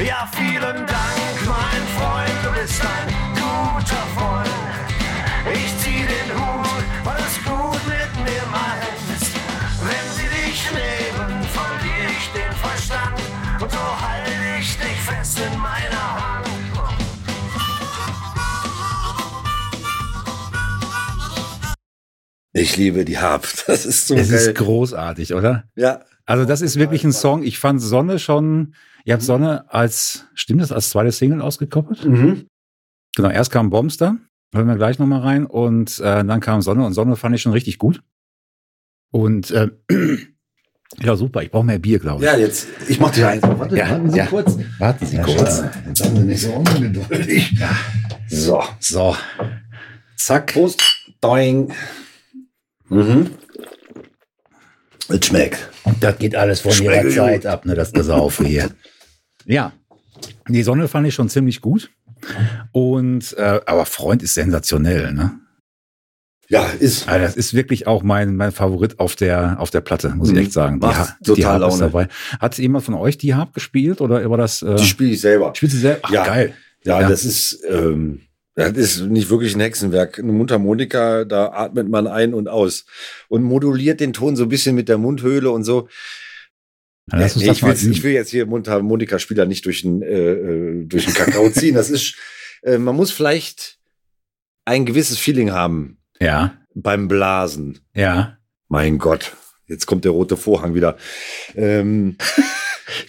Ja, 0.04 0.28
vielen 0.32 0.86
Dank, 0.86 1.36
mein 1.46 1.84
Freund, 1.96 2.38
du 2.42 2.60
bist 2.60 2.80
ein 2.80 3.08
guter 3.34 4.04
Freund. 4.16 4.53
Ich 22.56 22.76
liebe 22.76 23.04
die 23.04 23.18
Harp. 23.18 23.46
Das 23.66 23.84
ist 23.84 24.06
so 24.06 24.14
Es 24.14 24.30
geil. 24.30 24.38
ist 24.38 24.54
großartig, 24.54 25.34
oder? 25.34 25.64
ja, 25.76 26.00
Also 26.24 26.44
das 26.46 26.60
ist 26.62 26.76
wirklich 26.78 27.04
ein 27.04 27.12
Song. 27.12 27.42
Ich 27.42 27.58
fand 27.58 27.82
Sonne 27.82 28.18
schon, 28.18 28.74
ihr 29.04 29.12
habt 29.14 29.22
Sonne 29.24 29.70
als, 29.72 30.26
stimmt 30.34 30.62
das, 30.62 30.72
als 30.72 30.88
zweite 30.90 31.12
Single 31.12 31.42
ausgekoppelt? 31.42 32.04
mhm. 32.04 32.46
Genau, 33.16 33.28
erst 33.30 33.50
kam 33.52 33.70
Bombster, 33.70 34.16
hören 34.52 34.66
wir 34.66 34.74
gleich 34.76 34.98
nochmal 34.98 35.20
rein, 35.20 35.46
und 35.46 35.98
äh, 36.00 36.24
dann 36.24 36.40
kam 36.40 36.62
Sonne 36.62 36.84
und 36.84 36.94
Sonne 36.94 37.14
fand 37.16 37.34
ich 37.34 37.42
schon 37.42 37.52
richtig 37.52 37.78
gut. 37.78 38.02
Und 39.12 39.50
äh, 39.52 39.68
ja, 41.00 41.14
super, 41.16 41.42
ich 41.42 41.50
brauche 41.52 41.64
mehr 41.64 41.78
Bier, 41.78 41.98
glaube 42.00 42.24
ich. 42.24 42.30
ja, 42.30 42.36
jetzt, 42.36 42.66
ich 42.88 42.98
mach 42.98 43.10
dir 43.12 43.28
eins. 43.28 43.42
Warte, 43.44 43.76
Ja, 43.76 43.90
warten 43.90 44.10
Sie 44.10 44.18
ja. 44.18 44.26
kurz. 44.26 44.58
Warten 44.78 45.06
Sie 45.06 45.16
Ja, 45.16 45.22
kurz. 45.24 45.62
Jetzt 45.86 46.04
haben 46.04 46.16
Sie 46.16 46.22
nicht 46.24 46.40
so 46.42 46.52
ungeduldig. 46.52 47.52
Ja. 47.52 47.70
So, 48.28 48.62
So. 48.80 49.16
Zack. 50.16 50.52
Prost. 50.54 50.82
Doing. 51.20 51.72
Mhm. 52.88 53.30
Es 55.08 55.26
schmeckt. 55.26 55.70
Das 56.00 56.18
geht 56.18 56.34
alles 56.34 56.60
von 56.60 56.72
Schmecke 56.72 56.94
ihrer 56.94 57.02
gut. 57.04 57.14
Zeit 57.14 57.46
ab, 57.46 57.66
ne, 57.66 57.74
das 57.74 57.92
Gesaufe 57.92 58.44
hier. 58.44 58.70
Ja, 59.44 59.72
die 60.48 60.62
Sonne 60.62 60.88
fand 60.88 61.06
ich 61.06 61.14
schon 61.14 61.28
ziemlich 61.28 61.60
gut. 61.60 61.90
Und, 62.72 63.34
äh, 63.36 63.60
aber 63.66 63.84
Freund 63.84 64.22
ist 64.22 64.34
sensationell, 64.34 65.12
ne? 65.12 65.38
Ja, 66.48 66.64
ist. 66.78 67.08
Also 67.08 67.24
das 67.24 67.36
ist 67.36 67.54
wirklich 67.54 67.86
auch 67.86 68.02
mein, 68.02 68.36
mein 68.36 68.52
Favorit 68.52 68.98
auf 68.98 69.16
der, 69.16 69.58
auf 69.60 69.70
der 69.70 69.80
Platte, 69.80 70.10
muss 70.10 70.28
ich 70.28 70.34
Mhm. 70.34 70.40
echt 70.40 70.52
sagen. 70.52 70.80
Die, 70.80 70.86
Ha- 70.86 71.16
total 71.24 71.34
die 71.36 71.44
Harp 71.46 71.56
ist 71.56 71.60
Laune. 71.80 71.80
dabei. 71.80 72.08
Hat 72.38 72.58
jemand 72.58 72.84
von 72.84 72.94
euch 72.94 73.18
die 73.18 73.34
Harp 73.34 73.52
gespielt 73.54 74.00
oder 74.00 74.28
war 74.30 74.36
das? 74.38 74.62
Äh, 74.62 74.76
Die 74.76 74.84
spiele 74.84 75.10
ich 75.10 75.20
selber. 75.20 75.52
spielt 75.54 75.72
sie 75.72 75.78
selber? 75.78 76.00
Ach, 76.04 76.10
Ja. 76.10 76.24
geil. 76.24 76.54
Ja, 76.84 77.00
Ja. 77.00 77.08
das 77.08 77.24
ist, 77.24 77.62
ähm, 77.68 78.20
das 78.54 78.72
ist 78.76 79.00
nicht 79.02 79.30
wirklich 79.30 79.54
ein 79.54 79.60
Hexenwerk. 79.60 80.18
Eine 80.18 80.32
Mundharmonika, 80.32 81.24
da 81.24 81.52
atmet 81.52 81.88
man 81.88 82.06
ein 82.06 82.34
und 82.34 82.48
aus 82.48 82.86
und 83.28 83.42
moduliert 83.42 84.00
den 84.00 84.12
Ton 84.12 84.36
so 84.36 84.44
ein 84.44 84.48
bisschen 84.48 84.74
mit 84.76 84.88
der 84.88 84.98
Mundhöhle 84.98 85.50
und 85.50 85.64
so. 85.64 85.88
Lass 87.10 87.34
uns 87.36 87.44
Nee, 87.44 87.50
das 87.60 87.82
ich, 87.82 87.90
ich 87.90 88.02
will 88.02 88.12
jetzt 88.12 88.30
hier 88.30 88.46
Mundharmonika-Spieler 88.46 89.44
nicht 89.44 89.66
durch 89.66 89.82
den, 89.82 90.00
äh, 90.02 90.32
äh, 90.32 90.84
durch 90.86 91.04
den 91.04 91.14
Kakao 91.14 91.50
ziehen. 91.50 91.74
Das 91.74 91.90
ist, 91.90 92.16
äh, 92.62 92.78
man 92.78 92.96
muss 92.96 93.10
vielleicht 93.10 93.78
ein 94.64 94.86
gewisses 94.86 95.18
Feeling 95.18 95.52
haben 95.52 95.98
Ja, 96.20 96.56
beim 96.74 97.08
Blasen. 97.08 97.80
ja. 97.94 98.38
Mein 98.68 98.96
Gott, 98.98 99.36
jetzt 99.66 99.86
kommt 99.86 100.04
der 100.04 100.12
rote 100.12 100.36
Vorhang 100.36 100.74
wieder. 100.74 100.96
Ähm, 101.56 102.16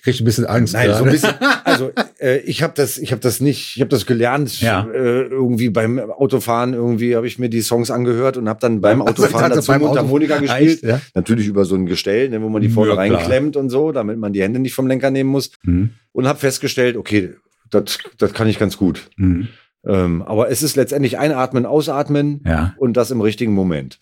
Krieg 0.03 0.13
ich 0.15 0.21
ein 0.21 0.25
bisschen 0.25 0.45
Angst. 0.45 0.73
Nein, 0.73 0.87
so 0.87 1.03
gerade. 1.03 1.05
ein 1.05 1.11
bisschen. 1.11 1.33
Also 1.65 1.91
äh, 2.21 2.37
ich 2.39 2.63
habe 2.63 2.71
das, 2.77 2.97
ich 2.97 3.11
habe 3.11 3.19
das 3.21 3.41
nicht, 3.41 3.75
ich 3.75 3.81
habe 3.81 3.89
das 3.89 4.05
gelernt. 4.05 4.61
Ja. 4.61 4.87
Äh, 4.89 5.23
irgendwie 5.23 5.69
beim 5.69 5.99
Autofahren 5.99 6.73
irgendwie 6.73 7.15
habe 7.17 7.27
ich 7.27 7.39
mir 7.39 7.49
die 7.49 7.59
Songs 7.61 7.91
angehört 7.91 8.37
und 8.37 8.47
habe 8.47 8.59
dann 8.61 8.79
beim 8.79 9.01
Also, 9.05 9.23
Autofahren 9.23 9.51
also 9.51 9.55
dazu 9.57 9.67
beim 9.73 9.81
Auto- 9.81 9.87
Mundharmonika 9.89 10.37
gespielt. 10.37 10.75
Echt, 10.75 10.83
ja? 10.83 11.01
Natürlich 11.13 11.47
über 11.47 11.65
so 11.65 11.75
ein 11.75 11.85
Gestell, 11.87 12.29
ne, 12.29 12.41
wo 12.41 12.47
man 12.47 12.61
die 12.61 12.69
vorne 12.69 12.91
Ja, 12.91 12.97
reinklemmt 12.97 13.57
und 13.57 13.69
so, 13.69 13.91
damit 13.91 14.17
man 14.17 14.31
die 14.31 14.41
Hände 14.41 14.59
nicht 14.59 14.73
vom 14.73 14.87
Lenker 14.87 15.11
nehmen 15.11 15.29
muss. 15.29 15.51
Mhm. 15.63 15.89
Und 16.13 16.25
habe 16.27 16.39
festgestellt, 16.39 16.95
okay, 16.95 17.31
das, 17.69 17.97
das 18.17 18.31
kann 18.31 18.47
ich 18.47 18.57
ganz 18.59 18.77
gut. 18.77 19.09
Mhm. 19.17 19.49
Ähm, 19.87 20.21
aber 20.23 20.49
es 20.49 20.63
ist 20.63 20.75
letztendlich 20.75 21.17
einatmen, 21.19 21.65
ausatmen 21.65 22.41
Ja. 22.45 22.73
und 22.77 22.97
das 22.97 23.11
im 23.11 23.21
richtigen 23.21 23.53
Moment. 23.53 23.99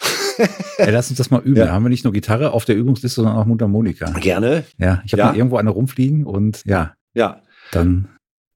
Ey, 0.78 0.92
lass 0.92 1.10
uns 1.10 1.18
das 1.18 1.30
mal 1.30 1.42
üben. 1.42 1.58
Ja. 1.58 1.66
Da 1.66 1.72
haben 1.74 1.84
wir 1.84 1.90
nicht 1.90 2.04
nur 2.06 2.14
Gitarre 2.14 2.52
auf 2.52 2.66
der 2.66 2.76
Übungsliste, 2.76 3.22
sondern 3.22 3.36
auch 3.38 3.46
Mundharmonika. 3.46 4.12
Gerne. 4.20 4.64
Ja, 4.78 5.02
ich 5.06 5.14
habe 5.14 5.22
Ja. 5.22 5.34
irgendwo 5.34 5.58
eine 5.58 5.70
rumfliegen 5.70 6.26
und 6.26 6.64
ja, 6.66 6.94
Ja. 7.14 7.42
dann 7.72 8.10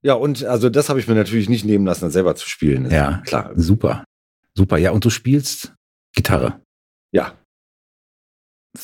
Ja, 0.04 0.14
und 0.14 0.46
also 0.46 0.70
das 0.70 0.90
habe 0.90 1.00
ich 1.00 1.08
mir 1.08 1.16
natürlich 1.16 1.50
nicht 1.50 1.66
nehmen 1.66 1.86
lassen, 1.86 2.06
das 2.06 2.14
selber 2.14 2.36
zu 2.36 2.48
spielen. 2.48 2.86
Das 2.86 2.94
Ja. 2.94 3.22
Klar. 3.26 3.52
super. 3.56 4.04
Super. 4.54 4.78
Ja, 4.78 4.92
und 4.92 5.04
du 5.04 5.10
spielst 5.10 5.74
Gitarre. 6.16 6.62
Ja. 7.12 7.34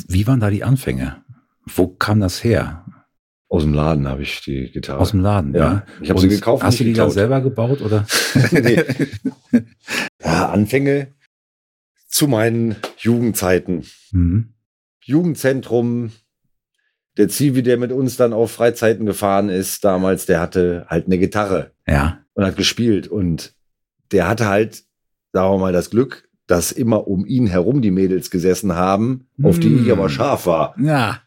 Wie 0.08 0.28
waren 0.28 0.40
da 0.40 0.50
die 0.50 0.64
Anfänge? 0.64 1.24
Wo 1.66 1.88
kam 1.88 2.20
das 2.20 2.44
her? 2.44 2.86
Aus 3.54 3.62
dem 3.62 3.76
Laden 3.76 4.08
habe 4.08 4.24
ich 4.24 4.42
die 4.42 4.72
Gitarre. 4.72 5.00
Aus 5.00 5.12
dem 5.12 5.20
Laden, 5.20 5.54
ja. 5.54 5.60
Ja, 5.62 5.84
ich 6.02 6.10
habe 6.10 6.20
sie 6.20 6.28
gekauft. 6.28 6.64
Hast 6.64 6.80
du 6.80 6.86
die 6.86 6.94
dann 6.94 7.12
selber 7.12 7.40
gebaut 7.40 7.82
oder? 7.84 8.08
nee. 8.52 8.84
ja, 10.26 10.50
Anfänge 10.50 11.14
zu 12.08 12.28
meinen 12.28 12.78
Jugendzeiten. 12.98 13.86
Mhm. 14.12 14.54
Jugendzentrum. 15.04 16.14
Der 17.18 17.30
Zivi, 17.30 17.62
der 17.62 17.78
mit 17.78 17.92
uns 17.92 18.18
dann 18.18 18.34
auf 18.34 18.50
Freizeiten 18.50 19.06
gefahren 19.06 19.50
ist, 19.50 19.86
damals, 19.86 20.26
der 20.26 20.40
hatte 20.40 20.88
halt 20.90 21.06
eine 21.06 21.20
Gitarre 21.20 21.74
Ja. 21.88 22.22
und 22.34 22.44
hat 22.46 22.58
gespielt. 22.58 23.08
Und 23.08 23.54
der 24.12 24.28
hatte 24.28 24.48
halt, 24.48 24.84
sagen 25.32 25.54
wir 25.54 25.60
mal, 25.60 25.74
das 25.74 25.92
Glück, 25.92 26.28
dass 26.48 26.72
immer 26.72 27.08
um 27.08 27.24
ihn 27.24 27.46
herum 27.46 27.84
die 27.84 27.92
Mädels 27.92 28.32
gesessen 28.32 28.74
haben, 28.74 29.28
auf 29.44 29.60
die 29.60 29.76
ich 29.76 29.92
aber 29.92 30.10
scharf 30.10 30.48
war. 30.48 30.74
Ja. 30.80 31.22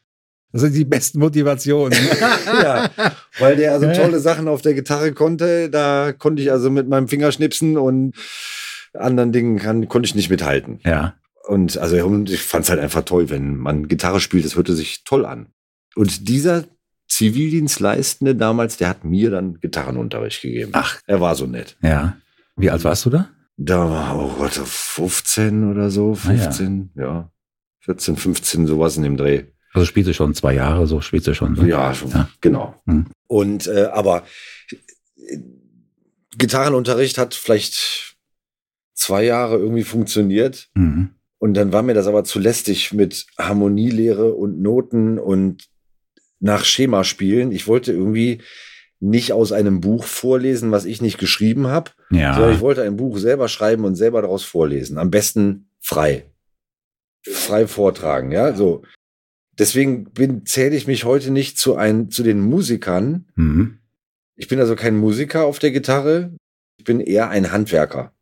Das 0.56 0.62
sind 0.62 0.74
die 0.74 0.86
besten 0.86 1.18
Motivationen. 1.18 1.98
ja, 2.46 2.90
weil 3.38 3.56
der 3.56 3.72
also 3.72 3.92
tolle 3.92 4.20
Sachen 4.20 4.48
auf 4.48 4.62
der 4.62 4.72
Gitarre 4.72 5.12
konnte. 5.12 5.68
Da 5.68 6.12
konnte 6.12 6.40
ich 6.42 6.50
also 6.50 6.70
mit 6.70 6.88
meinem 6.88 7.08
Fingerschnipsen 7.08 7.76
und 7.76 8.14
anderen 8.94 9.32
Dingen 9.32 9.58
kann, 9.58 9.86
konnte 9.88 10.06
ich 10.06 10.14
nicht 10.14 10.30
mithalten. 10.30 10.80
ja. 10.84 11.14
Und 11.46 11.78
also 11.78 11.94
ich 12.24 12.42
fand 12.42 12.64
es 12.64 12.70
halt 12.70 12.80
einfach 12.80 13.02
toll, 13.02 13.30
wenn 13.30 13.56
man 13.56 13.86
Gitarre 13.86 14.18
spielt, 14.18 14.44
das 14.44 14.56
hörte 14.56 14.74
sich 14.74 15.04
toll 15.04 15.24
an. 15.24 15.46
Und 15.94 16.28
dieser 16.28 16.64
Zivildienstleistende 17.06 18.34
damals, 18.34 18.78
der 18.78 18.88
hat 18.88 19.04
mir 19.04 19.30
dann 19.30 19.60
Gitarrenunterricht 19.60 20.42
gegeben. 20.42 20.72
Ach. 20.74 21.00
er 21.06 21.20
war 21.20 21.36
so 21.36 21.46
nett. 21.46 21.76
Ja. 21.82 22.16
Wie 22.56 22.68
alt 22.70 22.82
warst 22.82 23.04
du 23.06 23.10
da? 23.10 23.28
Da 23.58 23.88
war, 23.88 24.18
oh 24.18 24.34
Gott, 24.38 24.54
15 24.54 25.70
oder 25.70 25.90
so, 25.90 26.16
Ah, 26.26 26.32
ja. 26.32 26.38
15, 26.38 26.90
ja. 26.96 27.30
14, 27.80 28.16
15, 28.16 28.66
sowas 28.66 28.96
in 28.96 29.04
dem 29.04 29.16
Dreh. 29.16 29.44
Also 29.76 29.86
spielst 29.86 30.08
du 30.08 30.14
schon 30.14 30.34
zwei 30.34 30.54
Jahre, 30.54 30.86
so 30.86 31.00
spielst 31.00 31.26
du 31.26 31.34
schon. 31.34 31.52
ne? 31.52 31.68
Ja, 31.68 31.94
schon, 31.94 32.10
Ja. 32.10 32.28
genau. 32.40 32.74
Hm. 32.86 33.06
Und 33.26 33.66
äh, 33.66 33.84
aber 33.92 34.24
äh, 35.18 35.38
Gitarrenunterricht 36.38 37.18
hat 37.18 37.34
vielleicht 37.34 38.16
zwei 38.94 39.24
Jahre 39.24 39.56
irgendwie 39.58 39.84
funktioniert. 39.84 40.68
Mhm. 40.74 41.10
Und 41.38 41.54
dann 41.54 41.72
war 41.72 41.82
mir 41.82 41.94
das 41.94 42.06
aber 42.06 42.24
zu 42.24 42.38
lästig 42.38 42.92
mit 42.92 43.26
Harmonielehre 43.38 44.32
und 44.34 44.60
Noten 44.60 45.18
und 45.18 45.68
nach 46.40 46.64
Schema 46.64 47.04
spielen. 47.04 47.52
Ich 47.52 47.66
wollte 47.66 47.92
irgendwie 47.92 48.40
nicht 49.00 49.32
aus 49.32 49.52
einem 49.52 49.80
Buch 49.80 50.04
vorlesen, 50.04 50.70
was 50.72 50.86
ich 50.86 51.02
nicht 51.02 51.18
geschrieben 51.18 51.66
habe, 51.66 51.90
sondern 52.10 52.50
ich 52.52 52.56
Ja. 52.56 52.60
wollte 52.62 52.82
ein 52.82 52.96
Buch 52.96 53.18
selber 53.18 53.48
schreiben 53.48 53.84
und 53.84 53.94
selber 53.96 54.22
daraus 54.22 54.42
vorlesen. 54.44 54.96
Am 54.96 55.10
besten 55.10 55.68
frei. 55.80 56.24
Frei 57.22 57.66
vortragen, 57.66 58.32
ja, 58.32 58.54
so. 58.54 58.82
Deswegen 59.58 60.04
bin, 60.12 60.44
zähle 60.46 60.76
ich 60.76 60.86
mich 60.86 61.04
heute 61.04 61.30
nicht 61.30 61.58
zu 61.58 61.76
ein, 61.76 62.10
zu 62.10 62.22
den 62.22 62.40
Musikern. 62.40 63.26
Mhm. 63.36 63.78
Ich 64.36 64.48
bin 64.48 64.60
also 64.60 64.76
kein 64.76 64.96
Musiker 64.96 65.44
auf 65.46 65.58
der 65.58 65.70
Gitarre. 65.70 66.32
Ich 66.78 66.84
bin 66.84 67.00
eher 67.00 67.30
ein 67.30 67.52
Handwerker. 67.52 68.12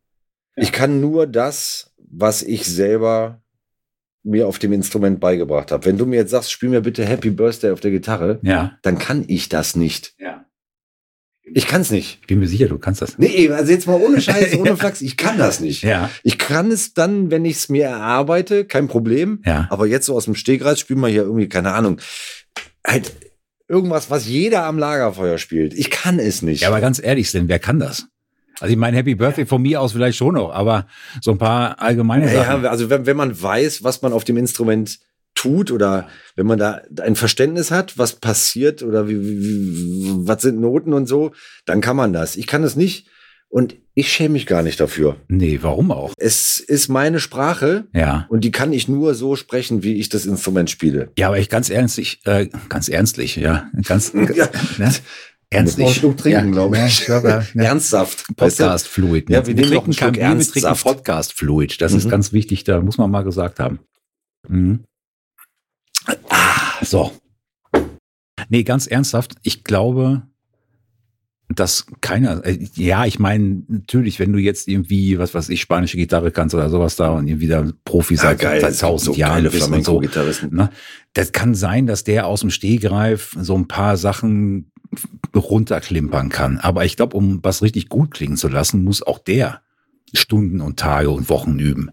Ich 0.56 0.70
kann 0.70 1.00
nur 1.00 1.26
das, 1.26 1.92
was 1.98 2.42
ich 2.42 2.64
selber 2.66 3.42
mir 4.22 4.46
auf 4.46 4.58
dem 4.60 4.72
Instrument 4.72 5.18
beigebracht 5.20 5.72
habe. 5.72 5.84
Wenn 5.84 5.98
du 5.98 6.06
mir 6.06 6.16
jetzt 6.16 6.30
sagst, 6.30 6.52
spiel 6.52 6.68
mir 6.68 6.80
bitte 6.80 7.04
Happy 7.04 7.30
Birthday 7.30 7.72
auf 7.72 7.80
der 7.80 7.90
Gitarre, 7.90 8.38
Ja. 8.42 8.78
dann 8.82 8.98
kann 8.98 9.24
ich 9.26 9.48
das 9.48 9.74
nicht. 9.76 10.14
Ja. 10.18 10.46
Ich 11.46 11.66
kann 11.66 11.82
es 11.82 11.90
nicht. 11.90 12.18
Ich 12.22 12.26
bin 12.26 12.38
mir 12.38 12.48
sicher, 12.48 12.68
du 12.68 12.78
kannst 12.78 13.02
das. 13.02 13.18
Nee, 13.18 13.50
also 13.50 13.70
jetzt 13.70 13.86
mal 13.86 14.00
ohne 14.00 14.20
Scheiß, 14.20 14.54
ohne 14.58 14.76
Flachs, 14.76 15.02
ich 15.02 15.16
kann 15.16 15.36
das 15.36 15.60
nicht. 15.60 15.82
Ja. 15.82 16.10
Ich 16.22 16.38
kann 16.38 16.70
es 16.70 16.94
dann, 16.94 17.30
wenn 17.30 17.44
ich 17.44 17.56
es 17.56 17.68
mir 17.68 17.84
erarbeite, 17.84 18.64
kein 18.64 18.88
Problem. 18.88 19.42
Ja. 19.44 19.66
Aber 19.70 19.86
jetzt 19.86 20.06
so 20.06 20.16
aus 20.16 20.24
dem 20.24 20.34
Stegreif 20.34 20.78
spielen 20.78 21.00
wir 21.00 21.08
hier 21.08 21.22
irgendwie, 21.22 21.48
keine 21.48 21.72
Ahnung, 21.72 22.00
halt 22.86 23.12
irgendwas, 23.68 24.10
was 24.10 24.26
jeder 24.26 24.64
am 24.64 24.78
Lagerfeuer 24.78 25.36
spielt. 25.36 25.74
Ich 25.74 25.90
kann 25.90 26.18
es 26.18 26.40
nicht. 26.40 26.62
Ja, 26.62 26.68
aber 26.68 26.80
ganz 26.80 27.02
ehrlich, 27.02 27.30
Sven, 27.30 27.48
wer 27.48 27.58
kann 27.58 27.78
das? 27.78 28.06
Also 28.60 28.72
ich 28.72 28.78
meine, 28.78 28.96
Happy 28.96 29.14
Birthday 29.14 29.46
von 29.46 29.62
mir 29.62 29.80
aus 29.80 29.92
vielleicht 29.92 30.16
schon 30.16 30.34
noch, 30.34 30.50
aber 30.52 30.86
so 31.20 31.32
ein 31.32 31.38
paar 31.38 31.80
allgemeine 31.80 32.28
Sachen. 32.28 32.62
Ja, 32.62 32.70
also 32.70 32.88
wenn, 32.88 33.04
wenn 33.04 33.16
man 33.16 33.40
weiß, 33.40 33.82
was 33.82 34.00
man 34.00 34.12
auf 34.12 34.24
dem 34.24 34.36
Instrument 34.36 35.00
tut 35.44 35.70
oder 35.70 36.08
wenn 36.36 36.46
man 36.46 36.58
da 36.58 36.80
ein 37.02 37.16
Verständnis 37.16 37.70
hat, 37.70 37.98
was 37.98 38.14
passiert 38.16 38.82
oder 38.82 39.08
wie, 39.08 39.20
wie, 39.20 39.40
wie, 39.40 40.12
was 40.26 40.42
sind 40.42 40.58
Noten 40.60 40.92
und 40.92 41.06
so, 41.06 41.32
dann 41.66 41.80
kann 41.80 41.96
man 41.96 42.12
das. 42.12 42.36
Ich 42.36 42.46
kann 42.46 42.64
es 42.64 42.76
nicht 42.76 43.06
und 43.48 43.76
ich 43.94 44.10
schäme 44.12 44.30
mich 44.32 44.46
gar 44.46 44.62
nicht 44.62 44.80
dafür. 44.80 45.16
Nee, 45.28 45.60
warum 45.62 45.92
auch? 45.92 46.12
Es 46.16 46.58
ist 46.58 46.88
meine 46.88 47.20
Sprache 47.20 47.84
Ja. 47.94 48.26
und 48.30 48.42
die 48.42 48.50
kann 48.50 48.72
ich 48.72 48.88
nur 48.88 49.14
so 49.14 49.36
sprechen, 49.36 49.82
wie 49.84 49.94
ich 50.00 50.08
das 50.08 50.26
Instrument 50.26 50.70
spiele. 50.70 51.10
Ja, 51.18 51.28
aber 51.28 51.38
ich 51.38 51.48
ganz 51.50 51.70
ernstlich, 51.70 52.20
äh, 52.24 52.48
ganz 52.68 52.88
ernstlich, 52.88 53.36
ja, 53.36 53.70
ganz 53.86 54.12
Ja. 54.34 54.48
ne? 54.78 54.90
ernstlich. 55.50 55.94
Schluck 55.94 56.16
trinken, 56.16 56.46
ja, 56.46 56.50
glaube 56.52 56.76
ja, 56.78 56.86
ich. 56.86 57.04
glaube, 57.04 57.28
ja. 57.28 57.44
Ernsthaft. 57.62 58.24
Podcast 58.36 58.88
Fluid. 58.88 59.28
Ne? 59.28 59.36
Ja, 59.36 59.46
wir 59.46 59.54
nehmen 59.54 59.72
noch 59.74 59.84
einen 59.84 59.92
trinken 59.92 60.18
kein 60.18 60.36
Bier, 60.38 60.44
wir 60.46 60.52
trinken. 60.52 60.82
Podcast 60.82 61.32
Fluid. 61.34 61.80
Das 61.80 61.92
ist 61.92 62.06
Mhm. 62.06 62.10
ganz 62.10 62.32
wichtig, 62.32 62.64
da 62.64 62.80
muss 62.80 62.98
man 62.98 63.10
mal 63.10 63.22
gesagt 63.22 63.60
haben. 63.60 63.78
Mhm. 64.48 64.82
Ah, 66.28 66.84
so. 66.84 67.12
Nee, 68.48 68.62
ganz 68.62 68.86
ernsthaft, 68.86 69.36
ich 69.42 69.64
glaube, 69.64 70.22
dass 71.48 71.86
keiner, 72.00 72.44
äh, 72.44 72.58
ja, 72.74 73.04
ich 73.04 73.18
meine, 73.18 73.62
natürlich, 73.68 74.18
wenn 74.18 74.32
du 74.32 74.38
jetzt 74.38 74.66
irgendwie, 74.66 75.18
was 75.18 75.34
weiß 75.34 75.50
ich, 75.50 75.60
spanische 75.60 75.96
Gitarre 75.96 76.30
kannst 76.30 76.54
oder 76.54 76.70
sowas 76.70 76.96
da 76.96 77.10
und 77.10 77.28
irgendwie 77.28 77.48
da 77.48 77.70
Profi 77.84 78.16
seit, 78.16 78.40
seit 78.40 78.78
tausend 78.78 79.16
Jahren 79.16 79.44
bist 79.44 79.70
und 79.70 79.84
so. 79.84 80.00
Ne? 80.50 80.70
Das 81.12 81.32
kann 81.32 81.54
sein, 81.54 81.86
dass 81.86 82.04
der 82.04 82.26
aus 82.26 82.40
dem 82.40 82.50
Stehgreif 82.50 83.36
so 83.40 83.54
ein 83.56 83.68
paar 83.68 83.96
Sachen 83.96 84.70
runterklimpern 85.34 86.28
kann. 86.28 86.58
Aber 86.58 86.84
ich 86.84 86.96
glaube, 86.96 87.16
um 87.16 87.40
was 87.42 87.62
richtig 87.62 87.88
gut 87.88 88.12
klingen 88.12 88.36
zu 88.36 88.48
lassen, 88.48 88.84
muss 88.84 89.02
auch 89.02 89.18
der 89.18 89.60
Stunden 90.12 90.60
und 90.60 90.78
Tage 90.78 91.10
und 91.10 91.28
Wochen 91.28 91.58
üben. 91.58 91.90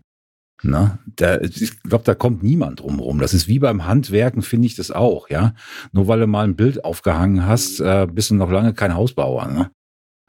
Ne? 0.64 1.00
Da, 1.16 1.40
ich 1.42 1.82
glaube, 1.84 2.04
da 2.04 2.14
kommt 2.14 2.44
niemand 2.44 2.82
drum 2.82 3.00
rum. 3.00 3.20
Das 3.20 3.34
ist 3.34 3.48
wie 3.48 3.60
beim 3.60 3.86
Handwerken, 3.86 4.42
finde 4.42 4.68
ich 4.68 4.76
das 4.76 4.92
auch, 4.92 5.30
ja. 5.30 5.54
Nur 5.92 6.08
weil 6.08 6.20
du 6.20 6.28
mal 6.28 6.44
ein 6.44 6.56
Bild 6.56 6.86
aufgehangen 6.86 7.46
hast, 7.46 7.80
äh, 7.80 8.08
bist 8.12 8.30
du 8.30 8.36
noch 8.36 8.52
lange 8.52 8.74
kein 8.74 8.94
Hausbauer. 8.94 9.48
Ne? 9.48 9.72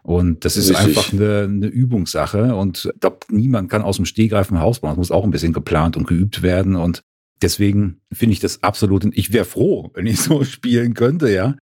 Und 0.03 0.45
das 0.45 0.57
ist 0.57 0.71
Richtig. 0.71 0.87
einfach 0.87 1.13
eine, 1.13 1.43
eine 1.43 1.67
Übungssache. 1.67 2.55
Und 2.55 2.91
ich 2.93 3.01
glaube, 3.01 3.19
niemand 3.29 3.71
kann 3.71 3.83
aus 3.83 3.97
dem 3.97 4.07
Stehgreif 4.07 4.51
ein 4.51 4.61
Haus 4.61 4.81
bauen. 4.81 4.91
Das 4.93 4.99
muss 4.99 5.11
auch 5.11 5.25
ein 5.25 5.31
bisschen 5.31 5.53
geplant 5.53 5.97
und 5.97 6.07
geübt 6.07 6.43
werden. 6.43 6.77
Und 6.77 7.03
deswegen 7.41 8.01
finde 8.13 8.33
ich 8.33 8.41
das 8.41 8.63
absolut. 8.63 9.05
Ich 9.17 9.33
wäre 9.33 9.45
froh, 9.45 9.91
wenn 9.95 10.07
ich 10.07 10.21
so 10.21 10.45
spielen 10.45 10.95
könnte, 10.95 11.31
ja. 11.31 11.57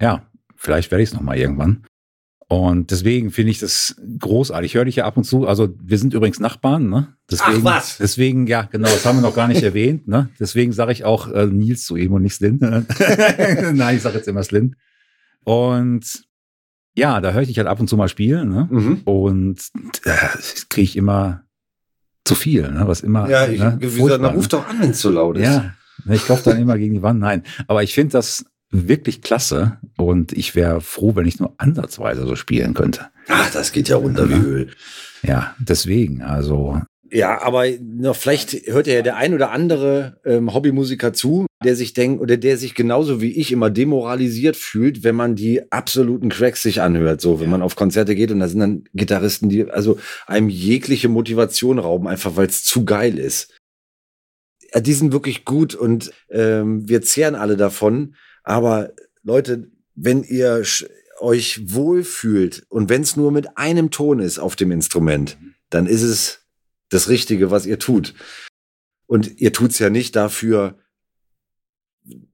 Ja, 0.00 0.26
vielleicht 0.56 0.90
werde 0.90 1.02
ich 1.02 1.10
es 1.10 1.14
noch 1.14 1.22
mal 1.22 1.36
irgendwann. 1.36 1.84
Und 2.52 2.90
deswegen 2.90 3.30
finde 3.30 3.50
ich 3.50 3.60
das 3.60 3.96
großartig. 4.18 4.72
Ich 4.72 4.74
höre 4.74 4.84
dich 4.84 4.96
ja 4.96 5.06
ab 5.06 5.16
und 5.16 5.24
zu. 5.24 5.46
Also 5.46 5.74
wir 5.82 5.96
sind 5.96 6.12
übrigens 6.12 6.38
Nachbarn, 6.38 6.90
ne? 6.90 7.16
Deswegen, 7.30 7.60
Ach, 7.60 7.64
was? 7.64 7.96
Deswegen, 7.96 8.46
ja, 8.46 8.68
genau, 8.70 8.90
das 8.90 9.06
haben 9.06 9.16
wir 9.16 9.22
noch 9.22 9.34
gar 9.34 9.48
nicht 9.48 9.62
erwähnt, 9.62 10.06
ne? 10.06 10.28
Deswegen 10.38 10.74
sage 10.74 10.92
ich 10.92 11.06
auch 11.06 11.32
äh, 11.32 11.46
Nils 11.46 11.86
zu 11.86 11.96
ihm 11.96 12.12
und 12.12 12.20
nicht 12.20 12.34
Slin. 12.34 12.58
Nein, 13.72 13.96
ich 13.96 14.02
sage 14.02 14.18
jetzt 14.18 14.28
immer 14.28 14.42
Slin. 14.42 14.76
Und 15.44 16.24
ja, 16.94 17.22
da 17.22 17.32
höre 17.32 17.40
ich 17.40 17.48
dich 17.48 17.56
halt 17.56 17.68
ab 17.68 17.80
und 17.80 17.88
zu 17.88 17.96
mal 17.96 18.08
spielen, 18.08 18.50
ne? 18.50 18.68
Mhm. 18.70 19.00
Und 19.04 19.70
äh, 20.04 20.10
kriege 20.68 20.84
ich 20.84 20.96
immer 20.98 21.44
zu 22.26 22.34
viel, 22.34 22.70
ne? 22.70 22.82
Was 22.86 23.00
immer. 23.00 23.30
Ja, 23.30 23.48
ich, 23.48 23.60
ne? 23.60 23.78
wie 23.80 23.86
gesagt, 23.86 24.10
dann 24.10 24.20
ne? 24.20 24.34
ruf 24.34 24.48
doch 24.48 24.68
an, 24.68 24.78
wenn 24.78 24.90
es 24.90 24.98
zu 24.98 25.08
laut 25.08 25.38
ist. 25.38 25.44
Ja, 25.44 25.72
ich 26.06 26.22
klopfe 26.22 26.50
dann 26.50 26.60
immer 26.60 26.76
gegen 26.76 26.92
die 26.92 27.02
Wand. 27.02 27.18
Nein, 27.18 27.44
aber 27.66 27.82
ich 27.82 27.94
finde 27.94 28.12
das 28.12 28.44
wirklich 28.72 29.22
klasse 29.22 29.78
und 29.96 30.32
ich 30.32 30.54
wäre 30.54 30.80
froh, 30.80 31.14
wenn 31.14 31.26
ich 31.26 31.38
nur 31.38 31.54
ansatzweise 31.58 32.26
so 32.26 32.34
spielen 32.36 32.74
könnte. 32.74 33.10
Ach, 33.28 33.50
das 33.52 33.72
geht 33.72 33.88
ja 33.88 33.96
runter 33.96 34.28
wie 34.28 34.34
Öl. 34.34 34.70
Ja, 35.22 35.54
deswegen, 35.60 36.22
also 36.22 36.80
Ja, 37.10 37.42
aber 37.42 37.66
noch, 37.80 38.16
vielleicht 38.16 38.66
hört 38.66 38.86
ja 38.86 39.02
der 39.02 39.16
ein 39.16 39.34
oder 39.34 39.50
andere 39.50 40.20
ähm, 40.24 40.52
Hobbymusiker 40.52 41.12
zu, 41.12 41.46
der 41.62 41.76
sich 41.76 41.92
denkt 41.92 42.20
oder 42.20 42.38
der 42.38 42.56
sich 42.56 42.74
genauso 42.74 43.20
wie 43.20 43.32
ich 43.32 43.52
immer 43.52 43.68
demoralisiert 43.70 44.56
fühlt, 44.56 45.04
wenn 45.04 45.14
man 45.14 45.36
die 45.36 45.70
absoluten 45.70 46.30
Cracks 46.30 46.62
sich 46.62 46.80
anhört. 46.80 47.20
So, 47.20 47.40
wenn 47.40 47.50
man 47.50 47.62
auf 47.62 47.76
Konzerte 47.76 48.14
geht 48.14 48.30
und 48.30 48.40
da 48.40 48.48
sind 48.48 48.60
dann 48.60 48.84
Gitarristen, 48.94 49.50
die 49.50 49.70
also 49.70 49.98
einem 50.26 50.48
jegliche 50.48 51.08
Motivation 51.10 51.78
rauben, 51.78 52.08
einfach 52.08 52.36
weil 52.36 52.46
es 52.46 52.64
zu 52.64 52.84
geil 52.84 53.18
ist. 53.18 53.54
Ja, 54.74 54.80
die 54.80 54.94
sind 54.94 55.12
wirklich 55.12 55.44
gut 55.44 55.74
und 55.74 56.12
ähm, 56.30 56.88
wir 56.88 57.02
zehren 57.02 57.34
alle 57.34 57.58
davon. 57.58 58.14
Aber 58.42 58.92
Leute, 59.22 59.70
wenn 59.94 60.22
ihr 60.24 60.64
euch 61.20 61.60
wohlfühlt 61.72 62.64
und 62.68 62.88
wenn 62.88 63.02
es 63.02 63.16
nur 63.16 63.30
mit 63.30 63.56
einem 63.56 63.90
Ton 63.90 64.20
ist 64.20 64.38
auf 64.38 64.56
dem 64.56 64.72
Instrument, 64.72 65.38
dann 65.70 65.86
ist 65.86 66.02
es 66.02 66.40
das 66.88 67.08
Richtige, 67.08 67.50
was 67.50 67.66
ihr 67.66 67.78
tut. 67.78 68.14
Und 69.06 69.40
ihr 69.40 69.52
tut's 69.52 69.78
ja 69.78 69.90
nicht 69.90 70.16
dafür, 70.16 70.78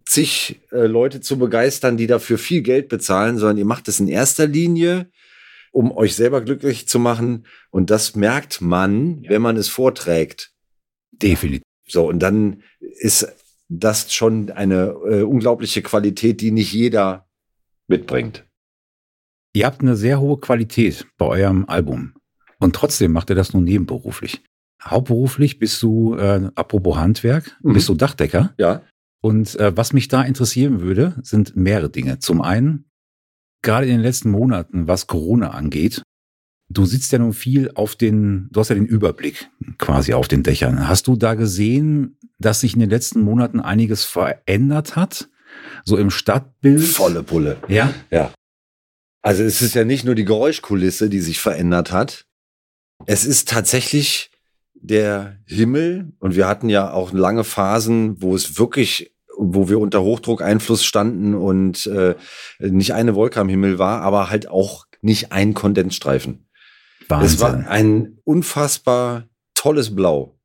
zig 0.07 0.61
äh, 0.73 0.87
Leute 0.87 1.21
zu 1.21 1.39
begeistern, 1.39 1.97
die 1.97 2.07
dafür 2.07 2.39
viel 2.39 2.63
Geld 2.63 2.89
bezahlen, 2.89 3.39
sondern 3.39 3.59
ihr 3.59 3.67
macht 3.67 3.89
es 3.89 4.01
in 4.01 4.09
erster 4.09 4.47
Linie, 4.47 5.11
um 5.71 5.93
euch 5.93 6.15
selber 6.15 6.41
glücklich 6.41 6.89
zu 6.89 6.99
machen. 6.99 7.47
Und 7.71 7.91
das 7.91 8.17
merkt 8.17 8.61
man, 8.61 9.23
wenn 9.29 9.43
man 9.43 9.57
es 9.57 9.69
vorträgt. 9.69 10.53
definitiv. 11.13 11.63
So, 11.87 12.07
und 12.07 12.21
dann 12.21 12.63
ist 12.81 13.27
das 13.69 14.13
schon 14.13 14.51
eine 14.51 14.95
äh, 15.09 15.23
unglaubliche 15.23 15.83
Qualität, 15.83 16.41
die 16.41 16.51
nicht 16.51 16.73
jeder 16.73 17.27
mitbringt. 17.87 18.45
Ihr 19.55 19.67
habt 19.67 19.81
eine 19.81 19.97
sehr 19.97 20.21
hohe 20.21 20.39
Qualität 20.39 21.07
bei 21.17 21.27
eurem 21.27 21.65
Album 21.67 22.15
und 22.59 22.75
trotzdem 22.75 23.13
macht 23.13 23.31
ihr 23.31 23.37
das 23.37 23.53
nur 23.53 23.63
nebenberuflich. 23.63 24.43
Hauptberuflich 24.83 25.59
bist 25.59 25.83
du, 25.83 26.15
äh, 26.17 26.51
apropos 26.55 26.97
Handwerk, 26.97 27.57
Mhm. 27.63 27.73
bist 27.73 27.89
du 27.89 27.95
Dachdecker. 27.95 28.55
Ja. 28.59 28.83
Und 29.21 29.59
äh, 29.59 29.77
was 29.77 29.93
mich 29.93 30.09
da 30.09 30.23
interessieren 30.23 30.81
würde, 30.81 31.17
sind 31.23 31.57
mehrere 31.57 31.91
Dinge. 31.91 32.21
Zum 32.21 32.41
einen, 32.41 32.85
gerade 33.63 33.87
in 33.87 33.93
den 33.93 34.01
letzten 34.01 34.31
Monaten, 34.31 34.87
was 34.87 35.09
Corona 35.09 35.51
angeht, 35.51 36.03
du 36.69 36.85
sitzt 36.85 37.13
ja 37.13 37.19
nun 37.19 37.33
viel 37.33 37.71
auf 37.75 37.97
den, 37.97 38.49
du 38.51 38.61
hast 38.61 38.69
ja 38.69 38.75
den 38.75 38.87
Überblick 38.87 39.51
quasi 39.79 40.15
auf 40.15 40.29
den 40.29 40.43
Dächern. 40.43 40.89
Hast 40.89 41.07
du 41.07 41.17
da 41.17 41.35
gesehen, 41.35 42.19
dass 42.39 42.61
sich 42.61 42.75
in 42.75 42.81
den 42.81 42.91
letzten 42.91 43.21
Monaten 43.21 43.61
einiges 43.61 44.05
verändert 44.05 44.97
hat? 44.97 45.29
So 45.85 45.97
im 45.97 46.11
Stadtbild? 46.11 46.83
Volle 46.83 47.23
Pulle. 47.23 47.57
Ja. 47.69 47.93
Ja. 48.11 48.33
Also 49.23 49.43
es 49.43 49.63
ist 49.63 49.75
ja 49.75 49.85
nicht 49.85 50.05
nur 50.05 50.15
die 50.15 50.25
Geräuschkulisse, 50.25 51.09
die 51.09 51.21
sich 51.21 51.41
verändert 51.41 51.91
hat. 51.91 52.27
Es 53.07 53.25
ist 53.25 53.49
tatsächlich 53.49 54.31
der 54.75 55.39
Himmel 55.45 56.13
und 56.21 56.37
wir 56.37 56.47
hatten 56.47 56.69
ja 56.69 56.93
auch 56.93 57.13
lange 57.13 57.45
Phasen, 57.45 58.21
wo 58.23 58.35
es 58.35 58.59
wirklich, 58.59 59.15
wo 59.37 59.69
wir 59.69 59.81
unter 59.81 60.03
Hochdruckeinfluss 60.03 60.85
standen 60.85 61.35
und 61.35 61.87
äh, 61.87 62.15
nicht 62.61 62.95
eine 62.95 63.15
Wolke 63.15 63.41
am 63.41 63.49
Himmel 63.49 63.79
war, 63.79 64.03
aber 64.03 64.31
halt 64.31 64.49
auch 64.49 64.87
nicht 65.01 65.33
ein 65.33 65.55
Kondensstreifen. 65.55 66.48
Es 67.23 67.41
war 67.41 67.53
Wahnsinn. 67.55 67.67
ein 67.69 68.19
unfassbar 68.25 69.29
tolles 69.55 69.95
Blau. 69.95 70.39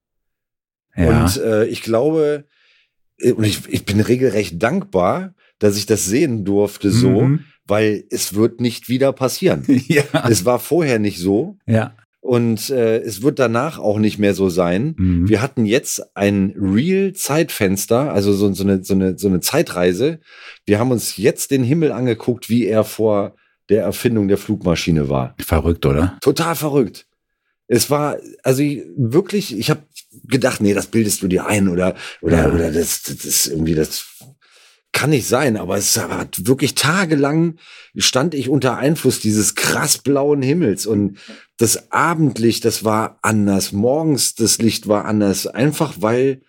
ja. 0.96 1.24
Und 1.26 1.38
äh, 1.38 1.66
ich 1.66 1.82
glaube, 1.82 2.46
äh, 3.20 3.32
und 3.34 3.44
ich, 3.44 3.62
ich 3.68 3.86
bin 3.86 4.00
regelrecht 4.00 4.62
dankbar, 4.62 5.34
dass 5.60 5.78
ich 5.78 5.86
das 5.86 6.06
sehen 6.06 6.44
durfte 6.46 6.90
so, 6.92 7.22
Mhm. 7.22 7.46
weil 7.66 8.04
es 8.10 8.34
wird 8.34 8.60
nicht 8.60 8.90
wieder 8.90 9.14
passieren. 9.14 9.64
ja. 9.88 10.04
Es 10.30 10.46
war 10.46 10.60
vorher 10.60 11.00
nicht 11.00 11.20
so 11.20 11.58
Ja. 11.66 11.96
und 12.22 12.70
äh, 12.70 12.98
es 13.00 13.22
wird 13.22 13.40
danach 13.40 13.80
auch 13.80 14.00
nicht 14.00 14.18
mehr 14.20 14.34
so 14.34 14.50
sein. 14.50 14.96
Mhm. 14.98 15.30
Wir 15.30 15.42
hatten 15.42 15.66
jetzt 15.66 16.16
ein 16.16 16.54
Real-Zeitfenster, 16.58 18.12
also 18.12 18.34
so, 18.34 18.52
so, 18.54 18.64
eine, 18.64 18.84
so, 18.84 18.94
eine, 18.94 19.18
so 19.18 19.28
eine 19.28 19.40
Zeitreise. 19.40 20.20
Wir 20.66 20.80
haben 20.80 20.92
uns 20.92 21.18
jetzt 21.18 21.52
den 21.52 21.64
Himmel 21.64 21.92
angeguckt, 21.92 22.50
wie 22.50 22.66
er 22.66 22.84
vor 22.84 23.36
der 23.70 23.84
Erfindung 23.84 24.28
der 24.28 24.38
Flugmaschine 24.38 25.10
war. 25.10 25.36
Verrückt, 25.40 25.86
oder? 25.86 26.18
Total 26.22 26.56
verrückt. 26.56 27.06
Es 27.68 27.90
war, 27.90 28.18
also 28.44 28.62
ich, 28.62 28.84
wirklich, 28.98 29.58
ich 29.58 29.70
habe 29.70 29.84
gedacht, 30.26 30.62
nee, 30.62 30.74
das 30.74 30.88
bildest 30.88 31.22
du 31.22 31.28
dir 31.28 31.48
ein 31.48 31.70
oder, 31.70 31.96
oder, 32.22 32.48
Ja. 32.48 32.52
oder 32.52 32.72
das, 32.72 33.04
das 33.04 33.24
ist 33.26 33.48
irgendwie, 33.48 33.74
das 33.74 34.06
kann 34.92 35.10
nicht 35.10 35.28
sein, 35.28 35.58
aber 35.58 35.78
es 35.78 35.98
hat 35.98 36.46
wirklich 36.46 36.76
tagelang 36.76 37.56
stand 37.98 38.36
ich 38.36 38.48
unter 38.48 38.78
Einfluss 38.78 39.20
dieses 39.20 39.56
krass 39.56 39.98
blauen 39.98 40.42
Himmels 40.44 40.86
und 40.86 41.18
das 41.58 41.92
Abendlicht, 41.92 42.64
das 42.66 42.84
war 42.84 43.18
anders. 43.22 43.72
Morgens 43.72 44.36
das 44.36 44.60
Licht 44.60 44.88
war 44.88 45.06
anders, 45.06 45.48
einfach 45.48 45.96
weil 46.00 46.42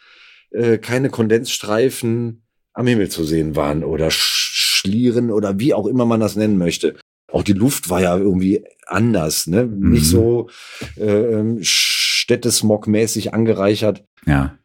äh, 0.50 0.76
keine 0.78 1.08
Kondensstreifen 1.10 2.42
am 2.74 2.86
Himmel 2.86 3.08
zu 3.08 3.24
sehen 3.24 3.56
waren 3.56 3.84
oder 3.84 4.10
Sch 4.10 4.42
Schlieren 4.84 5.30
oder 5.30 5.58
wie 5.58 5.72
auch 5.72 5.86
immer 5.86 6.04
man 6.04 6.20
das 6.20 6.36
nennen 6.36 6.58
möchte. 6.58 6.96
Auch 7.34 7.42
die 7.42 7.52
Luft 7.52 7.90
war 7.90 8.00
ja 8.00 8.16
irgendwie 8.16 8.64
anders, 8.86 9.46
ne? 9.48 9.64
Nicht 9.66 10.02
Mhm. 10.04 10.06
so 10.06 10.48
äh, 10.96 11.04
ähm, 11.34 11.58
städtesmogmäßig 11.62 13.34
angereichert. 13.34 14.04
Ja. 14.24 14.56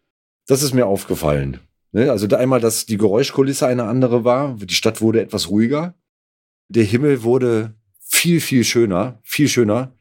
Das 0.47 0.63
ist 0.63 0.73
mir 0.73 0.85
aufgefallen. 0.85 1.59
Ne? 1.91 2.11
Also 2.11 2.27
da 2.27 2.37
einmal, 2.37 2.59
dass 2.59 2.85
die 2.85 2.97
Geräuschkulisse 2.97 3.65
eine 3.67 3.83
andere 3.85 4.23
war. 4.23 4.55
Die 4.55 4.73
Stadt 4.73 5.01
wurde 5.01 5.21
etwas 5.21 5.49
ruhiger. 5.49 5.95
Der 6.67 6.83
Himmel 6.83 7.23
wurde 7.23 7.73
viel, 7.99 8.39
viel 8.39 8.63
schöner, 8.63 9.19
viel 9.23 9.47
schöner. 9.47 9.95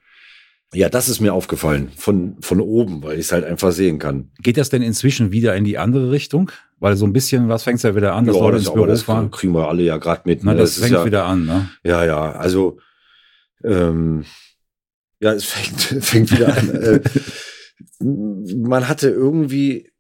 Ja, 0.74 0.90
das 0.90 1.08
ist 1.08 1.20
mir 1.20 1.32
aufgefallen 1.32 1.90
von, 1.96 2.36
von 2.40 2.60
oben, 2.60 3.02
weil 3.02 3.14
ich 3.14 3.26
es 3.26 3.32
halt 3.32 3.44
einfach 3.44 3.72
sehen 3.72 3.98
kann. 3.98 4.30
Geht 4.42 4.58
das 4.58 4.68
denn 4.68 4.82
inzwischen 4.82 5.32
wieder 5.32 5.56
in 5.56 5.64
die 5.64 5.78
andere 5.78 6.10
Richtung? 6.10 6.50
Weil 6.78 6.94
so 6.96 7.06
ein 7.06 7.12
bisschen 7.14 7.48
was 7.48 7.62
fängt 7.62 7.82
ja 7.82 7.96
wieder 7.96 8.14
an, 8.14 8.26
dass 8.26 8.36
Ja, 8.36 8.42
Leute 8.42 8.56
das, 8.58 8.66
ins 8.66 8.74
Büro 8.74 8.86
das 8.86 9.02
fahren. 9.02 9.30
kriegen 9.30 9.54
wir 9.54 9.68
alle 9.68 9.82
ja 9.82 9.96
gerade 9.96 10.22
mit. 10.26 10.44
Na, 10.44 10.52
ne? 10.52 10.58
das, 10.58 10.76
ist 10.76 10.80
fängt 10.80 10.92
ja, 10.92 11.04
wieder 11.06 11.24
an, 11.24 11.46
ne? 11.46 11.70
Ja, 11.82 12.04
ja, 12.04 12.32
also 12.32 12.78
ähm, 13.64 14.24
ja, 15.20 15.32
es 15.32 15.44
fängt, 15.46 16.04
fängt 16.04 16.32
wieder 16.32 16.56
an. 16.56 16.70
äh, 16.70 17.00
man 18.00 18.88
hatte 18.88 19.08
irgendwie 19.08 19.90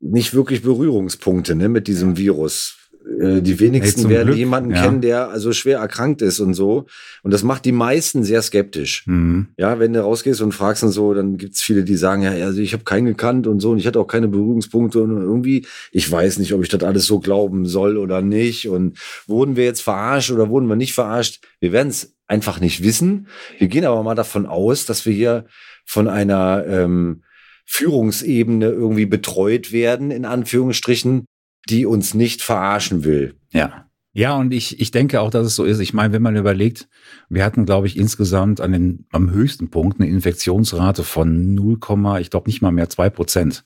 nicht 0.00 0.34
wirklich 0.34 0.62
Berührungspunkte 0.62 1.54
ne, 1.54 1.68
mit 1.68 1.88
diesem 1.88 2.16
Virus. 2.16 2.78
Äh, 3.20 3.42
Die 3.42 3.60
wenigsten 3.60 4.02
zum 4.02 4.10
werden 4.10 4.28
Glück, 4.28 4.38
jemanden 4.38 4.70
ja. 4.70 4.82
kennen, 4.82 5.00
der 5.00 5.28
also 5.28 5.52
schwer 5.52 5.78
erkrankt 5.78 6.22
ist 6.22 6.40
und 6.40 6.54
so. 6.54 6.86
Und 7.22 7.32
das 7.32 7.42
macht 7.42 7.64
die 7.64 7.72
meisten 7.72 8.24
sehr 8.24 8.42
skeptisch. 8.42 9.04
Mhm. 9.06 9.48
Ja, 9.56 9.78
wenn 9.78 9.92
du 9.92 10.02
rausgehst 10.02 10.40
und 10.40 10.52
fragst 10.52 10.82
und 10.82 10.90
so, 10.90 11.14
dann 11.14 11.36
gibt's 11.36 11.62
viele, 11.62 11.84
die 11.84 11.96
sagen, 11.96 12.22
ja, 12.22 12.30
also 12.30 12.60
ich 12.60 12.72
habe 12.72 12.84
keinen 12.84 13.06
gekannt 13.06 13.46
und 13.46 13.60
so 13.60 13.72
und 13.72 13.78
ich 13.78 13.86
hatte 13.86 14.00
auch 14.00 14.06
keine 14.06 14.28
Berührungspunkte 14.28 15.02
und 15.02 15.10
irgendwie, 15.10 15.66
ich 15.90 16.10
weiß 16.10 16.38
nicht, 16.38 16.52
ob 16.54 16.62
ich 16.62 16.68
das 16.68 16.82
alles 16.82 17.06
so 17.06 17.20
glauben 17.20 17.66
soll 17.66 17.96
oder 17.96 18.22
nicht. 18.22 18.68
Und 18.68 18.98
wurden 19.26 19.56
wir 19.56 19.64
jetzt 19.64 19.82
verarscht 19.82 20.30
oder 20.30 20.48
wurden 20.48 20.68
wir 20.68 20.76
nicht 20.76 20.94
verarscht? 20.94 21.42
Wir 21.60 21.72
werden 21.72 21.88
es 21.88 22.14
einfach 22.26 22.60
nicht 22.60 22.82
wissen. 22.82 23.26
Wir 23.58 23.68
gehen 23.68 23.84
aber 23.84 24.02
mal 24.02 24.14
davon 24.14 24.46
aus, 24.46 24.86
dass 24.86 25.04
wir 25.04 25.12
hier 25.12 25.44
von 25.84 26.08
einer 26.08 26.64
ähm, 26.66 27.22
Führungsebene 27.66 28.66
irgendwie 28.66 29.06
betreut 29.06 29.72
werden, 29.72 30.10
in 30.10 30.24
Anführungsstrichen, 30.24 31.26
die 31.68 31.86
uns 31.86 32.14
nicht 32.14 32.42
verarschen 32.42 33.04
will. 33.04 33.34
Ja. 33.52 33.88
Ja, 34.14 34.36
und 34.36 34.52
ich, 34.52 34.78
ich 34.78 34.90
denke 34.90 35.22
auch, 35.22 35.30
dass 35.30 35.46
es 35.46 35.56
so 35.56 35.64
ist. 35.64 35.78
Ich 35.78 35.94
meine, 35.94 36.12
wenn 36.12 36.20
man 36.20 36.36
überlegt, 36.36 36.86
wir 37.30 37.44
hatten, 37.44 37.64
glaube 37.64 37.86
ich, 37.86 37.96
insgesamt 37.96 38.60
an 38.60 38.72
den, 38.72 39.06
am 39.10 39.30
höchsten 39.30 39.70
Punkt 39.70 39.98
eine 40.00 40.08
Infektionsrate 40.10 41.02
von 41.02 41.54
0, 41.54 41.78
ich 42.20 42.28
glaube 42.28 42.48
nicht 42.50 42.60
mal 42.60 42.72
mehr 42.72 42.90
zwei 42.90 43.08
Prozent. 43.08 43.64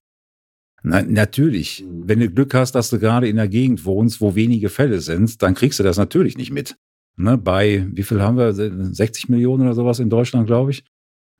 Na, 0.85 1.03
natürlich, 1.03 1.85
Mhm. 1.85 2.09
wenn 2.09 2.21
du 2.21 2.31
Glück 2.31 2.55
hast, 2.55 2.73
dass 2.77 2.91
du 2.91 3.01
gerade 3.01 3.29
in 3.29 3.37
der 3.37 3.49
Gegend 3.49 3.85
wohnst, 3.85 4.21
wo 4.21 4.37
wenige 4.37 4.69
Fälle 4.69 5.01
sind, 5.01 5.43
dann 5.43 5.55
kriegst 5.55 5.81
du 5.81 5.83
das 5.83 5.97
natürlich 5.97 6.37
nicht 6.37 6.53
mit. 6.53 6.77
Ne, 7.17 7.37
bei, 7.39 7.87
wie 7.93 8.05
viel 8.05 8.21
haben 8.23 8.37
wir? 8.37 8.53
60 8.53 9.29
Millionen 9.29 9.63
oder 9.65 9.75
sowas 9.75 9.99
in 9.99 10.11
Deutschland, 10.11 10.47
glaube 10.47 10.71
ich. 10.71 10.85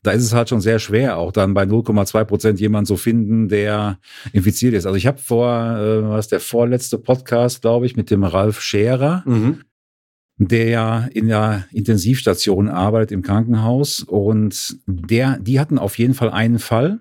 Da 0.07 0.13
ist 0.13 0.23
es 0.23 0.33
halt 0.33 0.49
schon 0.49 0.61
sehr 0.61 0.79
schwer, 0.79 1.17
auch 1.19 1.33
dann 1.33 1.53
bei 1.55 1.65
0,2 1.65 2.25
Prozent 2.25 2.61
jemanden 2.61 2.87
zu 2.87 2.97
finden, 2.97 3.49
der 3.49 3.99
infiziert 4.33 4.75
ist. 4.75 4.87
Also 4.87 4.97
ich 4.97 5.07
habe 5.07 5.19
vor, 5.19 5.51
äh, 5.51 6.09
was 6.09 6.29
der 6.29 6.41
vorletzte 6.41 6.99
Podcast, 6.99 7.63
glaube 7.63 7.87
ich, 7.87 7.97
mit 7.97 8.11
dem 8.11 8.23
Ralf 8.23 8.61
Scherer, 8.61 9.25
der 10.39 10.69
ja 10.69 11.09
in 11.13 11.29
der 11.29 11.65
Intensivstation 11.73 12.69
arbeitet 12.69 13.13
im 13.13 13.23
Krankenhaus 13.23 14.01
und 14.01 14.77
der, 14.87 15.39
die 15.39 15.59
hatten 15.59 15.79
auf 15.79 15.99
jeden 15.99 16.15
Fall 16.15 16.31
einen 16.31 16.59
Fall. 16.59 17.01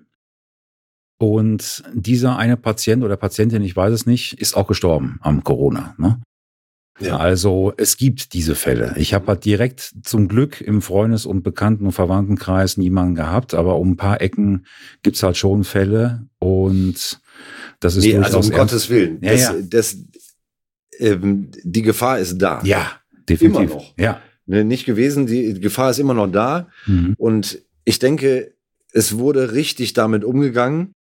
Und 1.18 1.82
dieser 1.94 2.36
eine 2.36 2.56
Patient 2.56 3.02
oder 3.02 3.16
Patientin, 3.16 3.62
ich 3.62 3.74
weiß 3.74 3.92
es 3.92 4.04
nicht, 4.04 4.34
ist 4.40 4.56
auch 4.56 4.66
gestorben 4.66 5.18
am 5.22 5.44
Corona. 5.44 5.94
Ne? 5.96 6.20
Ja. 6.98 7.18
Also 7.18 7.74
es 7.76 7.96
gibt 7.96 8.32
diese 8.32 8.54
Fälle. 8.54 8.94
Ich 8.96 9.12
habe 9.12 9.26
halt 9.26 9.44
direkt 9.44 9.92
zum 10.02 10.28
Glück 10.28 10.60
im 10.60 10.80
Freundes- 10.80 11.26
und 11.26 11.42
Bekannten- 11.42 11.86
und 11.86 11.92
Verwandtenkreis 11.92 12.76
niemanden 12.78 13.14
gehabt, 13.14 13.52
aber 13.54 13.76
um 13.78 13.92
ein 13.92 13.96
paar 13.96 14.20
Ecken 14.20 14.66
gibt's 15.02 15.22
halt 15.22 15.36
schon 15.36 15.64
Fälle 15.64 16.26
und 16.38 17.20
das 17.80 17.96
ist 17.96 18.04
Nee, 18.04 18.12
durchaus 18.14 18.34
also 18.34 18.50
um. 18.50 18.56
Gottes 18.56 18.88
Willen. 18.88 19.18
Ja, 19.20 19.32
das, 19.32 19.42
ja. 19.42 19.54
Das, 19.68 19.98
ähm, 20.98 21.50
die 21.62 21.82
Gefahr 21.82 22.18
ist 22.18 22.38
da. 22.38 22.62
Ja, 22.64 22.92
definitiv. 23.28 23.60
Immer 23.60 23.74
noch. 23.74 23.94
Ja. 23.98 24.20
Ne, 24.46 24.64
nicht 24.64 24.86
gewesen, 24.86 25.26
die 25.26 25.60
Gefahr 25.60 25.90
ist 25.90 25.98
immer 25.98 26.14
noch 26.14 26.28
da. 26.28 26.68
Mhm. 26.86 27.14
Und 27.18 27.60
ich 27.84 27.98
denke, 27.98 28.54
es 28.92 29.18
wurde 29.18 29.52
richtig 29.52 29.92
damit 29.92 30.24
umgegangen. 30.24 30.94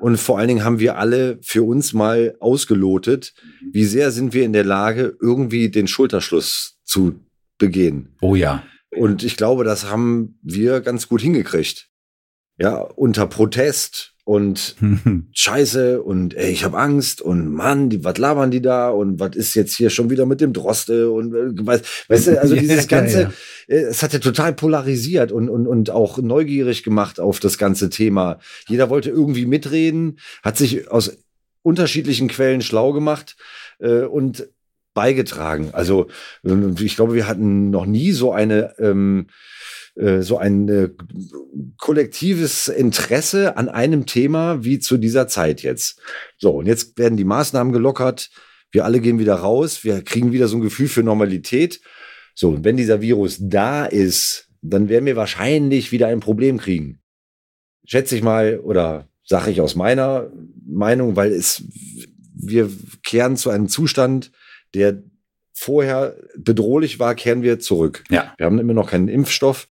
Und 0.00 0.18
vor 0.18 0.38
allen 0.38 0.48
Dingen 0.48 0.64
haben 0.64 0.78
wir 0.78 0.96
alle 0.98 1.38
für 1.42 1.62
uns 1.62 1.92
mal 1.92 2.36
ausgelotet, 2.40 3.34
wie 3.72 3.84
sehr 3.84 4.10
sind 4.10 4.32
wir 4.32 4.44
in 4.44 4.52
der 4.52 4.64
Lage, 4.64 5.16
irgendwie 5.20 5.70
den 5.70 5.88
Schulterschluss 5.88 6.78
zu 6.84 7.20
begehen. 7.58 8.16
Oh 8.20 8.34
ja. 8.34 8.62
Und 8.90 9.22
ich 9.22 9.36
glaube, 9.36 9.64
das 9.64 9.90
haben 9.90 10.38
wir 10.42 10.80
ganz 10.80 11.08
gut 11.08 11.20
hingekriegt. 11.20 11.90
Ja, 12.58 12.76
unter 12.76 13.26
Protest 13.26 14.14
und 14.28 14.76
Scheiße 15.32 16.02
und 16.02 16.34
ey, 16.34 16.50
ich 16.50 16.62
habe 16.62 16.76
Angst 16.76 17.22
und 17.22 17.50
Mann, 17.50 17.88
die, 17.88 18.04
was 18.04 18.18
labern 18.18 18.50
die 18.50 18.60
da 18.60 18.90
und 18.90 19.18
was 19.18 19.34
ist 19.34 19.54
jetzt 19.54 19.74
hier 19.74 19.88
schon 19.88 20.10
wieder 20.10 20.26
mit 20.26 20.42
dem 20.42 20.52
Droste 20.52 21.10
und 21.10 21.34
äh, 21.34 21.66
weißt, 21.66 22.10
weißt 22.10 22.26
du, 22.26 22.40
also 22.42 22.54
Ja, 22.58 22.60
dieses 22.60 22.90
ja, 22.90 22.98
ganze, 22.98 23.20
ja. 23.22 23.30
äh, 23.68 23.84
es 23.84 24.02
hat 24.02 24.12
ja 24.12 24.18
total 24.18 24.52
polarisiert 24.52 25.32
und, 25.32 25.48
und, 25.48 25.66
und 25.66 25.88
auch 25.88 26.18
neugierig 26.18 26.82
gemacht 26.82 27.20
auf 27.20 27.40
das 27.40 27.56
ganze 27.56 27.88
Thema. 27.88 28.38
Jeder 28.68 28.90
wollte 28.90 29.08
irgendwie 29.08 29.46
mitreden, 29.46 30.18
hat 30.42 30.58
sich 30.58 30.90
aus 30.90 31.16
unterschiedlichen 31.62 32.28
Quellen 32.28 32.60
schlau 32.60 32.92
gemacht 32.92 33.34
äh, 33.78 34.02
und 34.02 34.46
beigetragen. 34.92 35.70
Also 35.72 36.08
äh, 36.44 36.52
ich 36.80 36.96
glaube, 36.96 37.14
wir 37.14 37.26
hatten 37.26 37.70
noch 37.70 37.86
nie 37.86 38.12
so 38.12 38.32
eine 38.32 38.74
ähm, 38.78 39.28
äh, 39.98 40.22
so 40.22 40.38
ein 40.38 40.68
äh, 40.68 40.90
kollektives 41.76 42.68
Interesse 42.68 43.56
an 43.56 43.68
einem 43.68 44.06
Thema 44.06 44.64
wie 44.64 44.78
zu 44.78 44.96
dieser 44.96 45.26
Zeit 45.26 45.62
jetzt. 45.62 46.00
So, 46.36 46.52
und 46.52 46.66
jetzt 46.66 46.98
werden 46.98 47.16
die 47.16 47.24
Maßnahmen 47.24 47.72
gelockert. 47.72 48.30
Wir 48.70 48.84
alle 48.84 49.00
gehen 49.00 49.18
wieder 49.18 49.34
raus. 49.34 49.82
Wir 49.82 50.02
kriegen 50.02 50.32
wieder 50.32 50.46
so 50.46 50.56
ein 50.56 50.62
Gefühl 50.62 50.88
für 50.88 51.02
Normalität. 51.02 51.80
So, 52.34 52.50
und 52.50 52.64
wenn 52.64 52.76
dieser 52.76 53.00
Virus 53.00 53.38
da 53.40 53.86
ist, 53.86 54.48
dann 54.62 54.88
werden 54.88 55.06
wir 55.06 55.16
wahrscheinlich 55.16 55.90
wieder 55.90 56.06
ein 56.08 56.20
Problem 56.20 56.58
kriegen. 56.58 57.00
Schätze 57.84 58.14
ich 58.14 58.22
mal, 58.22 58.60
oder 58.60 59.08
sage 59.24 59.50
ich 59.50 59.60
aus 59.60 59.74
meiner 59.74 60.30
Meinung, 60.64 61.16
weil 61.16 61.32
es, 61.32 61.64
wir 62.34 62.70
kehren 63.04 63.36
zu 63.36 63.50
einem 63.50 63.68
Zustand, 63.68 64.30
der 64.74 65.02
vorher 65.54 66.16
bedrohlich 66.36 67.00
war, 67.00 67.14
kehren 67.14 67.42
wir 67.42 67.58
zurück. 67.58 68.04
Ja. 68.10 68.32
Wir 68.36 68.46
haben 68.46 68.58
immer 68.58 68.74
noch 68.74 68.90
keinen 68.90 69.08
Impfstoff. 69.08 69.68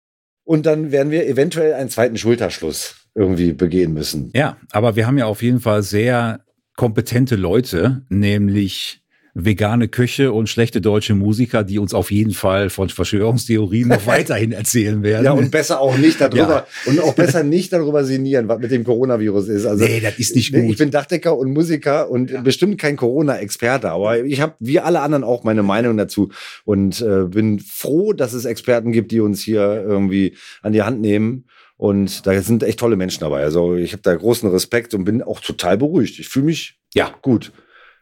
Und 0.52 0.66
dann 0.66 0.92
werden 0.92 1.10
wir 1.10 1.26
eventuell 1.26 1.72
einen 1.72 1.88
zweiten 1.88 2.18
Schulterschluss 2.18 3.06
irgendwie 3.14 3.54
begehen 3.54 3.94
müssen. 3.94 4.30
Ja, 4.34 4.58
aber 4.70 4.96
wir 4.96 5.06
haben 5.06 5.16
ja 5.16 5.24
auf 5.24 5.42
jeden 5.42 5.60
Fall 5.60 5.82
sehr 5.82 6.44
kompetente 6.76 7.36
Leute, 7.36 8.02
nämlich 8.10 9.01
vegane 9.34 9.88
Köche 9.88 10.30
und 10.32 10.48
schlechte 10.48 10.80
deutsche 10.82 11.14
Musiker, 11.14 11.64
die 11.64 11.78
uns 11.78 11.94
auf 11.94 12.10
jeden 12.10 12.32
Fall 12.32 12.68
von 12.68 12.90
Verschwörungstheorien 12.90 13.88
noch 13.88 14.06
weiterhin 14.06 14.52
erzählen 14.52 15.02
werden. 15.02 15.24
Ja, 15.24 15.32
und 15.32 15.50
besser 15.50 15.80
auch 15.80 15.96
nicht 15.96 16.20
darüber 16.20 16.38
Ja. 16.38 16.66
und 16.86 17.00
auch 17.00 17.14
besser 17.14 17.42
nicht 17.42 17.72
darüber 17.72 18.04
sinnieren, 18.04 18.48
was 18.48 18.58
mit 18.60 18.70
dem 18.70 18.84
Coronavirus 18.84 19.48
ist. 19.48 19.64
Also 19.64 19.84
nee, 19.84 20.00
das 20.00 20.18
ist 20.18 20.36
nicht 20.36 20.54
ich 20.54 20.60
gut. 20.66 20.76
bin 20.78 20.90
Dachdecker 20.90 21.36
und 21.36 21.52
Musiker 21.52 22.10
und 22.10 22.44
bestimmt 22.44 22.78
kein 22.78 22.96
Corona-Experte, 22.96 23.90
aber 23.90 24.22
ich 24.22 24.40
habe 24.42 24.54
wie 24.60 24.80
alle 24.80 25.00
anderen 25.00 25.24
auch 25.24 25.44
meine 25.44 25.62
Meinung 25.62 25.96
dazu 25.96 26.30
und 26.64 27.00
äh, 27.00 27.24
bin 27.24 27.58
froh, 27.58 28.12
dass 28.12 28.34
es 28.34 28.44
Experten 28.44 28.92
gibt, 28.92 29.12
die 29.12 29.20
uns 29.20 29.40
hier 29.42 29.82
irgendwie 29.86 30.36
an 30.60 30.72
die 30.72 30.82
Hand 30.82 31.00
nehmen. 31.00 31.46
Und 31.78 32.26
da 32.26 32.40
sind 32.42 32.62
echt 32.62 32.78
tolle 32.78 32.94
Menschen 32.96 33.20
dabei. 33.20 33.42
Also 33.42 33.74
ich 33.74 33.92
habe 33.92 34.02
da 34.02 34.14
großen 34.14 34.48
Respekt 34.50 34.94
und 34.94 35.04
bin 35.04 35.20
auch 35.20 35.40
total 35.40 35.76
beruhigt. 35.78 36.18
Ich 36.20 36.28
fühle 36.28 36.44
mich 36.46 36.78
Ja. 36.94 37.12
gut. 37.22 37.50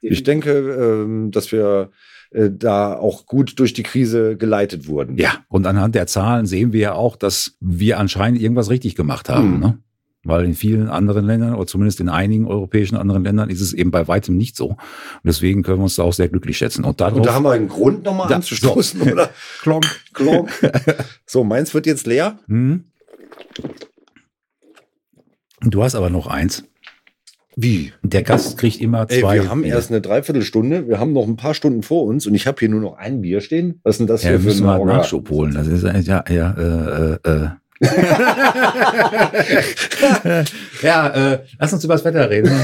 Ich 0.01 0.23
denke, 0.23 0.51
ähm, 0.53 1.31
dass 1.31 1.53
wir 1.53 1.91
äh, 2.31 2.51
da 2.53 2.95
auch 2.95 3.27
gut 3.27 3.59
durch 3.59 3.73
die 3.73 3.83
Krise 3.83 4.37
geleitet 4.37 4.87
wurden. 4.89 5.17
Ja, 5.19 5.45
und 5.49 5.67
anhand 5.67 5.95
der 5.95 6.07
Zahlen 6.07 6.47
sehen 6.47 6.73
wir 6.73 6.81
ja 6.81 6.93
auch, 6.95 7.17
dass 7.17 7.57
wir 7.61 7.99
anscheinend 7.99 8.41
irgendwas 8.41 8.71
richtig 8.71 8.95
gemacht 8.95 9.29
haben. 9.29 9.55
Mhm. 9.55 9.61
Ne? 9.61 9.79
Weil 10.23 10.45
in 10.45 10.55
vielen 10.55 10.89
anderen 10.89 11.25
Ländern, 11.25 11.55
oder 11.55 11.67
zumindest 11.67 11.99
in 12.01 12.11
einigen 12.11 12.47
europäischen 12.47 12.97
anderen 12.97 13.25
Ländern, 13.25 13.49
ist 13.49 13.63
es 13.63 13.73
eben 13.73 13.91
bei 13.91 14.07
weitem 14.07 14.37
nicht 14.37 14.55
so. 14.55 14.69
Und 14.69 14.79
deswegen 15.25 15.63
können 15.63 15.79
wir 15.79 15.85
uns 15.85 15.97
da 15.97 16.03
auch 16.03 16.13
sehr 16.13 16.29
glücklich 16.29 16.59
schätzen. 16.59 16.85
Und 16.85 17.01
darauf, 17.01 17.17
Und 17.17 17.27
da 17.27 17.33
haben 17.35 17.45
wir 17.45 17.53
einen 17.53 17.69
Grund, 17.69 18.05
nochmal 18.05 18.29
Da- 18.29 18.37
anzustoßen, 18.37 19.03
so. 19.03 19.11
oder? 19.13 19.31
Klonk. 19.63 19.87
Klonk. 20.13 20.51
so, 21.27 21.43
meins 21.43 21.73
wird 21.73 21.87
jetzt 21.87 22.07
leer. 22.07 22.39
Hm? 22.49 22.85
Du 25.63 25.83
hast 25.83 25.95
aber 25.95 26.11
noch 26.11 26.27
eins. 26.27 26.65
Wie? 27.57 27.93
Der 28.03 28.23
Gast 28.23 28.59
kriegt 28.59 28.81
immer 28.81 29.07
Ey, 29.09 29.21
zwei. 29.21 29.35
wir 29.43 29.51
haben 29.51 29.63
Bier. 29.63 29.75
erst 29.75 29.91
eine 29.91 30.01
Dreiviertelstunde, 30.01 30.89
wir 30.89 30.99
haben 31.01 31.13
noch 31.13 31.27
ein 31.27 31.37
paar 31.37 31.55
Stunden 31.55 31.83
vor 31.83 32.05
uns 32.05 32.27
und 32.27 32.35
ich 32.35 32.47
habe 32.47 32.59
hier 32.61 32.69
nur 32.69 32.81
noch 32.81 32.97
ein 32.97 33.21
Bier 33.23 33.41
stehen. 33.41 33.81
Was 33.83 33.95
ist 33.95 33.99
denn 34.01 34.07
das 34.07 34.23
Ja, 34.23 34.31
hier 34.31 34.39
wir 34.39 34.53
für 34.53 34.63
müssen 34.63 34.69
ein? 34.69 34.87
Nachschub 34.87 35.29
holen. 35.31 35.55
Das 35.55 35.67
ist 35.67 35.83
ja, 36.07 36.25
ja, 36.29 36.51
äh, 36.53 37.19
äh, 37.25 37.31
äh. 37.31 37.49
Ja, 40.83 41.09
äh, 41.33 41.39
lass 41.59 41.73
uns 41.73 41.85
über 41.85 41.95
das 41.95 42.05
Wetter 42.05 42.29
reden. 42.31 42.51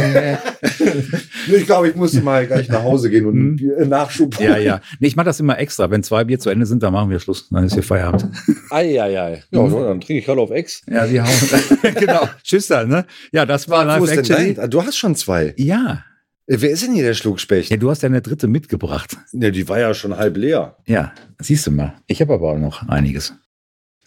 Ich 1.49 1.65
glaube, 1.65 1.89
ich 1.89 1.95
muss 1.95 2.13
mal 2.23 2.45
gleich 2.45 2.69
nach 2.69 2.83
Hause 2.83 3.09
gehen 3.09 3.25
und 3.27 3.61
Hm. 3.61 3.89
Nachschub 3.89 4.37
holen. 4.37 4.49
ja, 4.51 4.57
ja. 4.59 4.81
Nee, 4.99 5.07
ich 5.07 5.15
mache 5.15 5.27
das 5.27 5.39
immer 5.39 5.57
extra. 5.61 5.89
Wenn 5.91 6.03
zwei 6.03 6.25
Bier 6.25 6.41
zu 6.41 6.51
Ende 6.51 6.67
sind, 6.67 6.83
dann 6.83 6.93
machen 6.93 7.09
wir 7.09 7.21
Schluss. 7.21 7.49
Dann 7.51 7.65
ist 7.65 7.75
hier 7.75 7.85
Feierabend. 7.85 8.27
Eieiei. 8.71 9.45
Ja, 9.51 9.69
so, 9.69 9.85
dann 9.85 10.01
trinke 10.01 10.19
ich 10.21 10.27
halt 10.29 10.39
auf 10.41 10.51
Ex. 10.51 10.83
Ja, 10.91 11.07
die 11.07 11.21
hauen. 11.21 11.29
genau. 11.95 12.29
Tschüss 12.43 12.67
dann, 12.67 12.89
ne? 12.89 13.07
Ja, 13.31 13.47
das 13.47 13.69
war 13.69 13.85
Live 13.85 14.23
dein? 14.27 14.59
Ah, 14.59 14.67
Du 14.67 14.83
hast 14.83 14.97
schon 14.97 15.15
zwei. 15.15 15.55
Ja. 15.57 16.03
Äh, 16.47 16.57
Wer 16.61 16.71
ist 16.71 16.83
denn 16.85 16.93
hier 16.95 17.05
der 17.05 17.15
Schluckspecht? 17.15 17.71
Ja, 17.71 17.77
du 17.77 17.91
hast 17.91 18.03
ja 18.03 18.09
eine 18.09 18.23
dritte 18.23 18.49
mitgebracht. 18.49 19.17
Ja, 19.33 19.51
die 19.51 19.69
war 19.69 19.79
ja 19.79 19.95
schon 19.95 20.17
halb 20.17 20.37
leer. 20.37 20.77
Ja, 20.87 21.13
siehst 21.41 21.65
du 21.69 21.71
mal. 21.71 21.95
Ich 22.09 22.21
habe 22.21 22.35
aber 22.35 22.51
auch 22.51 22.59
noch 22.59 22.89
einiges. 22.89 23.35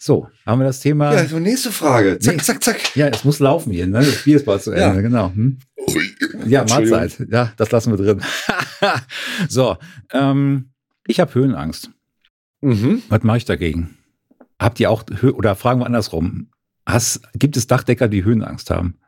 So, 0.02 0.30
haben 0.46 0.60
wir 0.60 0.64
das 0.64 0.80
Thema. 0.80 1.12
Ja, 1.14 1.26
so 1.26 1.38
nächste 1.38 1.70
Frage. 1.70 2.18
Zack, 2.18 2.36
Nee. 2.36 2.42
zack, 2.42 2.64
zack. 2.64 2.96
Ja, 2.96 3.08
es 3.08 3.22
muss 3.22 3.38
laufen 3.38 3.70
hier, 3.70 3.86
ne? 3.86 3.98
Das 3.98 4.24
Bier 4.24 4.36
ist 4.36 4.46
bald 4.46 4.62
zu 4.62 4.70
Ende, 4.70 4.80
Ja. 4.96 5.00
genau. 5.02 5.30
Hm? 5.34 5.58
Ja. 6.46 6.64
Mahlzeit. 6.66 7.18
Ja, 7.28 7.52
das 7.58 7.70
lassen 7.70 7.90
wir 7.92 7.98
drin. 8.02 8.22
so, 9.50 9.76
ähm, 10.12 10.70
ich 11.06 11.20
habe 11.20 11.34
Höhenangst. 11.34 11.90
Mhm. 12.62 13.02
Was 13.10 13.22
mache 13.24 13.36
ich 13.36 13.44
dagegen? 13.44 13.98
Habt 14.58 14.80
ihr 14.80 14.90
auch, 14.90 15.04
oder 15.34 15.54
fragen 15.54 15.80
wir 15.80 15.86
andersrum, 15.86 16.50
Hast, 16.86 17.20
gibt 17.34 17.58
es 17.58 17.66
Dachdecker, 17.66 18.08
die 18.08 18.24
Höhenangst 18.24 18.70
haben? 18.70 18.98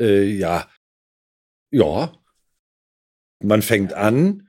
Äh, 0.00 0.24
ja. 0.24 0.66
Ja. 1.70 2.12
Man 3.42 3.60
fängt 3.60 3.92
an. 3.92 4.48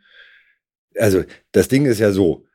Also, 0.97 1.25
das 1.51 1.67
Ding 1.67 1.85
ist 1.85 1.99
ja 1.99 2.11
so, 2.13 2.45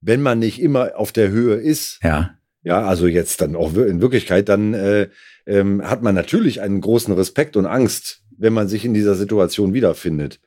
wenn 0.00 0.22
man 0.22 0.38
nicht 0.38 0.60
immer 0.60 0.96
auf 0.96 1.12
der 1.12 1.30
Höhe 1.30 1.56
ist, 1.56 1.98
Ja, 2.02 2.36
ja, 2.62 2.82
also 2.82 3.06
jetzt 3.06 3.40
dann 3.40 3.56
auch 3.56 3.74
in 3.74 4.02
Wirklichkeit, 4.02 4.48
dann 4.48 4.74
äh, 4.74 5.08
ähm, 5.46 5.82
hat 5.82 6.02
man 6.02 6.14
natürlich 6.14 6.60
einen 6.60 6.80
großen 6.80 7.14
Respekt 7.14 7.56
und 7.56 7.66
Angst, 7.66 8.22
wenn 8.36 8.52
man 8.52 8.68
sich 8.68 8.84
in 8.84 8.94
dieser 8.94 9.14
Situation 9.14 9.72
wiederfindet. 9.72 10.40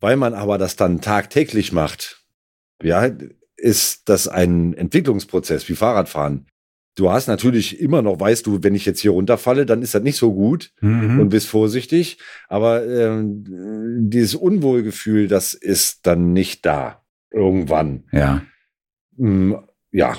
Weil 0.00 0.16
man 0.16 0.34
aber 0.34 0.58
das 0.58 0.76
dann 0.76 1.00
tagtäglich 1.00 1.72
macht, 1.72 2.22
ja, 2.82 3.10
ist 3.56 4.08
das 4.08 4.26
ein 4.26 4.74
Entwicklungsprozess 4.74 5.68
wie 5.68 5.74
Fahrradfahren. 5.74 6.46
Du 6.94 7.10
hast 7.10 7.26
natürlich 7.26 7.80
immer 7.80 8.02
noch, 8.02 8.18
weißt 8.18 8.46
du, 8.46 8.62
wenn 8.62 8.74
ich 8.74 8.84
jetzt 8.84 9.00
hier 9.00 9.12
runterfalle, 9.12 9.64
dann 9.64 9.80
ist 9.80 9.94
das 9.94 10.02
nicht 10.02 10.16
so 10.16 10.34
gut 10.34 10.72
mhm. 10.80 11.20
und 11.20 11.28
bist 11.28 11.46
vorsichtig. 11.46 12.18
Aber 12.48 12.86
ähm, 12.86 13.44
dieses 14.10 14.34
Unwohlgefühl, 14.34 15.28
das 15.28 15.54
ist 15.54 16.06
dann 16.06 16.32
nicht 16.32 16.66
da. 16.66 17.01
Irgendwann. 17.32 18.04
ja. 18.12 18.42
Mm, 19.16 19.54
ja, 19.90 20.16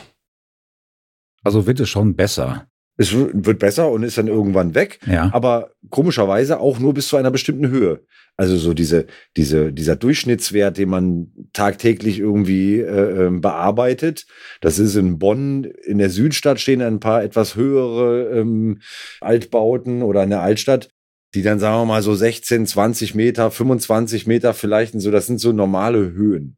Also 1.44 1.66
wird 1.66 1.80
es 1.80 1.90
schon 1.90 2.16
besser. 2.16 2.68
es 2.98 3.12
wird 3.14 3.58
besser 3.58 3.90
und 3.90 4.04
ist 4.04 4.18
dann 4.20 4.28
irgendwann 4.28 4.76
weg. 4.76 5.00
Ja, 5.08 5.32
Aber 5.34 5.72
komischerweise 5.90 6.60
auch 6.60 6.78
nur 6.80 6.94
bis 6.94 7.08
zu 7.08 7.18
einer 7.18 7.32
bestimmten 7.32 7.70
Höhe. 7.70 8.02
Also 8.38 8.56
so 8.58 8.74
diese, 8.74 9.08
diese, 9.36 9.74
dieser 9.74 9.96
Durchschnittswert, 9.96 10.78
den 10.78 10.90
man 10.90 11.28
tagtäglich 11.54 12.20
irgendwie 12.20 12.80
äh, 12.80 13.26
ähm, 13.26 13.42
bearbeitet. 13.42 14.26
Das 14.62 14.80
ist 14.80 14.96
in 14.96 15.18
Bonn, 15.20 15.64
in 15.64 15.98
der 15.98 16.10
Südstadt 16.10 16.60
stehen 16.60 16.82
ein 16.82 17.00
paar 17.00 17.24
etwas 17.24 17.56
höhere 17.56 18.40
ähm, 18.40 18.80
Altbauten 19.22 20.02
oder 20.04 20.24
in 20.24 20.30
der 20.32 20.42
Altstadt, 20.42 20.90
die 21.36 21.42
dann, 21.42 21.60
sagen 21.60 21.82
wir 21.82 21.86
mal, 21.86 22.02
so 22.04 22.14
16, 22.14 22.66
20 22.68 23.16
Meter, 23.16 23.50
25 23.52 24.28
Meter 24.28 24.54
vielleicht, 24.54 24.94
und 24.94 25.00
so, 25.00 25.10
das 25.12 25.26
sind 25.28 25.40
so 25.40 25.52
normale 25.52 26.12
Höhen. 26.14 26.58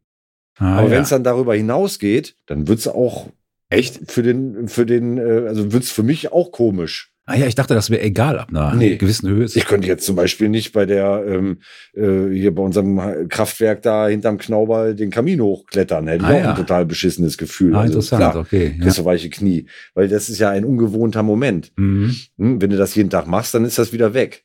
Ah, 0.57 0.77
Aber 0.79 0.87
ja. 0.87 0.91
wenn 0.95 1.03
es 1.03 1.09
dann 1.09 1.23
darüber 1.23 1.55
hinausgeht, 1.55 2.35
dann 2.47 2.67
wird's 2.67 2.87
auch 2.87 3.29
echt. 3.69 4.11
für 4.11 4.23
den, 4.23 4.67
für 4.67 4.85
den, 4.85 5.17
äh, 5.17 5.47
also 5.47 5.71
wird's 5.73 5.91
für 5.91 6.03
mich 6.03 6.31
auch 6.31 6.51
komisch. 6.51 7.11
Ah 7.27 7.35
ja, 7.35 7.47
ich 7.47 7.55
dachte, 7.55 7.73
das 7.73 7.89
wäre 7.89 8.03
egal 8.03 8.37
ab 8.37 8.49
einer 8.51 8.75
Nee. 8.75 8.97
gewissen 8.97 9.27
Höhe. 9.27 9.45
Ich 9.45 9.65
könnte 9.65 9.87
jetzt 9.87 10.05
zum 10.05 10.15
Beispiel 10.15 10.47
nicht 10.47 10.73
bei 10.73 10.85
der, 10.85 11.23
ähm, 11.27 11.57
äh, 11.95 12.29
hier 12.31 12.53
bei 12.53 12.61
unserem 12.61 13.27
Kraftwerk 13.29 13.81
da 13.81 14.07
hinterm 14.07 14.37
Knauber 14.37 14.93
den 14.93 15.09
Kamin 15.09 15.41
hochklettern. 15.41 16.07
Hätte 16.07 16.23
ich 16.25 16.29
Ah, 16.29 16.33
auch 16.35 16.39
ja. 16.39 16.49
ein 16.51 16.55
total 16.55 16.85
beschissenes 16.85 17.39
Gefühl. 17.39 17.73
ah, 17.75 17.79
Also, 17.81 17.93
interessant, 17.95 18.19
klar, 18.19 18.35
okay. 18.37 18.75
Ja. 18.79 18.91
du 18.93 19.05
weiche 19.05 19.31
Knie. 19.31 19.65
Weil 19.95 20.07
das 20.07 20.29
ist 20.29 20.37
ja 20.37 20.51
ein 20.51 20.65
ungewohnter 20.65 21.23
Moment. 21.23 21.71
Mhm. 21.77 22.15
Hm? 22.37 22.61
Wenn 22.61 22.69
du 22.69 22.77
das 22.77 22.93
jeden 22.93 23.09
Tag 23.09 23.25
machst, 23.25 23.55
dann 23.55 23.65
ist 23.65 23.79
das 23.79 23.91
wieder 23.91 24.13
weg. 24.13 24.43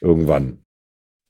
Irgendwann. 0.00 0.58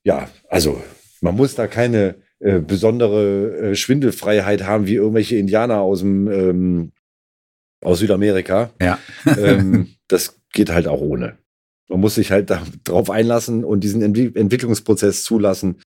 Ja, 0.03 0.29
also 0.49 0.79
man 1.21 1.35
muss 1.35 1.55
da 1.55 1.65
keine 1.65 2.15
äh, 2.39 2.59
besondere 2.59 3.57
äh, 3.57 3.75
Schwindelfreiheit 3.75 4.63
haben 4.63 4.87
wie 4.87 4.95
irgendwelche 4.95 5.37
Indianer 5.37 5.79
aus 5.81 5.99
dem 5.99 6.27
ähm, 6.29 6.91
aus 7.81 7.99
Südamerika. 7.99 8.71
Ja. 8.81 8.99
ähm, 9.25 9.95
das 10.07 10.39
geht 10.53 10.69
halt 10.69 10.87
auch 10.87 11.01
ohne. 11.01 11.37
Man 11.87 11.99
muss 11.99 12.15
sich 12.15 12.31
halt 12.31 12.51
darauf 12.83 13.09
einlassen 13.09 13.63
und 13.63 13.81
diesen 13.81 14.01
Entwi 14.01 14.31
Entwicklungsprozess 14.33 15.23
zulassen. 15.23 15.81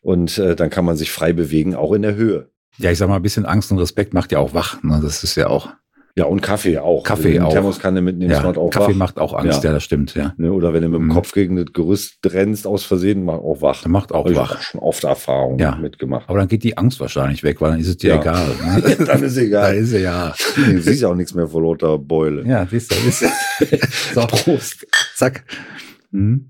Und 0.00 0.38
äh, 0.38 0.54
dann 0.54 0.70
kann 0.70 0.84
man 0.84 0.96
sich 0.96 1.10
frei 1.10 1.32
bewegen, 1.32 1.74
auch 1.74 1.92
in 1.92 2.02
der 2.02 2.14
Höhe. 2.14 2.50
Ja, 2.78 2.90
ich 2.90 2.98
sag 2.98 3.08
mal, 3.08 3.16
ein 3.16 3.22
bisschen 3.22 3.46
Angst 3.46 3.72
und 3.72 3.78
Respekt 3.78 4.12
macht 4.12 4.32
ja 4.32 4.38
auch 4.38 4.54
wach. 4.54 4.82
Ne? 4.82 5.00
Das 5.02 5.24
ist 5.24 5.34
ja 5.36 5.48
auch. 5.48 5.72
Ja, 6.18 6.24
und 6.24 6.40
Kaffee 6.40 6.78
auch. 6.78 7.02
Kaffee 7.04 7.40
auch. 7.40 7.52
Thermoskanne 7.52 8.00
mitnimmst, 8.00 8.34
Ja, 8.34 8.42
macht 8.42 8.56
auch 8.56 8.70
Kaffee 8.70 8.92
wach. 8.92 8.96
macht 8.96 9.18
auch 9.18 9.34
Angst, 9.34 9.62
ja, 9.62 9.68
Ja. 9.68 9.74
das 9.74 9.84
stimmt, 9.84 10.14
ja. 10.14 10.32
Ne? 10.38 10.50
Oder 10.50 10.72
wenn 10.72 10.80
du 10.80 10.88
mit 10.88 10.98
dem 10.98 11.08
Mhm. 11.08 11.12
Kopf 11.12 11.32
gegen 11.32 11.56
das 11.56 11.66
Gerüst 11.74 12.20
rennst 12.24 12.66
aus 12.66 12.84
Versehen, 12.84 13.22
macht 13.26 13.40
auch 13.42 13.60
wach. 13.60 13.82
Der 13.82 13.90
macht 13.90 14.12
auch 14.12 14.24
Hab 14.24 14.30
ich 14.30 14.36
wach. 14.38 14.56
auch 14.56 14.62
schon 14.62 14.80
oft 14.80 15.04
Erfahrungen 15.04 15.58
Ja. 15.58 15.76
mitgemacht. 15.76 16.26
Aber 16.30 16.38
dann 16.38 16.48
geht 16.48 16.62
die 16.64 16.78
Angst 16.78 17.00
wahrscheinlich 17.00 17.42
weg, 17.42 17.60
weil 17.60 17.72
dann 17.72 17.80
ist 17.80 17.88
es 17.88 17.98
dir 17.98 18.14
Ja. 18.14 18.20
egal. 18.22 18.46
Ne? 18.64 18.96
dann 19.06 19.22
ist 19.22 19.36
da 19.36 19.40
egal. 19.42 19.74
ist 19.76 19.90
sie 19.90 19.98
ja. 19.98 20.34
Du 20.56 20.80
siehst 20.80 21.02
ja 21.02 21.08
auch 21.08 21.14
nichts 21.14 21.34
mehr 21.34 21.48
vor 21.48 21.60
lauter 21.60 21.98
Beule. 21.98 22.46
Ja, 22.46 22.66
siehst 22.70 22.90
du, 22.92 22.94
siehst 22.96 23.22
du. 23.22 23.26
So, 24.14 24.26
Prost. 24.26 24.86
Zack. 25.16 25.44
Mhm. 26.12 26.48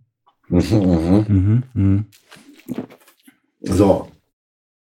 Mhm. 0.49 1.63
Mhm. 1.75 2.05
So. 3.63 4.09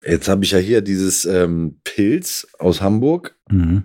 Jetzt 0.07 0.29
habe 0.29 0.45
ich 0.45 0.51
ja 0.51 0.59
hier 0.59 0.83
dieses 0.83 1.25
ähm, 1.25 1.77
Pilz 1.85 2.47
aus 2.59 2.83
Hamburg. 2.83 3.37
Mhm. 3.51 3.85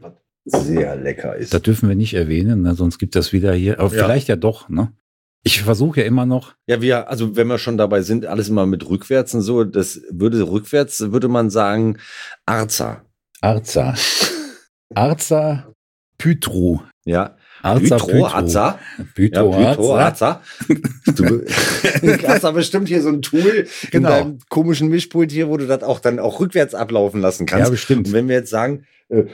Sehr 0.52 0.96
lecker 0.96 1.36
ist. 1.36 1.54
Das 1.54 1.62
dürfen 1.62 1.90
wir 1.90 1.96
nicht 1.96 2.14
erwähnen, 2.14 2.62
ne? 2.62 2.76
sonst 2.76 2.98
gibt 2.98 3.16
das 3.16 3.34
wieder 3.34 3.54
hier. 3.54 3.80
Aber 3.80 3.94
Ja. 3.96 4.04
vielleicht 4.06 4.28
ja 4.28 4.36
doch, 4.36 4.70
ne? 4.70 4.92
Ich 5.44 5.62
versuche 5.62 6.02
ja 6.02 6.06
immer 6.06 6.26
noch. 6.26 6.54
Ja, 6.68 6.82
wir, 6.82 7.10
also 7.10 7.36
wenn 7.38 7.48
wir 7.48 7.58
schon 7.60 7.78
dabei 7.78 8.02
sind, 8.02 8.26
alles 8.26 8.50
immer 8.50 8.66
mit 8.66 8.88
rückwärts 8.90 9.34
und 9.34 9.42
so, 9.42 9.64
das 9.64 10.02
würde 10.12 10.42
rückwärts, 10.50 11.12
würde 11.12 11.30
man 11.30 11.50
sagen, 11.50 11.98
Arza. 12.46 13.04
Arza. 13.42 13.96
Arza 14.96 15.72
Pytru. 16.18 16.80
Ja. 17.06 17.38
Arza 17.62 17.98
Pytro, 17.98 18.26
Arza. 18.26 18.80
Ja, 18.98 19.04
Pytro, 19.16 19.52
Pytro, 19.52 19.96
Arza. 19.96 20.42
Du 21.16 22.28
hast 22.28 22.44
da 22.44 22.52
bestimmt 22.52 22.88
hier 22.88 23.02
so 23.02 23.10
ein 23.10 23.22
Tool 23.22 23.66
in 23.84 23.90
Genau. 23.92 24.10
deinem 24.10 24.40
komischen 24.50 24.90
Mischpult 24.90 25.32
hier, 25.32 25.50
wo 25.50 25.58
du 25.58 25.68
das 25.68 25.84
auch 25.84 26.00
dann 26.00 26.20
auch 26.20 26.40
rückwärts 26.40 26.74
ablaufen 26.76 27.22
lassen 27.22 27.46
kannst. 27.46 27.66
Ja, 27.66 27.72
bestimmt. 27.72 28.08
Und 28.08 28.14
wenn 28.14 28.28
wir 28.28 28.36
jetzt 28.36 28.50
sagen, 28.50 28.86
äh? 29.10 29.26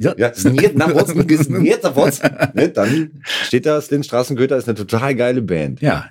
Ja, 0.00 0.14
jetzt 0.16 0.76
nach 0.76 0.92
Wurz, 0.94 1.10
sniert 1.44 1.82
nach. 1.82 2.54
Ne, 2.54 2.68
dann 2.68 3.22
steht 3.42 3.66
da, 3.66 3.80
Slin 3.80 4.02
Straßenköter 4.04 4.56
ist 4.56 4.68
eine 4.68 4.76
total 4.76 5.14
geile 5.14 5.42
Band. 5.42 5.80
Ja, 5.80 6.10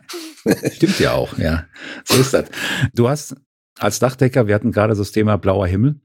stimmt 0.74 1.00
ja 1.00 1.14
auch, 1.14 1.38
ja. 1.38 1.66
So 2.06 2.20
ist 2.20 2.34
das. 2.34 2.46
Du 2.94 3.10
hast 3.10 3.36
als 3.80 4.00
Dachdecker, 4.00 4.48
wir 4.48 4.56
hatten 4.56 4.72
gerade 4.72 4.96
das 4.96 5.12
Thema 5.12 5.38
blauer 5.38 5.68
Himmel 5.68 6.00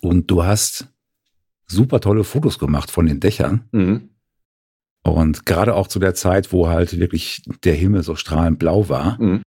und 0.00 0.30
du 0.30 0.44
hast 0.44 0.88
super 1.66 2.00
tolle 2.00 2.24
Fotos 2.24 2.58
gemacht 2.58 2.90
von 2.90 3.06
den 3.06 3.20
Dächern 3.20 3.68
Mhm. 3.72 4.10
und 5.04 5.46
gerade 5.46 5.74
auch 5.74 5.86
zu 5.88 5.98
der 5.98 6.14
Zeit, 6.14 6.52
wo 6.52 6.68
halt 6.68 6.98
wirklich 6.98 7.42
der 7.64 7.74
Himmel 7.74 8.02
so 8.02 8.14
strahlend 8.16 8.58
blau 8.58 8.88
war. 8.88 9.20
Mhm. 9.20 9.42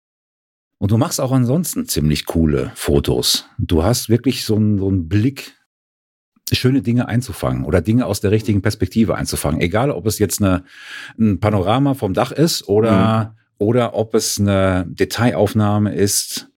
Und 0.77 0.91
du 0.91 0.97
machst 0.97 1.21
auch 1.21 1.31
ansonsten 1.31 1.87
ziemlich 1.87 2.25
coole 2.25 2.71
Fotos. 2.75 3.45
Du 3.57 3.83
hast 3.83 4.09
wirklich 4.09 4.43
so 4.45 4.55
einen, 4.55 4.77
so 4.77 4.87
einen 4.87 5.07
Blick, 5.07 5.53
schöne 6.51 6.81
Dinge 6.81 7.07
einzufangen 7.07 7.63
oder 7.63 7.81
Dinge 7.81 8.05
aus 8.05 8.21
der 8.21 8.31
richtigen 8.31 8.61
Perspektive 8.61 9.15
einzufangen. 9.15 9.61
Egal, 9.61 9.89
ob 9.89 10.05
es 10.05 10.19
jetzt 10.19 10.41
eine, 10.41 10.63
ein 11.17 11.39
Panorama 11.39 11.93
vom 11.93 12.13
Dach 12.13 12.31
ist 12.31 12.67
oder, 12.67 13.35
oder 13.57 13.95
ob 13.95 14.13
es 14.13 14.39
eine 14.39 14.85
Detailaufnahme 14.87 15.95
ist 15.95 16.49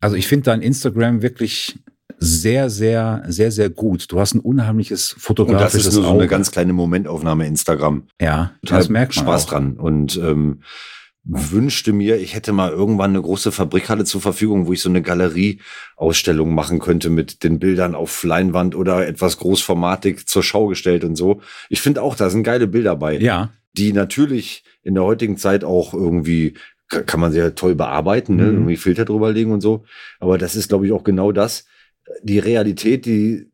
Also 0.00 0.16
ich 0.16 0.26
finde 0.26 0.44
dein 0.44 0.62
Instagram 0.62 1.22
wirklich 1.22 1.78
sehr, 2.18 2.68
sehr, 2.68 3.22
sehr, 3.28 3.52
sehr 3.52 3.70
gut. 3.70 4.10
Du 4.10 4.18
hast 4.18 4.34
ein 4.34 4.40
unheimliches 4.40 5.12
Und 5.12 5.16
das 5.18 5.24
fotografisches 5.24 5.86
ist 5.88 5.94
nur 5.94 6.04
so 6.04 6.10
eine 6.14 6.26
ganz 6.26 6.50
kleine 6.50 6.72
Momentaufnahme 6.72 7.46
Instagram. 7.46 8.08
ja, 8.20 8.52
das 8.62 8.88
merkt 8.88 9.14
man 9.16 9.24
Spaß 9.24 9.44
auch. 9.44 9.50
dran. 9.50 9.76
Und 9.76 10.16
ähm, 10.16 10.62
wünschte 11.30 11.92
mir, 11.92 12.16
ich 12.16 12.34
hätte 12.34 12.52
mal 12.54 12.70
irgendwann 12.70 13.10
eine 13.10 13.20
große 13.20 13.52
Fabrikhalle 13.52 14.04
zur 14.04 14.22
Verfügung, 14.22 14.66
wo 14.66 14.72
ich 14.72 14.80
so 14.80 14.88
eine 14.88 15.02
Galerieausstellung 15.02 16.54
machen 16.54 16.78
könnte 16.78 17.10
mit 17.10 17.44
den 17.44 17.58
Bildern 17.58 17.94
auf 17.94 18.22
Leinwand 18.24 18.74
oder 18.74 19.06
etwas 19.06 19.36
großformatig 19.36 20.26
zur 20.26 20.42
Schau 20.42 20.66
gestellt 20.68 21.04
und 21.04 21.16
so. 21.16 21.40
Ich 21.68 21.80
finde 21.82 22.02
auch, 22.02 22.16
da 22.16 22.30
sind 22.30 22.44
geile 22.44 22.66
Bilder 22.66 22.96
bei, 22.96 23.18
Ja, 23.18 23.52
die 23.76 23.92
natürlich 23.92 24.64
in 24.82 24.94
der 24.94 25.04
heutigen 25.04 25.36
Zeit 25.36 25.64
auch 25.64 25.92
irgendwie 25.92 26.54
ka- 26.88 27.02
kann 27.02 27.20
man 27.20 27.32
sehr 27.32 27.54
toll 27.54 27.74
bearbeiten, 27.74 28.36
ne? 28.36 28.44
Mhm. 28.44 28.54
irgendwie 28.54 28.76
Filter 28.76 29.04
drüber 29.04 29.30
legen 29.32 29.52
und 29.52 29.60
so. 29.60 29.84
Aber 30.20 30.38
das 30.38 30.56
ist, 30.56 30.68
glaube 30.68 30.86
ich, 30.86 30.92
auch 30.92 31.04
genau 31.04 31.32
das. 31.32 31.66
Die 32.22 32.38
Realität, 32.38 33.04
die 33.04 33.50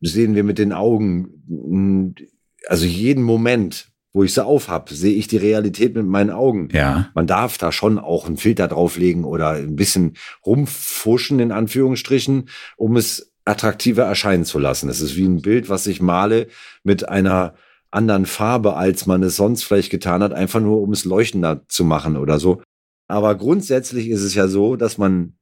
sehen 0.00 0.36
wir 0.36 0.44
mit 0.44 0.58
den 0.58 0.72
Augen. 0.72 2.14
Also 2.68 2.86
jeden 2.86 3.24
Moment, 3.24 3.89
wo 4.12 4.24
ich 4.24 4.34
sie 4.34 4.44
aufhab, 4.44 4.90
sehe 4.90 5.14
ich 5.14 5.28
die 5.28 5.36
Realität 5.36 5.94
mit 5.94 6.06
meinen 6.06 6.30
Augen. 6.30 6.68
ja, 6.72 7.10
Man 7.14 7.26
darf 7.26 7.58
da 7.58 7.70
schon 7.72 7.98
auch 7.98 8.26
einen 8.26 8.36
Filter 8.36 8.68
drauflegen 8.68 9.24
oder 9.24 9.50
ein 9.50 9.76
bisschen 9.76 10.16
rumfuschen, 10.44 11.38
in 11.38 11.52
Anführungsstrichen, 11.52 12.48
um 12.76 12.96
es 12.96 13.32
attraktiver 13.44 14.04
erscheinen 14.04 14.44
zu 14.44 14.58
lassen. 14.58 14.88
Es 14.88 15.00
ist 15.00 15.16
wie 15.16 15.24
ein 15.24 15.42
Bild, 15.42 15.68
was 15.68 15.86
ich 15.86 16.00
male 16.00 16.48
mit 16.82 17.08
einer 17.08 17.54
anderen 17.90 18.26
Farbe, 18.26 18.76
als 18.76 19.06
man 19.06 19.22
es 19.22 19.36
sonst 19.36 19.64
vielleicht 19.64 19.90
getan 19.90 20.22
hat, 20.22 20.32
einfach 20.32 20.60
nur 20.60 20.80
um 20.80 20.92
es 20.92 21.04
leuchtender 21.04 21.62
zu 21.68 21.84
machen 21.84 22.16
oder 22.16 22.38
so. 22.38 22.62
Aber 23.08 23.34
grundsätzlich 23.34 24.08
ist 24.08 24.22
es 24.22 24.34
ja 24.34 24.46
so, 24.46 24.76
dass 24.76 24.98
man 24.98 25.34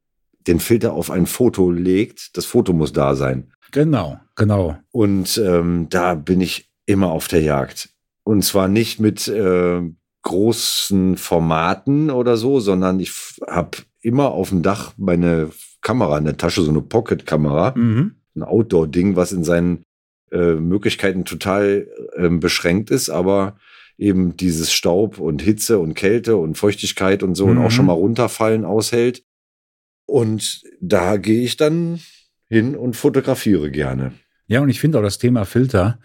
den 0.47 0.59
Filter 0.59 0.93
auf 0.93 1.11
ein 1.11 1.27
Foto 1.27 1.69
legt. 1.69 2.35
Das 2.37 2.45
Foto 2.45 2.73
muss 2.73 2.93
da 2.93 3.15
sein. 3.15 3.51
genau, 3.71 4.19
genau. 4.35 4.77
Und 4.91 5.37
ähm, 5.37 5.87
da 5.89 6.15
bin 6.15 6.41
ich 6.41 6.71
immer 6.87 7.11
auf 7.11 7.27
der 7.27 7.41
Jagd. 7.41 7.89
Und 8.23 8.43
zwar 8.43 8.67
nicht 8.67 8.99
mit 8.99 9.27
äh, 9.27 9.81
großen 10.21 11.17
Formaten 11.17 12.09
oder 12.11 12.37
so, 12.37 12.59
sondern 12.59 12.99
ich 12.99 13.11
habe 13.47 13.77
immer 14.01 14.31
auf 14.31 14.49
dem 14.49 14.61
Dach 14.61 14.93
meine 14.97 15.49
Kamera 15.81 16.17
in 16.17 16.25
der 16.25 16.37
Tasche, 16.37 16.61
so 16.61 16.69
eine 16.71 16.81
Pocket-Kamera, 16.81 17.73
Mhm. 17.75 18.15
ein 18.35 18.43
Outdoor-Ding, 18.43 19.15
was 19.15 19.31
in 19.31 19.43
seinen 19.43 19.83
äh, 20.31 20.53
Möglichkeiten 20.55 21.25
total 21.25 21.87
ähm, 22.15 22.39
beschränkt 22.39 22.91
ist, 22.91 23.09
aber 23.09 23.57
eben 23.97 24.37
dieses 24.37 24.71
Staub 24.71 25.17
und 25.19 25.41
Hitze 25.41 25.79
und 25.79 25.95
Kälte 25.95 26.37
und 26.37 26.55
Feuchtigkeit 26.57 27.23
und 27.23 27.33
so 27.35 27.45
und 27.45 27.57
Mhm. 27.57 27.65
auch 27.65 27.71
schon 27.71 27.87
mal 27.87 27.93
runterfallen 27.93 28.63
aushält. 28.63 29.23
Und 30.05 30.61
da 30.81 31.17
gehe 31.17 31.41
ich 31.43 31.57
dann 31.57 31.99
hin 32.47 32.75
und 32.75 32.95
fotografiere 32.95 33.71
gerne. 33.71 34.13
Ja, 34.49 34.61
und 34.61 34.69
ich 34.69 34.79
finde 34.79 34.97
auch 34.97 35.03
das 35.03 35.19
Thema 35.19 35.45
Filter, 35.45 35.99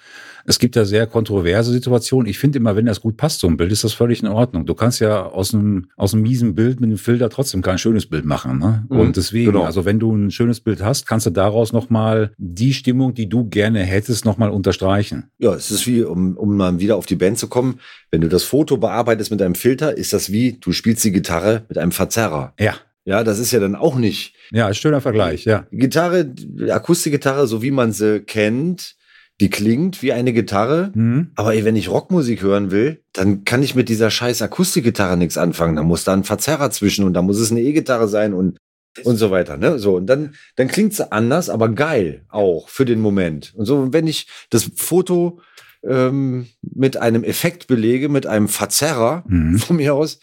es 0.44 0.58
gibt 0.58 0.76
da 0.76 0.84
sehr 0.84 1.06
kontroverse 1.06 1.72
Situationen. 1.72 2.28
Ich 2.28 2.38
finde 2.38 2.58
immer, 2.58 2.76
wenn 2.76 2.84
das 2.84 3.00
gut 3.00 3.16
passt, 3.16 3.40
so 3.40 3.46
ein 3.46 3.56
Bild, 3.56 3.72
ist 3.72 3.84
das 3.84 3.94
völlig 3.94 4.22
in 4.22 4.28
Ordnung. 4.28 4.66
Du 4.66 4.74
kannst 4.74 5.00
ja 5.00 5.24
aus 5.24 5.54
einem, 5.54 5.86
aus 5.96 6.12
einem 6.12 6.22
miesen 6.22 6.54
Bild 6.54 6.78
mit 6.78 6.88
einem 6.88 6.98
Filter 6.98 7.30
trotzdem 7.30 7.62
kein 7.62 7.78
schönes 7.78 8.04
Bild 8.04 8.26
machen. 8.26 8.58
Ne? 8.58 8.84
Mhm, 8.90 8.98
Und 8.98 9.16
deswegen, 9.16 9.52
genau. 9.52 9.64
also 9.64 9.86
wenn 9.86 9.98
du 9.98 10.14
ein 10.14 10.30
schönes 10.30 10.60
Bild 10.60 10.82
hast, 10.82 11.06
kannst 11.06 11.24
du 11.24 11.30
daraus 11.30 11.72
nochmal 11.72 12.32
die 12.36 12.74
Stimmung, 12.74 13.14
die 13.14 13.30
du 13.30 13.48
gerne 13.48 13.80
hättest, 13.80 14.26
nochmal 14.26 14.50
unterstreichen. 14.50 15.30
Ja, 15.38 15.54
es 15.54 15.70
ist 15.70 15.86
wie, 15.86 16.02
um, 16.02 16.36
um 16.36 16.54
mal 16.54 16.78
wieder 16.78 16.96
auf 16.96 17.06
die 17.06 17.16
Band 17.16 17.38
zu 17.38 17.48
kommen, 17.48 17.80
wenn 18.10 18.20
du 18.20 18.28
das 18.28 18.44
Foto 18.44 18.76
bearbeitest 18.76 19.30
mit 19.30 19.40
einem 19.40 19.54
Filter, 19.54 19.96
ist 19.96 20.12
das 20.12 20.30
wie, 20.30 20.58
du 20.60 20.72
spielst 20.72 21.02
die 21.04 21.12
Gitarre 21.12 21.64
mit 21.70 21.78
einem 21.78 21.92
Verzerrer. 21.92 22.52
Ja, 22.60 22.74
Ja, 23.04 23.22
das 23.24 23.38
ist 23.38 23.52
ja 23.52 23.60
dann 23.60 23.74
auch 23.74 23.96
nicht. 23.96 24.34
ja, 24.50 24.72
schöner 24.72 25.00
Vergleich, 25.00 25.44
ja. 25.44 25.66
Gitarre, 25.70 26.32
Akustikgitarre, 26.70 27.46
so 27.46 27.62
wie 27.62 27.70
man 27.70 27.92
sie 27.92 28.20
kennt, 28.20 28.96
die 29.40 29.50
klingt 29.50 30.00
wie 30.02 30.12
eine 30.12 30.32
Gitarre. 30.32 30.90
Mhm. 30.94 31.32
Aber 31.34 31.54
ey, 31.54 31.64
wenn 31.64 31.76
ich 31.76 31.88
Rockmusik 31.90 32.40
hören 32.42 32.70
will, 32.70 33.02
dann 33.12 33.44
kann 33.44 33.62
ich 33.62 33.74
mit 33.74 33.88
dieser 33.88 34.10
scheiß 34.10 34.40
Akustikgitarre 34.42 35.16
nichts 35.16 35.36
anfangen. 35.36 35.76
Da 35.76 35.82
muss 35.82 36.04
da 36.04 36.12
ein 36.12 36.24
Verzerrer 36.24 36.70
zwischen 36.70 37.04
und 37.04 37.14
da 37.14 37.22
muss 37.22 37.38
es 37.38 37.50
eine 37.50 37.60
E-Gitarre 37.60 38.08
sein 38.08 38.32
und 38.32 38.58
und 39.02 39.16
so 39.16 39.32
weiter, 39.32 39.56
ne? 39.56 39.80
So 39.80 39.96
und 39.96 40.06
dann 40.06 40.34
dann 40.54 40.68
klingt's 40.68 41.00
anders, 41.00 41.50
aber 41.50 41.68
geil 41.68 42.24
auch 42.28 42.68
für 42.68 42.84
den 42.84 43.00
Moment. 43.00 43.52
Und 43.56 43.66
so 43.66 43.92
wenn 43.92 44.06
ich 44.06 44.28
das 44.50 44.70
Foto 44.76 45.40
ähm, 45.82 46.46
mit 46.62 46.96
einem 46.96 47.24
Effekt 47.24 47.66
belege, 47.66 48.08
mit 48.08 48.26
einem 48.26 48.46
Verzerrer 48.48 49.24
Mhm. 49.26 49.58
von 49.58 49.76
mir 49.76 49.94
aus, 49.94 50.20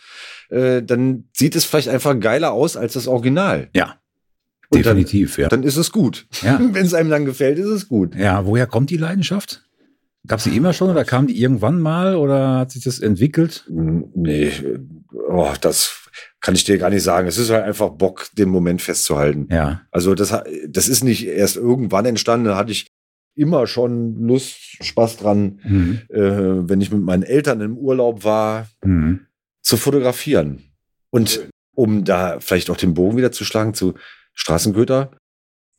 äh, 0.52 0.84
dann 0.84 1.26
sieht 1.34 1.56
es 1.56 1.66
vielleicht 1.66 1.90
einfach 1.90 2.20
geiler 2.20 2.52
aus 2.52 2.78
als 2.78 2.94
das 2.94 3.08
Original. 3.08 3.70
Ja, 3.76 3.96
Und 4.70 4.86
dann- 4.86 4.98
definitiv, 4.98 5.38
ja. 5.38 5.48
Dann 5.50 5.64
ist 5.64 5.78
es 5.78 5.92
gut. 5.92 6.28
Ja. 6.44 6.60
Wenn 6.72 6.86
es 6.86 6.94
einem 6.94 7.10
dann 7.10 7.26
gefällt, 7.26 7.58
ist 7.58 7.68
es 7.68 7.88
gut. 7.88 8.16
Ja, 8.16 8.46
woher 8.46 8.68
kommt 8.68 8.90
die 8.90 8.98
Leidenschaft? 8.98 9.64
Gab 10.28 10.40
sie 10.40 10.56
immer 10.56 10.72
schon 10.74 10.92
oder 10.92 11.04
kam 11.04 11.26
die 11.26 11.42
irgendwann 11.42 11.80
mal 11.82 12.16
oder 12.16 12.60
hat 12.60 12.72
sich 12.72 12.84
das 12.84 13.00
entwickelt? 13.00 13.66
Nee, 13.70 14.52
oh, 15.30 15.52
das 15.62 15.98
kann 16.42 16.54
ich 16.54 16.64
dir 16.64 16.78
gar 16.78 16.92
nicht 16.92 17.02
sagen. 17.02 17.28
Es 17.28 17.40
ist 17.40 17.50
halt 17.50 17.64
einfach 17.64 17.90
Bock, 17.90 18.28
den 18.38 18.50
Moment 18.50 18.84
festzuhalten. 18.84 19.48
Ja. 19.50 19.82
Also 19.90 20.14
das, 20.14 20.32
das 20.68 20.88
ist 20.88 21.04
nicht 21.04 21.26
erst 21.26 21.56
irgendwann 21.58 22.06
entstanden. 22.06 22.46
Da 22.46 22.56
hatte 22.56 22.72
ich 22.72 22.86
immer 23.34 23.66
schon 23.66 24.22
Lust, 24.28 24.58
Spaß 24.84 25.18
dran, 25.18 25.60
Mhm. 25.64 26.02
äh, 26.10 26.70
wenn 26.70 26.82
ich 26.82 26.92
mit 26.92 27.02
meinen 27.02 27.24
Eltern 27.24 27.62
im 27.62 27.76
Urlaub 27.78 28.24
war, 28.24 28.68
Mhm. 28.84 29.22
Zu 29.62 29.78
fotografieren. 29.78 30.72
Und 31.10 31.48
um 31.74 32.04
da 32.04 32.40
vielleicht 32.40 32.70
auch 32.70 32.78
den 32.78 32.94
Bogen 32.94 33.18
wieder 33.18 33.32
zu 33.32 33.46
schlagen 33.46 33.74
zu 33.74 33.94
Straßengöter, 34.34 35.12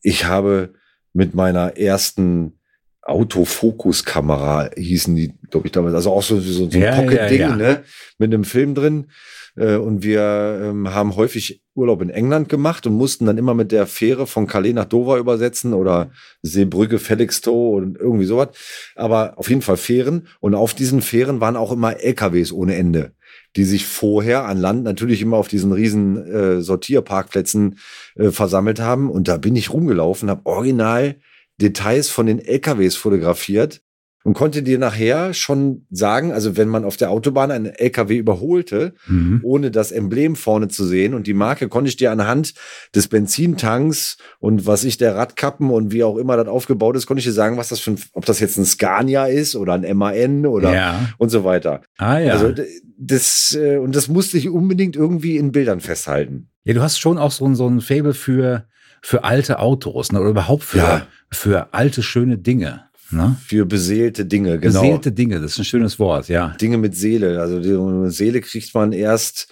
ich 0.03 0.25
habe 0.25 0.75
mit 1.13 1.35
meiner 1.35 1.77
ersten 1.77 2.59
Autofokuskamera 3.03 4.71
hießen 4.77 5.15
die, 5.17 5.35
glaube 5.51 5.67
ich, 5.67 5.73
damals, 5.73 5.95
also 5.95 6.13
auch 6.13 6.23
so, 6.23 6.41
so, 6.41 6.69
so 6.71 6.77
ein 6.77 6.83
Ja, 6.83 6.95
Pocket-Ding, 6.97 7.41
ja, 7.41 7.49
ja. 7.51 7.57
ne? 7.57 7.85
Mit 8.19 8.33
einem 8.33 8.45
Film 8.45 8.75
drin. 8.75 9.11
Äh, 9.57 9.77
Und 9.77 10.03
wir 10.03 10.61
ähm, 10.63 10.95
haben 10.95 11.17
häufig 11.17 11.63
Urlaub 11.75 12.01
in 12.01 12.11
England 12.11 12.49
gemacht 12.49 12.87
und 12.87 12.95
mussten 12.95 13.27
dann 13.27 13.39
immer 13.39 13.55
mit 13.55 13.73
der 13.73 13.87
Fähre 13.87 14.27
von 14.27 14.47
Calais 14.47 14.73
nach 14.73 14.85
Dover 14.85 15.19
übersetzen 15.19 15.75
oder 15.75 16.11
Seebrücke, 16.43 16.99
Felixstowe 16.99 17.77
und 17.77 17.99
irgendwie 17.99 18.25
sowas. 18.25 18.49
Aber 18.95 19.35
auf 19.37 19.49
jeden 19.49 19.63
Fall 19.63 19.77
Fähren. 19.77 20.29
Und 20.41 20.55
auf 20.55 20.73
diesen 20.75 21.03
Fähren 21.03 21.41
waren 21.41 21.57
auch 21.57 21.73
immer 21.73 22.01
LKWs 22.01 22.53
ohne 22.53 22.77
Ende, 22.77 23.13
die 23.57 23.65
sich 23.65 23.87
vorher 23.87 24.45
an 24.45 24.59
Land 24.59 24.85
natürlich 24.85 25.21
immer 25.21 25.37
auf 25.37 25.49
diesen 25.49 25.73
riesen 25.73 26.17
äh, 26.27 26.63
Sortierparkplätzen 26.63 27.79
äh, 28.17 28.31
versammelt 28.31 28.81
haben. 28.81 29.11
Und 29.11 29.29
da 29.29 29.37
bin 29.37 29.57
ich 29.57 29.73
rumgelaufen, 29.73 30.31
habe 30.31 30.47
original 30.47 31.17
Details 31.61 32.09
von 32.09 32.27
den 32.27 32.39
LKWs 32.39 32.97
fotografiert 32.97 33.83
und 34.25 34.35
konnte 34.35 34.63
dir 34.63 34.79
nachher 34.79 35.35
schon 35.35 35.87
sagen, 35.91 36.33
also 36.33 36.57
wenn 36.57 36.69
man 36.69 36.85
auf 36.85 36.97
der 36.97 37.11
Autobahn 37.11 37.51
einen 37.51 37.67
LKW 37.67 38.17
überholte, 38.19 38.95
Mhm. 39.09 39.41
ohne 39.43 39.71
das 39.71 39.91
Emblem 39.93 40.37
vorne 40.37 40.69
zu 40.69 40.85
sehen 40.85 41.15
und 41.15 41.27
die 41.27 41.35
Marke 41.35 41.69
konnte 41.69 41.89
ich 41.89 41.97
dir 41.97 42.13
anhand 42.13 42.55
des 42.95 43.09
Benzintanks 43.09 44.17
und 44.39 44.67
was 44.67 44.85
ich 44.85 44.97
der 44.99 45.17
Radkappen 45.17 45.71
und 45.71 45.93
wie 45.93 46.05
auch 46.05 46.17
immer 46.17 46.37
das 46.37 46.49
aufgebaut 46.49 46.97
ist, 46.97 47.07
konnte 47.07 47.19
ich 47.21 47.25
dir 47.25 47.33
sagen, 47.33 47.57
was 47.57 47.69
das 47.71 47.81
für 47.81 47.93
ein, 47.93 47.99
ob 48.13 48.25
das 48.25 48.41
jetzt 48.41 48.57
ein 48.59 48.65
Scania 48.65 49.27
ist 49.27 49.57
oder 49.57 49.73
ein 49.75 49.97
MAN 49.97 50.47
oder 50.47 50.75
Ja. 50.75 51.09
und 51.19 51.31
so 51.31 51.45
weiter. 51.45 51.83
Ah 51.99 52.19
ja. 52.19 52.33
Also 52.35 52.55
das 52.99 53.57
äh, 53.61 53.77
und 53.79 53.97
das 53.97 54.09
musste 54.09 54.39
ich 54.39 54.49
unbedingt 54.49 54.95
irgendwie 54.97 55.37
in 55.37 55.51
Bildern 55.53 55.81
festhalten. 55.81 56.49
ja, 56.65 56.75
du 56.75 56.83
hast 56.83 56.99
schon 56.99 57.19
auch 57.19 57.33
so, 57.33 57.45
ein- 57.45 57.57
so 57.57 57.67
ein 57.69 57.81
Fable 57.81 58.15
für, 58.15 58.67
für 59.03 59.25
alte 59.25 59.59
Autos, 59.59 60.13
ne? 60.13 60.21
Oder 60.21 60.31
überhaupt 60.31 60.63
für, 60.63 60.79
Ja. 60.79 61.07
für 61.33 61.75
alte, 61.75 62.03
schöne 62.05 62.39
Dinge. 62.39 62.85
Ne? 63.13 63.37
Für 63.47 63.67
beseelte 63.67 64.25
Dinge, 64.25 64.59
genau. 64.59 64.81
Beseelte 64.81 65.13
Dinge, 65.13 65.41
das 65.41 65.53
ist 65.53 65.59
ein 65.59 65.65
schönes 65.65 65.99
Wort, 65.99 66.29
ja. 66.29 66.49
Dinge 66.61 66.79
mit 66.79 66.97
Seele. 66.97 67.41
Also 67.41 67.61
die 67.61 68.11
Seele 68.11 68.41
kriegt 68.41 68.75
man 68.75 68.93
erst, 68.93 69.49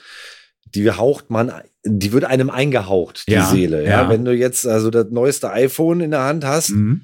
die 0.74 0.90
haucht 0.90 1.30
man, 1.30 1.52
die 1.84 2.12
wird 2.12 2.24
einem 2.24 2.50
eingehaucht, 2.50 3.26
die 3.28 3.32
Ja, 3.32 3.46
Seele. 3.46 3.82
Ja? 3.84 4.02
ja. 4.02 4.08
Wenn 4.08 4.24
du 4.24 4.32
jetzt 4.34 4.66
also 4.66 4.90
das 4.90 5.06
neueste 5.10 5.50
iPhone 5.50 6.00
in 6.00 6.10
der 6.10 6.22
Hand 6.24 6.44
hast, 6.44 6.70
Mhm. 6.70 7.02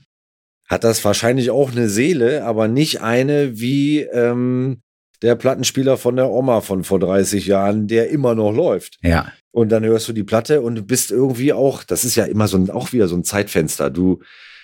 hat 0.68 0.82
das 0.84 1.04
wahrscheinlich 1.04 1.50
auch 1.50 1.70
eine 1.72 1.88
Seele, 1.88 2.44
aber 2.44 2.68
nicht 2.68 3.00
eine 3.00 3.58
wie 3.58 4.00
ähm, 4.00 4.80
der 5.22 5.34
Plattenspieler 5.34 5.96
von 5.96 6.16
der 6.16 6.30
Oma 6.30 6.60
von 6.60 6.84
vor 6.84 7.00
30 7.00 7.46
Jahren, 7.46 7.86
der 7.86 8.10
immer 8.10 8.34
noch 8.34 8.52
läuft. 8.52 8.98
Ja. 9.02 9.32
Und 9.50 9.70
dann 9.70 9.84
hörst 9.84 10.08
du 10.08 10.12
die 10.12 10.24
Platte 10.24 10.60
und 10.60 10.74
du 10.74 10.82
bist 10.82 11.10
irgendwie 11.10 11.52
auch, 11.54 11.84
das 11.84 12.04
ist 12.04 12.16
ja 12.16 12.24
immer 12.24 12.46
so 12.48 12.58
ein, 12.58 12.68
auch 12.70 12.92
wieder 12.92 13.08
so 13.08 13.16
ein 13.16 13.24
Zeitfenster. 13.24 13.88
Du, 13.90 14.20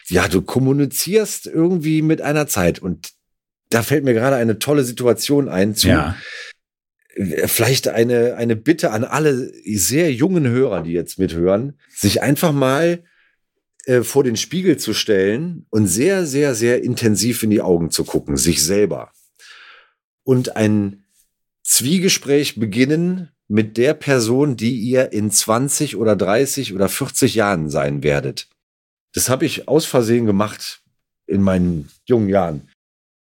ja, 0.09 0.28
du 0.28 0.42
kommunizierst 0.42 1.46
irgendwie 1.46 2.03
mit 2.03 2.20
einer 2.20 2.46
Zeit 2.46 2.78
und 2.80 3.12
da 3.70 3.82
fällt 3.82 4.05
mir 4.05 4.14
gerade 4.14 4.36
eine 4.36 4.59
tolle 4.59 4.84
Situation 4.84 5.48
ein 5.48 5.74
zu, 5.74 5.88
Ja. 5.88 6.16
äh, 7.14 7.48
vielleicht 7.48 7.88
eine, 7.88 8.34
eine 8.36 8.57
Bitte 8.57 8.90
an 8.90 9.05
alle 9.05 9.53
sehr 9.64 10.12
jungen 10.12 10.46
Hörer, 10.46 10.82
die 10.82 10.92
jetzt 10.92 11.18
mithören, 11.18 11.78
sich 11.94 12.22
einfach 12.22 12.53
mal 12.53 13.05
äh, 13.86 14.03
vor 14.03 14.24
den 14.24 14.36
Spiegel 14.36 14.76
zu 14.76 14.92
stellen 14.94 15.66
und 15.70 15.86
sehr, 15.86 16.26
sehr, 16.26 16.55
sehr 16.55 16.82
intensiv 16.84 17.42
in 17.42 17.50
die 17.50 17.62
Augen 17.62 17.90
zu 17.90 18.05
gucken, 18.05 18.36
sich 18.36 18.62
selber. 18.62 19.11
Und 20.24 20.57
ein 20.57 21.05
Zwiegespräch 21.64 22.57
beginnen 22.61 23.30
mit 23.48 23.76
der 23.76 23.94
Person, 23.94 24.57
die 24.57 24.76
ihr 24.78 25.12
in 25.12 25.30
20 25.30 25.96
oder 25.96 26.14
30 26.16 26.74
oder 26.74 26.88
40 26.88 27.34
Jahren 27.34 27.70
sein 27.70 28.03
werdet. 28.03 28.48
Das 29.14 29.28
habe 29.28 29.44
ich 29.44 29.68
aus 29.68 29.84
Versehen 29.84 30.26
gemacht 30.26 30.82
in 31.26 31.42
meinen 31.42 31.88
jungen 32.06 32.28
Jahren. 32.28 32.68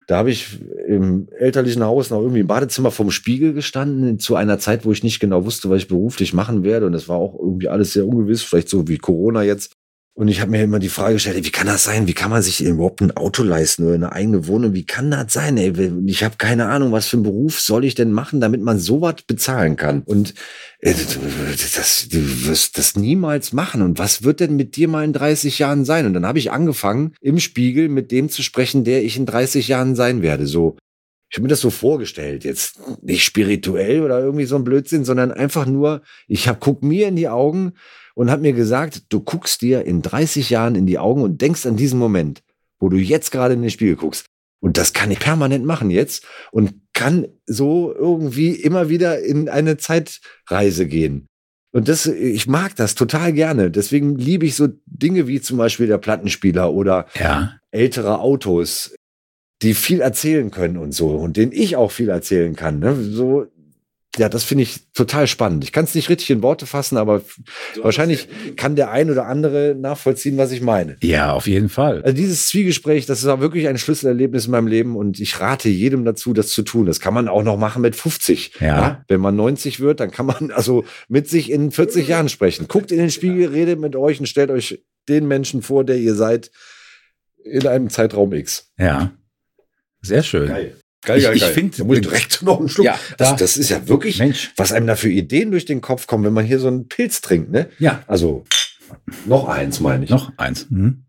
Da 0.07 0.17
habe 0.17 0.29
ich 0.29 0.59
im 0.87 1.27
elterlichen 1.39 1.83
Haus 1.83 2.11
noch 2.11 2.19
irgendwie 2.19 2.41
im 2.41 2.47
Badezimmer 2.47 2.91
vom 2.91 3.09
Spiegel 3.09 3.53
gestanden, 3.53 4.19
zu 4.19 4.35
einer 4.35 4.59
Zeit, 4.59 4.85
wo 4.85 4.91
ich 4.91 5.03
nicht 5.03 5.19
genau 5.19 5.45
wusste, 5.45 5.69
was 5.69 5.79
ich 5.79 5.87
beruflich 5.87 6.33
machen 6.33 6.63
werde. 6.63 6.85
Und 6.85 6.93
es 6.93 7.09
war 7.09 7.17
auch 7.17 7.37
irgendwie 7.39 7.69
alles 7.69 7.93
sehr 7.93 8.07
ungewiss, 8.07 8.43
vielleicht 8.43 8.69
so 8.69 8.87
wie 8.87 8.99
Corona 8.99 9.41
jetzt. 9.41 9.73
Und 10.17 10.29
ich 10.29 10.39
habe 10.39 10.51
mir 10.51 10.63
immer 10.63 10.79
die 10.79 10.87
Frage 10.87 11.15
gestellt, 11.15 11.45
wie 11.45 11.51
kann 11.51 11.67
das 11.67 11.83
sein? 11.83 12.07
Wie 12.07 12.13
kann 12.13 12.29
man 12.29 12.41
sich 12.41 12.63
überhaupt 12.63 13.01
ein 13.01 13.17
Auto 13.17 13.43
leisten 13.43 13.83
oder 13.83 13.95
eine 13.95 14.13
eigene 14.13 14.47
Wohnung? 14.47 14.73
Wie 14.73 14.85
kann 14.85 15.11
das 15.11 15.33
sein? 15.33 15.57
Ey? 15.57 15.73
Ich 16.05 16.23
habe 16.23 16.37
keine 16.37 16.67
Ahnung, 16.67 16.93
was 16.93 17.07
für 17.07 17.17
einen 17.17 17.23
Beruf 17.23 17.59
soll 17.59 17.83
ich 17.83 17.95
denn 17.95 18.13
machen, 18.13 18.39
damit 18.39 18.61
man 18.61 18.79
sowas 18.79 19.15
bezahlen 19.27 19.75
kann? 19.75 20.03
Und 20.03 20.33
äh, 20.79 20.93
das, 20.93 22.07
du 22.07 22.47
wirst 22.47 22.77
das 22.77 22.95
niemals 22.95 23.51
machen. 23.51 23.81
Und 23.81 23.99
was 23.99 24.23
wird 24.23 24.39
denn 24.39 24.55
mit 24.55 24.77
dir 24.77 24.87
mal 24.87 25.03
in 25.03 25.11
30 25.11 25.59
Jahren 25.59 25.83
sein? 25.83 26.05
Und 26.05 26.13
dann 26.13 26.25
habe 26.25 26.39
ich 26.39 26.49
angefangen, 26.49 27.13
im 27.19 27.41
Spiegel 27.41 27.89
mit 27.89 28.11
dem 28.11 28.29
zu 28.29 28.41
sprechen, 28.41 28.85
der 28.85 29.03
ich 29.03 29.17
in 29.17 29.25
30 29.25 29.67
Jahren 29.67 29.97
sein 29.97 30.21
werde. 30.21 30.47
So, 30.47 30.77
ich 31.29 31.35
habe 31.35 31.43
mir 31.43 31.49
das 31.49 31.59
so 31.59 31.71
vorgestellt, 31.71 32.45
jetzt 32.45 32.79
nicht 33.01 33.25
spirituell 33.25 34.01
oder 34.01 34.21
irgendwie 34.21 34.45
so 34.45 34.55
ein 34.55 34.63
Blödsinn, 34.63 35.03
sondern 35.03 35.33
einfach 35.33 35.65
nur, 35.65 36.03
ich 36.29 36.47
hab, 36.47 36.61
guck 36.61 36.83
mir 36.83 37.09
in 37.09 37.17
die 37.17 37.27
Augen 37.27 37.73
und 38.15 38.31
habe 38.31 38.41
mir 38.41 38.53
gesagt, 38.53 39.03
du 39.09 39.19
guckst 39.19 39.61
dir 39.61 39.85
in 39.85 40.01
30 40.01 40.49
Jahren 40.49 40.73
in 40.75 40.87
die 40.87 40.97
Augen 40.97 41.21
und 41.21 41.41
denkst 41.41 41.65
an 41.67 41.77
diesen 41.77 41.99
Moment, 41.99 42.41
wo 42.79 42.89
du 42.89 42.97
jetzt 42.97 43.31
gerade 43.31 43.53
in 43.53 43.61
den 43.61 43.69
Spiegel 43.69 43.95
guckst. 43.95 44.25
Und 44.61 44.77
das 44.77 44.93
kann 44.93 45.11
ich 45.11 45.19
permanent 45.19 45.63
machen 45.65 45.91
jetzt 45.91 46.25
und 46.51 46.73
kann 46.93 47.27
so 47.45 47.93
irgendwie 47.93 48.51
immer 48.55 48.89
wieder 48.89 49.21
in 49.21 49.47
eine 49.49 49.77
Zeitreise 49.77 50.87
gehen. 50.87 51.27
Und 51.71 51.89
das, 51.89 52.05
ich 52.05 52.47
mag 52.47 52.75
das 52.77 52.95
total 52.95 53.33
gerne. 53.33 53.69
Deswegen 53.69 54.17
liebe 54.17 54.45
ich 54.45 54.55
so 54.55 54.69
Dinge 54.85 55.27
wie 55.27 55.41
zum 55.41 55.57
Beispiel 55.57 55.87
der 55.87 55.97
Plattenspieler 55.97 56.71
oder 56.73 57.05
Ja. 57.19 57.59
ältere 57.71 58.19
Autos, 58.21 58.95
die 59.61 59.73
viel 59.73 59.99
erzählen 60.01 60.51
können 60.51 60.77
und 60.77 60.93
so 60.93 61.09
und 61.09 61.35
denen 61.37 61.51
ich 61.51 61.75
auch 61.75 61.91
viel 61.91 62.09
erzählen 62.09 62.55
kann. 62.55 62.79
Ne? 62.79 62.95
So, 62.95 63.45
ja, 64.17 64.29
das 64.29 64.43
finde 64.43 64.63
ich 64.63 64.91
total 64.93 65.27
spannend. 65.27 65.63
Ich 65.63 65.71
kann 65.71 65.85
es 65.85 65.95
nicht 65.95 66.09
richtig 66.09 66.29
in 66.29 66.41
Worte 66.41 66.65
fassen, 66.65 66.97
aber 66.97 67.21
wahrscheinlich 67.81 68.27
kann 68.55 68.75
der 68.75 68.91
ein 68.91 69.09
oder 69.09 69.25
andere 69.25 69.75
nachvollziehen, 69.77 70.37
was 70.37 70.51
ich 70.51 70.61
meine. 70.61 70.97
Ja, 71.01 71.33
auf 71.33 71.47
jeden 71.47 71.69
Fall. 71.69 72.01
Also 72.03 72.15
dieses 72.15 72.47
Zwiegespräch, 72.47 73.05
das 73.05 73.19
ist 73.19 73.27
auch 73.27 73.39
wirklich 73.39 73.67
ein 73.67 73.77
Schlüsselerlebnis 73.77 74.45
in 74.45 74.51
meinem 74.51 74.67
Leben 74.67 74.95
und 74.95 75.19
ich 75.19 75.39
rate 75.39 75.69
jedem 75.69 76.05
dazu, 76.05 76.33
das 76.33 76.49
zu 76.49 76.63
tun. 76.63 76.85
Das 76.85 76.99
kann 76.99 77.13
man 77.13 77.27
auch 77.27 77.43
noch 77.43 77.57
machen 77.57 77.81
mit 77.81 77.95
50. 77.95 78.53
Ja. 78.59 79.03
Wenn 79.07 79.21
man 79.21 79.35
90 79.35 79.79
wird, 79.79 79.99
dann 79.99 80.11
kann 80.11 80.25
man 80.25 80.51
also 80.51 80.85
mit 81.07 81.29
sich 81.29 81.51
in 81.51 81.71
40 81.71 82.07
Jahren 82.07 82.29
sprechen. 82.29 82.67
Guckt 82.67 82.91
in 82.91 82.97
den 82.97 83.11
Spiegel, 83.11 83.49
redet 83.49 83.79
mit 83.79 83.95
euch 83.95 84.19
und 84.19 84.27
stellt 84.27 84.51
euch 84.51 84.83
den 85.07 85.27
Menschen 85.27 85.61
vor, 85.61 85.83
der 85.83 85.97
ihr 85.97 86.15
seid, 86.15 86.51
in 87.43 87.67
einem 87.67 87.89
Zeitraum 87.89 88.33
X. 88.33 88.71
Ja. 88.77 89.11
Sehr 90.01 90.23
schön. 90.23 90.47
Geil, 90.47 90.75
Ich- 91.09 91.27
ich 91.29 91.43
find- 91.43 91.79
da 91.79 91.83
muss 91.83 91.97
ich 91.97 92.03
direkt 92.03 92.41
noch 92.43 92.59
einen 92.59 92.69
Schluck. 92.69 92.85
Ja, 92.85 92.99
das, 93.17 93.29
da- 93.31 93.35
das 93.37 93.57
ist 93.57 93.69
ja 93.69 93.87
wirklich, 93.87 94.19
Mensch. 94.19 94.51
was 94.57 94.71
einem 94.71 94.87
da 94.87 94.95
für 94.95 95.09
Ideen 95.09 95.51
durch 95.51 95.65
den 95.65 95.81
Kopf 95.81 96.07
kommen, 96.07 96.23
wenn 96.23 96.33
man 96.33 96.45
hier 96.45 96.59
so 96.59 96.67
einen 96.67 96.87
Pilz 96.87 97.21
trinkt, 97.21 97.51
ne? 97.51 97.69
Ja. 97.79 98.03
Also, 98.07 98.43
noch 99.25 99.47
eins, 99.47 99.79
meine 99.79 100.03
ich. 100.05 100.09
Noch 100.09 100.31
eins. 100.37 100.69
Mhm. 100.69 101.03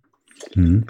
Mhm. 0.54 0.86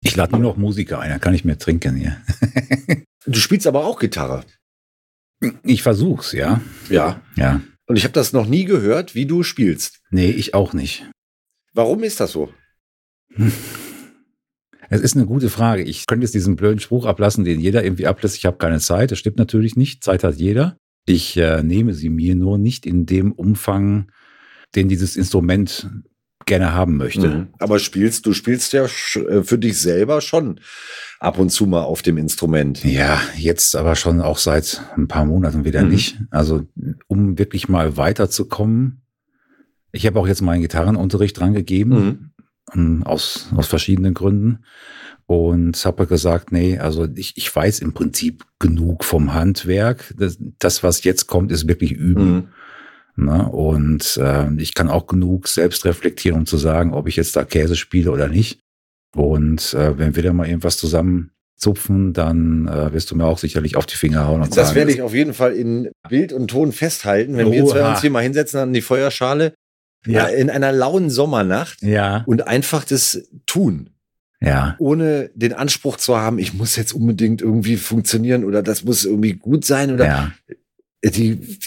Ich 0.00 0.16
lade 0.16 0.32
nur 0.32 0.40
noch 0.40 0.56
Musiker 0.56 1.00
ein, 1.00 1.10
dann 1.10 1.20
kann 1.20 1.34
ich 1.34 1.44
mehr 1.44 1.58
trinken 1.58 1.96
hier. 1.96 2.20
Du 3.26 3.38
spielst 3.40 3.66
aber 3.66 3.84
auch 3.84 3.98
Gitarre. 3.98 4.42
Ich 5.62 5.82
versuch's, 5.82 6.32
ja. 6.32 6.62
Ja. 6.88 7.20
Ja. 7.36 7.60
Und 7.86 7.96
ich 7.96 8.04
habe 8.04 8.14
das 8.14 8.32
noch 8.32 8.46
nie 8.46 8.64
gehört, 8.64 9.14
wie 9.14 9.26
du 9.26 9.42
spielst. 9.42 10.00
Nee, 10.08 10.30
ich 10.30 10.54
auch 10.54 10.72
nicht. 10.72 11.04
Warum 11.74 12.02
ist 12.04 12.20
das 12.20 12.32
so? 12.32 12.50
Es 14.90 15.00
ist 15.00 15.16
eine 15.16 15.26
gute 15.26 15.50
Frage. 15.50 15.82
Ich 15.82 16.06
könnte 16.06 16.24
jetzt 16.24 16.34
diesen 16.34 16.56
blöden 16.56 16.80
Spruch 16.80 17.06
ablassen, 17.06 17.44
den 17.44 17.60
jeder 17.60 17.84
irgendwie 17.84 18.06
ablässt. 18.06 18.36
Ich 18.36 18.46
habe 18.46 18.56
keine 18.58 18.80
Zeit. 18.80 19.10
Das 19.10 19.18
stimmt 19.18 19.36
natürlich 19.38 19.76
nicht. 19.76 20.02
Zeit 20.02 20.24
hat 20.24 20.36
jeder. 20.36 20.76
Ich 21.04 21.36
äh, 21.36 21.62
nehme 21.62 21.94
sie 21.94 22.08
mir 22.10 22.34
nur 22.34 22.58
nicht 22.58 22.86
in 22.86 23.06
dem 23.06 23.32
Umfang, 23.32 24.10
den 24.74 24.88
dieses 24.88 25.16
Instrument 25.16 25.90
gerne 26.46 26.72
haben 26.72 26.96
möchte. 26.96 27.28
Mhm. 27.28 27.46
Aber 27.58 27.78
spielst, 27.78 28.24
du 28.26 28.32
spielst 28.32 28.72
ja 28.72 28.84
äh, 28.84 29.42
für 29.42 29.58
dich 29.58 29.78
selber 29.78 30.20
schon 30.20 30.60
ab 31.20 31.38
und 31.38 31.50
zu 31.50 31.66
mal 31.66 31.82
auf 31.82 32.00
dem 32.02 32.16
Instrument. 32.16 32.84
Ja, 32.84 33.20
jetzt 33.36 33.76
aber 33.76 33.94
schon 33.96 34.20
auch 34.20 34.38
seit 34.38 34.82
ein 34.96 35.08
paar 35.08 35.26
Monaten 35.26 35.64
wieder 35.64 35.82
Mhm. 35.82 35.90
nicht. 35.90 36.18
Also 36.30 36.66
um 37.06 37.38
wirklich 37.38 37.68
mal 37.68 37.96
weiterzukommen. 37.96 39.02
Ich 39.92 40.06
habe 40.06 40.18
auch 40.20 40.28
jetzt 40.28 40.42
meinen 40.42 40.62
Gitarrenunterricht 40.62 41.38
dran 41.38 41.54
gegeben, 41.54 41.92
ähm, 41.96 42.30
aus, 43.04 43.48
aus 43.56 43.66
verschiedenen 43.66 44.14
Gründen. 44.14 44.64
Und 45.26 45.84
habe 45.84 46.06
gesagt, 46.06 46.52
nee, 46.52 46.78
also 46.78 47.06
ich, 47.14 47.36
ich 47.36 47.54
weiß 47.54 47.80
im 47.80 47.92
Prinzip 47.92 48.46
genug 48.58 49.04
vom 49.04 49.34
Handwerk. 49.34 50.14
Das, 50.16 50.38
das 50.58 50.82
was 50.82 51.04
jetzt 51.04 51.26
kommt, 51.26 51.52
ist 51.52 51.68
wirklich 51.68 51.92
üben. 51.92 52.34
Mhm. 52.34 53.24
Ne? 53.26 53.48
Und 53.48 54.16
äh, 54.16 54.50
ich 54.56 54.74
kann 54.74 54.88
auch 54.88 55.06
genug 55.06 55.48
selbst 55.48 55.84
reflektieren, 55.84 56.38
um 56.38 56.46
zu 56.46 56.56
sagen, 56.56 56.94
ob 56.94 57.08
ich 57.08 57.16
jetzt 57.16 57.36
da 57.36 57.44
Käse 57.44 57.76
spiele 57.76 58.10
oder 58.10 58.28
nicht. 58.28 58.60
Und 59.14 59.74
äh, 59.74 59.98
wenn 59.98 60.16
wir 60.16 60.22
da 60.22 60.32
mal 60.32 60.46
irgendwas 60.46 60.78
zusammen 60.78 61.32
zupfen, 61.56 62.12
dann 62.12 62.68
äh, 62.68 62.92
wirst 62.92 63.10
du 63.10 63.16
mir 63.16 63.26
auch 63.26 63.38
sicherlich 63.38 63.76
auf 63.76 63.86
die 63.86 63.96
Finger 63.96 64.26
hauen 64.26 64.42
und 64.42 64.56
Das 64.56 64.68
sagen, 64.68 64.76
werde 64.76 64.92
ich 64.92 65.02
auf 65.02 65.12
jeden 65.12 65.34
Fall 65.34 65.52
in 65.52 65.90
Bild 66.08 66.32
und 66.32 66.48
Ton 66.48 66.72
festhalten, 66.72 67.36
wenn 67.36 67.50
wir 67.50 67.64
Oha. 67.64 67.72
zwei 67.72 67.90
uns 67.90 68.00
hier 68.00 68.10
mal 68.10 68.22
hinsetzen 68.22 68.60
an 68.60 68.72
die 68.72 68.82
Feuerschale 68.82 69.54
Ja. 70.06 70.26
äh, 70.26 70.40
in 70.40 70.50
einer 70.50 70.72
lauen 70.72 71.10
Sommernacht 71.10 71.82
ja, 71.82 72.22
und 72.26 72.46
einfach 72.46 72.84
das 72.84 73.28
tun. 73.46 73.90
ja, 74.40 74.76
ohne 74.78 75.30
den 75.34 75.52
Anspruch 75.52 75.96
zu 75.96 76.16
haben, 76.16 76.38
ich 76.38 76.54
muss 76.54 76.76
jetzt 76.76 76.92
unbedingt 76.92 77.42
irgendwie 77.42 77.76
funktionieren 77.76 78.44
oder 78.44 78.62
das 78.62 78.84
muss 78.84 79.04
irgendwie 79.04 79.34
gut 79.34 79.64
sein 79.64 79.92
oder 79.92 80.06
ja, 80.06 80.32
die, 81.04 81.10
die 81.10 81.58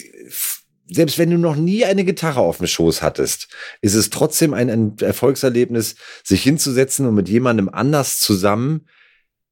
selbst 0.94 1.18
wenn 1.18 1.32
du 1.32 1.38
noch 1.38 1.56
nie 1.56 1.86
eine 1.86 2.04
Gitarre 2.04 2.42
auf 2.42 2.58
dem 2.58 2.68
Schoß 2.68 3.02
hattest, 3.02 3.48
ist 3.82 3.96
es 3.96 4.10
trotzdem 4.10 4.54
ein, 4.54 4.70
ein 4.70 4.96
Erfolgserlebnis, 5.00 5.96
sich 6.24 6.44
hinzusetzen 6.44 7.06
und 7.06 7.16
mit 7.16 7.30
jemandem 7.30 7.70
anders 7.70 8.20
zusammen 8.20 8.88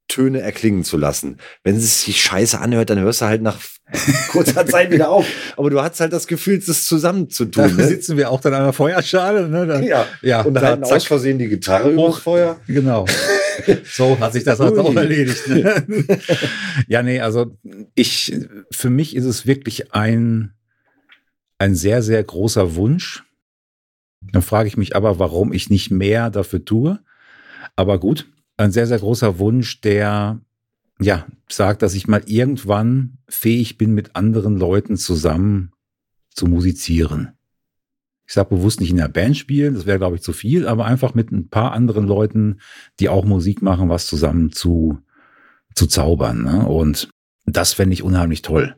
Töne 0.09 0.41
erklingen 0.41 0.83
zu 0.83 0.97
lassen. 0.97 1.37
Wenn 1.63 1.77
es 1.77 2.03
sich 2.03 2.21
scheiße 2.21 2.59
anhört, 2.59 2.89
dann 2.89 2.99
hörst 2.99 3.21
du 3.21 3.25
halt 3.25 3.41
nach 3.41 3.57
kurzer 4.31 4.65
Zeit 4.65 4.91
wieder 4.91 5.09
auf. 5.09 5.25
Aber 5.55 5.69
du 5.69 5.81
hast 5.81 5.99
halt 6.01 6.11
das 6.11 6.27
Gefühl, 6.27 6.59
das 6.59 6.85
zusammen 6.85 7.29
zu 7.29 7.45
Da 7.45 7.67
tun. 7.67 7.77
Ne? 7.77 7.87
sitzen 7.87 8.17
wir 8.17 8.29
auch 8.29 8.41
dann 8.41 8.53
an 8.53 8.63
der 8.65 8.73
Feuerschale. 8.73 9.47
Ne? 9.47 9.65
Dann, 9.65 9.83
Ja. 9.83 10.05
ja, 10.21 10.41
Und 10.41 10.55
da, 10.55 10.61
halten 10.61 10.83
aus 10.83 11.05
Versehen 11.05 11.39
die 11.39 11.47
Gitarre 11.47 11.91
übers 11.91 12.05
Hoch. 12.17 12.19
Feuer. 12.19 12.59
Genau. 12.67 13.05
So 13.83 14.17
hat 14.21 14.31
sich 14.31 14.45
das 14.45 14.61
Ui. 14.61 14.79
auch 14.79 14.95
erledigt. 14.95 15.45
Ne? 15.49 15.83
ja, 16.87 17.03
nee, 17.03 17.19
also 17.19 17.57
ich, 17.93 18.33
für 18.71 18.89
mich 18.89 19.17
ist 19.17 19.25
es 19.25 19.45
wirklich 19.45 19.93
ein, 19.93 20.53
ein 21.57 21.75
sehr, 21.75 22.01
sehr 22.01 22.23
großer 22.23 22.75
Wunsch. 22.75 23.25
Dann 24.21 24.43
frage 24.43 24.69
ich 24.69 24.77
mich 24.77 24.95
aber, 24.95 25.19
warum 25.19 25.51
ich 25.51 25.69
nicht 25.69 25.91
mehr 25.91 26.29
dafür 26.29 26.63
tue. 26.63 26.99
Aber 27.75 27.99
gut, 27.99 28.27
ein 28.59 28.71
sehr, 28.71 28.87
sehr 28.87 28.99
großer 28.99 29.39
Wunsch, 29.39 29.81
der 29.81 30.41
ja 30.99 31.25
sagt, 31.49 31.81
dass 31.81 31.93
ich 31.93 32.07
mal 32.07 32.21
irgendwann 32.25 33.17
fähig 33.27 33.77
bin, 33.77 33.93
mit 33.93 34.15
anderen 34.15 34.57
Leuten 34.57 34.97
zusammen 34.97 35.71
zu 36.29 36.45
musizieren. 36.45 37.33
Ich 38.27 38.33
sage 38.33 38.55
bewusst 38.55 38.79
nicht 38.79 38.91
in 38.91 38.97
der 38.97 39.07
Band 39.07 39.37
spielen, 39.37 39.73
das 39.73 39.85
wäre, 39.85 39.97
glaube 39.97 40.17
ich, 40.17 40.21
zu 40.21 40.33
viel, 40.33 40.67
aber 40.67 40.85
einfach 40.85 41.15
mit 41.15 41.31
ein 41.31 41.49
paar 41.49 41.71
anderen 41.71 42.05
Leuten, 42.05 42.59
die 42.99 43.09
auch 43.09 43.25
Musik 43.25 43.61
machen, 43.61 43.89
was 43.89 44.05
zusammen 44.05 44.51
zu, 44.51 44.99
zu 45.73 45.87
zaubern. 45.87 46.43
Ne? 46.43 46.67
Und 46.67 47.09
das 47.45 47.73
fände 47.73 47.93
ich 47.93 48.03
unheimlich 48.03 48.41
toll. 48.41 48.75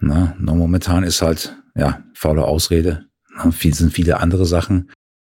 Ne? 0.00 0.34
Nur 0.38 0.54
momentan 0.54 1.02
ist 1.02 1.20
halt, 1.20 1.60
ja, 1.74 2.04
faule 2.14 2.44
Ausrede. 2.44 3.06
Ne? 3.44 3.52
Viel, 3.52 3.74
sind 3.74 3.92
viele 3.92 4.20
andere 4.20 4.46
Sachen. 4.46 4.90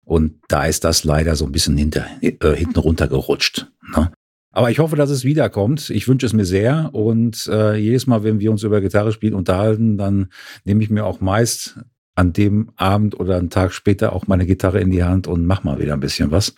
Und 0.10 0.40
da 0.48 0.66
ist 0.66 0.86
das 0.86 1.04
leider 1.04 1.36
so 1.36 1.46
ein 1.46 1.52
bisschen 1.52 1.78
hinter, 1.78 2.04
äh, 2.22 2.56
hinten 2.56 2.80
runtergerutscht. 2.80 3.68
Ne? 3.96 4.12
Aber 4.52 4.72
ich 4.72 4.80
hoffe, 4.80 4.96
dass 4.96 5.12
es 5.12 5.24
wiederkommt. 5.24 5.92
Ich 5.92 6.08
wünsche 6.08 6.26
es 6.26 6.34
mir 6.34 6.46
sehr. 6.46 6.90
Und 6.94 7.46
äh, 7.46 7.76
jedes 7.76 8.08
Mal, 8.08 8.24
wenn 8.24 8.40
wir 8.40 8.50
uns 8.50 8.64
über 8.64 8.82
Gitarre 8.82 9.12
spielen 9.12 9.36
unterhalten, 9.36 10.00
dann 10.00 10.30
nehme 10.64 10.82
ich 10.82 10.90
mir 10.90 11.06
auch 11.06 11.22
meist 11.22 11.78
an 12.16 12.34
dem 12.34 12.72
Abend 12.76 13.20
oder 13.20 13.38
einen 13.38 13.52
Tag 13.52 13.72
später 13.72 14.12
auch 14.14 14.26
meine 14.26 14.48
Gitarre 14.48 14.80
in 14.82 14.90
die 14.90 15.04
Hand 15.04 15.28
und 15.28 15.46
mach 15.46 15.64
mal 15.64 15.78
wieder 15.78 15.94
ein 15.94 16.00
bisschen 16.00 16.32
was. 16.32 16.56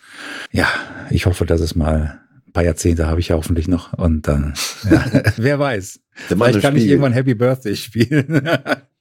Ja, 0.50 0.68
ich 1.10 1.26
hoffe, 1.26 1.44
dass 1.44 1.60
es 1.60 1.74
mal 1.74 2.22
ein 2.46 2.52
paar 2.54 2.64
Jahrzehnte 2.64 3.06
habe 3.06 3.20
ich 3.20 3.28
ja 3.28 3.36
hoffentlich 3.36 3.68
noch 3.68 3.92
und 3.92 4.28
dann, 4.28 4.54
ja, 4.90 5.04
wer 5.36 5.58
weiß. 5.58 6.00
Vielleicht 6.10 6.62
kann 6.62 6.74
ich 6.74 6.84
Spiegel. 6.84 6.92
irgendwann 6.92 7.12
Happy 7.12 7.34
Birthday 7.34 7.76
spielen. 7.76 8.48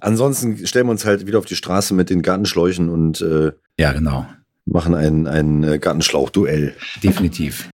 Ansonsten 0.00 0.66
stellen 0.66 0.86
wir 0.86 0.92
uns 0.92 1.04
halt 1.04 1.26
wieder 1.26 1.38
auf 1.38 1.46
die 1.46 1.56
Straße 1.56 1.94
mit 1.94 2.10
den 2.10 2.22
Gartenschläuchen 2.22 2.88
und 2.88 3.20
äh, 3.20 3.52
ja, 3.78 3.92
genau. 3.92 4.26
machen 4.64 4.94
ein, 4.94 5.26
ein 5.26 5.64
äh, 5.64 5.78
Gartenschlauchduell. 5.78 6.74
Definitiv. 7.02 7.70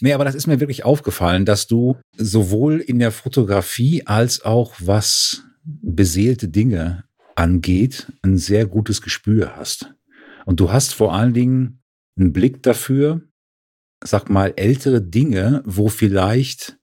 Nee, 0.00 0.12
aber 0.12 0.24
das 0.24 0.34
ist 0.34 0.46
mir 0.46 0.60
wirklich 0.60 0.84
aufgefallen, 0.84 1.44
dass 1.44 1.66
du 1.66 1.96
sowohl 2.16 2.80
in 2.80 2.98
der 2.98 3.12
Fotografie 3.12 4.06
als 4.06 4.44
auch 4.44 4.74
was 4.80 5.44
beseelte 5.64 6.48
Dinge 6.48 7.04
angeht, 7.36 8.12
ein 8.22 8.36
sehr 8.36 8.66
gutes 8.66 9.02
Gespür 9.02 9.56
hast. 9.56 9.94
Und 10.46 10.60
du 10.60 10.70
hast 10.72 10.94
vor 10.94 11.14
allen 11.14 11.32
Dingen 11.32 11.80
einen 12.18 12.32
Blick 12.32 12.62
dafür, 12.62 13.22
sag 14.02 14.28
mal, 14.30 14.52
ältere 14.56 15.00
Dinge, 15.00 15.62
wo 15.64 15.88
vielleicht, 15.88 16.76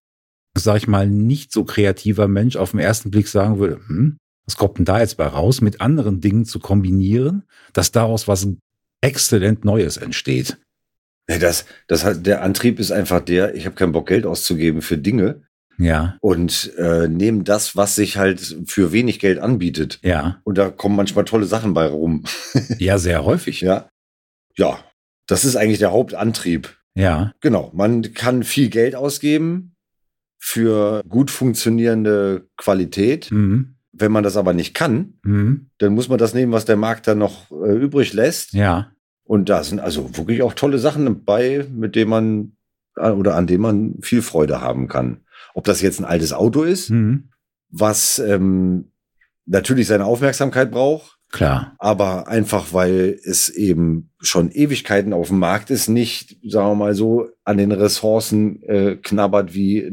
sag 0.57 0.77
ich 0.77 0.87
mal, 0.87 1.07
nicht 1.07 1.51
so 1.51 1.63
kreativer 1.63 2.27
Mensch 2.27 2.55
auf 2.55 2.71
den 2.71 2.79
ersten 2.79 3.11
Blick 3.11 3.27
sagen 3.27 3.59
würde, 3.59 3.79
hm, 3.87 4.17
was 4.45 4.57
kommt 4.57 4.77
denn 4.77 4.85
da 4.85 4.99
jetzt 4.99 5.17
bei 5.17 5.25
raus, 5.25 5.61
mit 5.61 5.81
anderen 5.81 6.19
Dingen 6.19 6.45
zu 6.45 6.59
kombinieren, 6.59 7.43
dass 7.73 7.91
daraus 7.91 8.27
was 8.27 8.47
exzellent 9.01 9.65
Neues 9.65 9.97
entsteht. 9.97 10.57
Das, 11.27 11.65
das 11.87 12.03
hat, 12.03 12.25
der 12.25 12.41
Antrieb 12.41 12.79
ist 12.79 12.91
einfach 12.91 13.21
der, 13.21 13.55
ich 13.55 13.65
habe 13.65 13.75
keinen 13.75 13.93
Bock, 13.93 14.07
Geld 14.07 14.25
auszugeben 14.25 14.81
für 14.81 14.97
Dinge. 14.97 15.43
Ja. 15.77 16.17
Und 16.21 16.73
äh, 16.77 17.07
nehmen 17.07 17.43
das, 17.43 17.75
was 17.75 17.95
sich 17.95 18.17
halt 18.17 18.57
für 18.65 18.91
wenig 18.91 19.19
Geld 19.19 19.39
anbietet. 19.39 19.99
Ja. 20.03 20.41
Und 20.43 20.57
da 20.57 20.69
kommen 20.69 20.95
manchmal 20.95 21.25
tolle 21.25 21.45
Sachen 21.45 21.73
bei 21.73 21.87
rum. 21.87 22.25
ja, 22.77 22.97
sehr 22.97 23.23
häufig. 23.23 23.61
Ja. 23.61 23.89
Ja. 24.57 24.79
Das 25.27 25.45
ist 25.45 25.55
eigentlich 25.55 25.79
der 25.79 25.91
Hauptantrieb. 25.91 26.77
Ja. 26.93 27.33
Genau. 27.39 27.71
Man 27.73 28.13
kann 28.13 28.43
viel 28.43 28.69
Geld 28.69 28.95
ausgeben 28.95 29.70
für 30.43 31.03
gut 31.07 31.29
funktionierende 31.31 32.47
Qualität. 32.57 33.31
Mhm. 33.31 33.75
Wenn 33.93 34.11
man 34.11 34.23
das 34.23 34.37
aber 34.37 34.53
nicht 34.53 34.73
kann, 34.73 35.13
Mhm. 35.23 35.67
dann 35.77 35.93
muss 35.93 36.09
man 36.09 36.17
das 36.17 36.33
nehmen, 36.33 36.51
was 36.51 36.65
der 36.65 36.77
Markt 36.77 37.07
dann 37.07 37.19
noch 37.19 37.51
äh, 37.51 37.75
übrig 37.75 38.13
lässt. 38.13 38.53
Ja. 38.53 38.91
Und 39.23 39.49
da 39.49 39.63
sind 39.63 39.79
also 39.79 40.17
wirklich 40.17 40.41
auch 40.41 40.53
tolle 40.53 40.79
Sachen 40.79 41.23
bei, 41.23 41.67
mit 41.71 41.95
denen 41.95 42.09
man 42.09 42.51
äh, 42.97 43.11
oder 43.11 43.35
an 43.35 43.47
denen 43.47 43.61
man 43.61 43.95
viel 44.01 44.21
Freude 44.23 44.61
haben 44.61 44.87
kann. 44.87 45.21
Ob 45.53 45.63
das 45.65 45.81
jetzt 45.81 45.99
ein 45.99 46.05
altes 46.05 46.33
Auto 46.33 46.63
ist, 46.63 46.89
Mhm. 46.89 47.29
was 47.69 48.17
ähm, 48.19 48.91
natürlich 49.45 49.87
seine 49.87 50.05
Aufmerksamkeit 50.05 50.71
braucht, 50.71 51.17
Klar. 51.31 51.75
aber 51.77 52.27
einfach 52.27 52.73
weil 52.73 53.19
es 53.23 53.47
eben 53.49 54.09
schon 54.19 54.49
Ewigkeiten 54.51 55.13
auf 55.13 55.27
dem 55.27 55.39
Markt 55.39 55.69
ist, 55.69 55.87
nicht, 55.87 56.37
sagen 56.43 56.69
wir 56.71 56.75
mal 56.75 56.95
so, 56.95 57.27
an 57.43 57.57
den 57.57 57.71
Ressourcen 57.71 58.63
äh, 58.63 58.95
knabbert 58.95 59.53
wie 59.53 59.91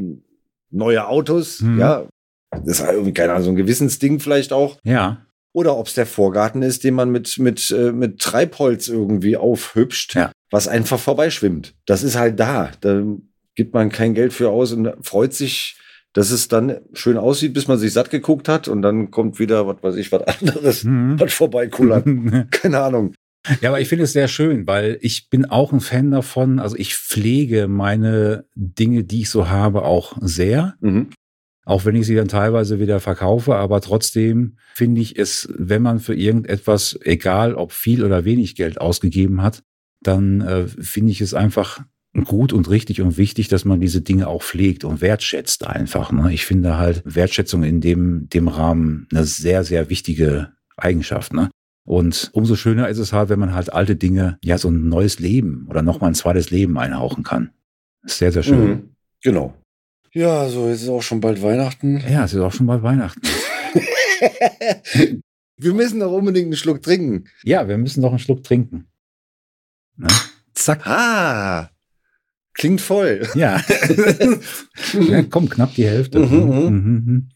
neue 0.71 1.07
Autos. 1.07 1.61
Mhm. 1.61 1.79
Ja, 1.79 2.05
das 2.51 2.79
ist 2.79 2.87
irgendwie, 2.87 3.13
keine 3.13 3.33
Ahnung, 3.33 3.43
so 3.43 3.49
ein 3.51 3.55
Gewissensding 3.55 4.19
vielleicht 4.19 4.53
auch. 4.53 4.77
Ja. 4.83 5.25
Oder 5.53 5.77
ob 5.77 5.87
es 5.87 5.95
der 5.95 6.05
Vorgarten 6.05 6.61
ist, 6.61 6.83
den 6.83 6.93
man 6.93 7.09
mit, 7.11 7.37
mit, 7.39 7.71
äh, 7.71 7.91
mit 7.91 8.19
Treibholz 8.19 8.87
irgendwie 8.87 9.35
aufhübscht, 9.37 10.15
Ja. 10.15 10.31
was 10.51 10.67
einfach 10.67 10.99
vorbeischwimmt. 10.99 11.73
Das 11.85 12.03
ist 12.03 12.15
halt 12.17 12.39
da. 12.39 12.71
Da 12.81 13.03
gibt 13.55 13.73
man 13.73 13.89
kein 13.89 14.13
Geld 14.13 14.31
für 14.33 14.49
aus 14.49 14.71
und 14.73 14.91
freut 15.01 15.33
sich, 15.33 15.77
dass 16.13 16.31
es 16.31 16.47
dann 16.47 16.77
schön 16.93 17.17
aussieht, 17.17 17.53
bis 17.53 17.67
man 17.67 17.77
sich 17.77 17.93
satt 17.93 18.09
geguckt 18.09 18.47
hat 18.47 18.67
und 18.67 18.81
dann 18.81 19.11
kommt 19.11 19.37
wieder, 19.39 19.67
was 19.67 19.77
weiß 19.81 19.95
ich, 19.95 20.11
was 20.11 20.21
anderes, 20.23 20.83
Mhm. 20.83 21.19
was 21.19 21.33
vorbeikullert. 21.33 22.05
Keine 22.51 22.79
Ahnung. 22.81 23.13
Ja, 23.61 23.69
aber 23.69 23.79
ich 23.79 23.87
finde 23.87 24.03
es 24.03 24.13
sehr 24.13 24.27
schön, 24.27 24.67
weil 24.67 24.97
ich 25.01 25.29
bin 25.29 25.45
auch 25.45 25.71
ein 25.71 25.79
Fan 25.79 26.11
davon. 26.11 26.59
Also 26.59 26.75
ich 26.75 26.95
pflege 26.95 27.67
meine 27.67 28.45
Dinge, 28.55 29.03
die 29.03 29.21
ich 29.21 29.29
so 29.29 29.49
habe, 29.49 29.83
auch 29.83 30.17
sehr. 30.21 30.75
Mhm. 30.81 31.09
Auch 31.65 31.85
wenn 31.85 31.95
ich 31.95 32.05
sie 32.05 32.15
dann 32.15 32.27
teilweise 32.27 32.79
wieder 32.79 32.99
verkaufe, 32.99 33.55
aber 33.55 33.79
trotzdem 33.79 34.57
finde 34.73 35.01
ich 35.01 35.19
es, 35.19 35.47
wenn 35.55 35.83
man 35.83 35.99
für 35.99 36.15
irgendetwas, 36.15 36.99
egal 37.03 37.53
ob 37.53 37.71
viel 37.71 38.03
oder 38.03 38.25
wenig 38.25 38.55
Geld 38.55 38.81
ausgegeben 38.81 39.43
hat, 39.43 39.63
dann 40.01 40.41
äh, 40.41 40.67
finde 40.67 41.11
ich 41.11 41.21
es 41.21 41.33
einfach 41.33 41.81
gut 42.25 42.53
und 42.53 42.69
richtig 42.69 43.01
und 43.01 43.17
wichtig, 43.17 43.49
dass 43.49 43.65
man 43.65 43.79
diese 43.79 44.01
Dinge 44.01 44.27
auch 44.27 44.41
pflegt 44.41 44.83
und 44.83 45.01
wertschätzt 45.01 45.67
einfach. 45.67 46.11
Ne? 46.11 46.33
Ich 46.33 46.45
finde 46.45 46.77
halt 46.77 47.03
Wertschätzung 47.05 47.63
in 47.63 47.81
dem, 47.81 48.27
dem 48.29 48.47
Rahmen 48.47 49.07
eine 49.11 49.25
sehr, 49.25 49.63
sehr 49.63 49.89
wichtige 49.89 50.51
Eigenschaft. 50.75 51.33
Ne? 51.33 51.49
Und 51.89 52.29
umso 52.33 52.55
schöner 52.55 52.87
ist 52.87 52.99
es 52.99 53.13
halt, 53.13 53.29
wenn 53.29 53.39
man 53.39 53.55
halt 53.55 53.73
alte 53.73 53.95
Dinge, 53.95 54.37
ja, 54.43 54.59
so 54.59 54.69
ein 54.69 54.89
neues 54.89 55.17
Leben 55.17 55.65
oder 55.71 55.81
nochmal 55.81 56.11
ein 56.11 56.13
zweites 56.13 56.51
Leben 56.51 56.77
einhauchen 56.77 57.23
kann. 57.23 57.49
Ist 58.03 58.19
sehr, 58.19 58.31
sehr 58.31 58.43
schön. 58.43 58.69
Mhm. 58.69 58.95
Genau. 59.23 59.55
Ja, 60.13 60.47
so, 60.49 60.69
jetzt 60.69 60.83
ist 60.83 60.89
auch 60.89 61.01
schon 61.01 61.19
bald 61.19 61.41
Weihnachten. 61.41 61.99
Ja, 62.07 62.25
es 62.25 62.35
ist 62.35 62.41
auch 62.41 62.53
schon 62.53 62.67
bald 62.67 62.83
Weihnachten. 62.83 63.21
Wir 65.57 65.73
müssen 65.73 65.99
doch 65.99 66.11
unbedingt 66.11 66.45
einen 66.45 66.57
Schluck 66.57 66.83
trinken. 66.83 67.27
Ja, 67.43 67.67
wir 67.67 67.79
müssen 67.79 68.01
noch 68.01 68.11
einen 68.11 68.19
Schluck 68.19 68.43
trinken. 68.43 68.85
Ne? 69.97 70.09
Zack. 70.53 70.85
Ah, 70.85 71.71
klingt 72.53 72.81
voll. 72.81 73.27
Ja. 73.33 73.63
ja. 74.93 75.23
Komm, 75.23 75.49
knapp 75.49 75.73
die 75.73 75.87
Hälfte. 75.87 76.19
Mhm, 76.19 76.45
mhm. 76.45 76.69
Mhm. 76.69 77.29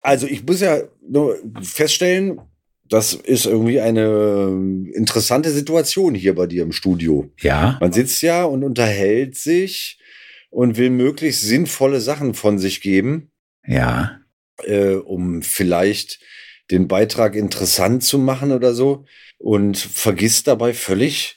Also 0.00 0.28
ich 0.28 0.46
muss 0.46 0.60
ja 0.60 0.78
nur 1.06 1.36
feststellen, 1.60 2.40
das 2.90 3.14
ist 3.14 3.46
irgendwie 3.46 3.80
eine 3.80 4.90
interessante 4.94 5.50
Situation 5.50 6.14
hier 6.14 6.34
bei 6.34 6.46
dir 6.46 6.62
im 6.62 6.72
Studio. 6.72 7.30
Ja, 7.40 7.76
Man 7.80 7.92
sitzt 7.92 8.22
ja 8.22 8.44
und 8.44 8.64
unterhält 8.64 9.36
sich 9.36 9.98
und 10.50 10.76
will 10.76 10.90
möglichst 10.90 11.42
sinnvolle 11.42 12.00
Sachen 12.00 12.34
von 12.34 12.58
sich 12.58 12.80
geben, 12.80 13.30
ja, 13.66 14.20
äh, 14.64 14.94
um 14.94 15.42
vielleicht 15.42 16.20
den 16.70 16.88
Beitrag 16.88 17.34
interessant 17.34 18.02
zu 18.02 18.18
machen 18.18 18.52
oder 18.52 18.74
so 18.74 19.04
und 19.38 19.76
vergisst 19.78 20.46
dabei 20.46 20.74
völlig, 20.74 21.36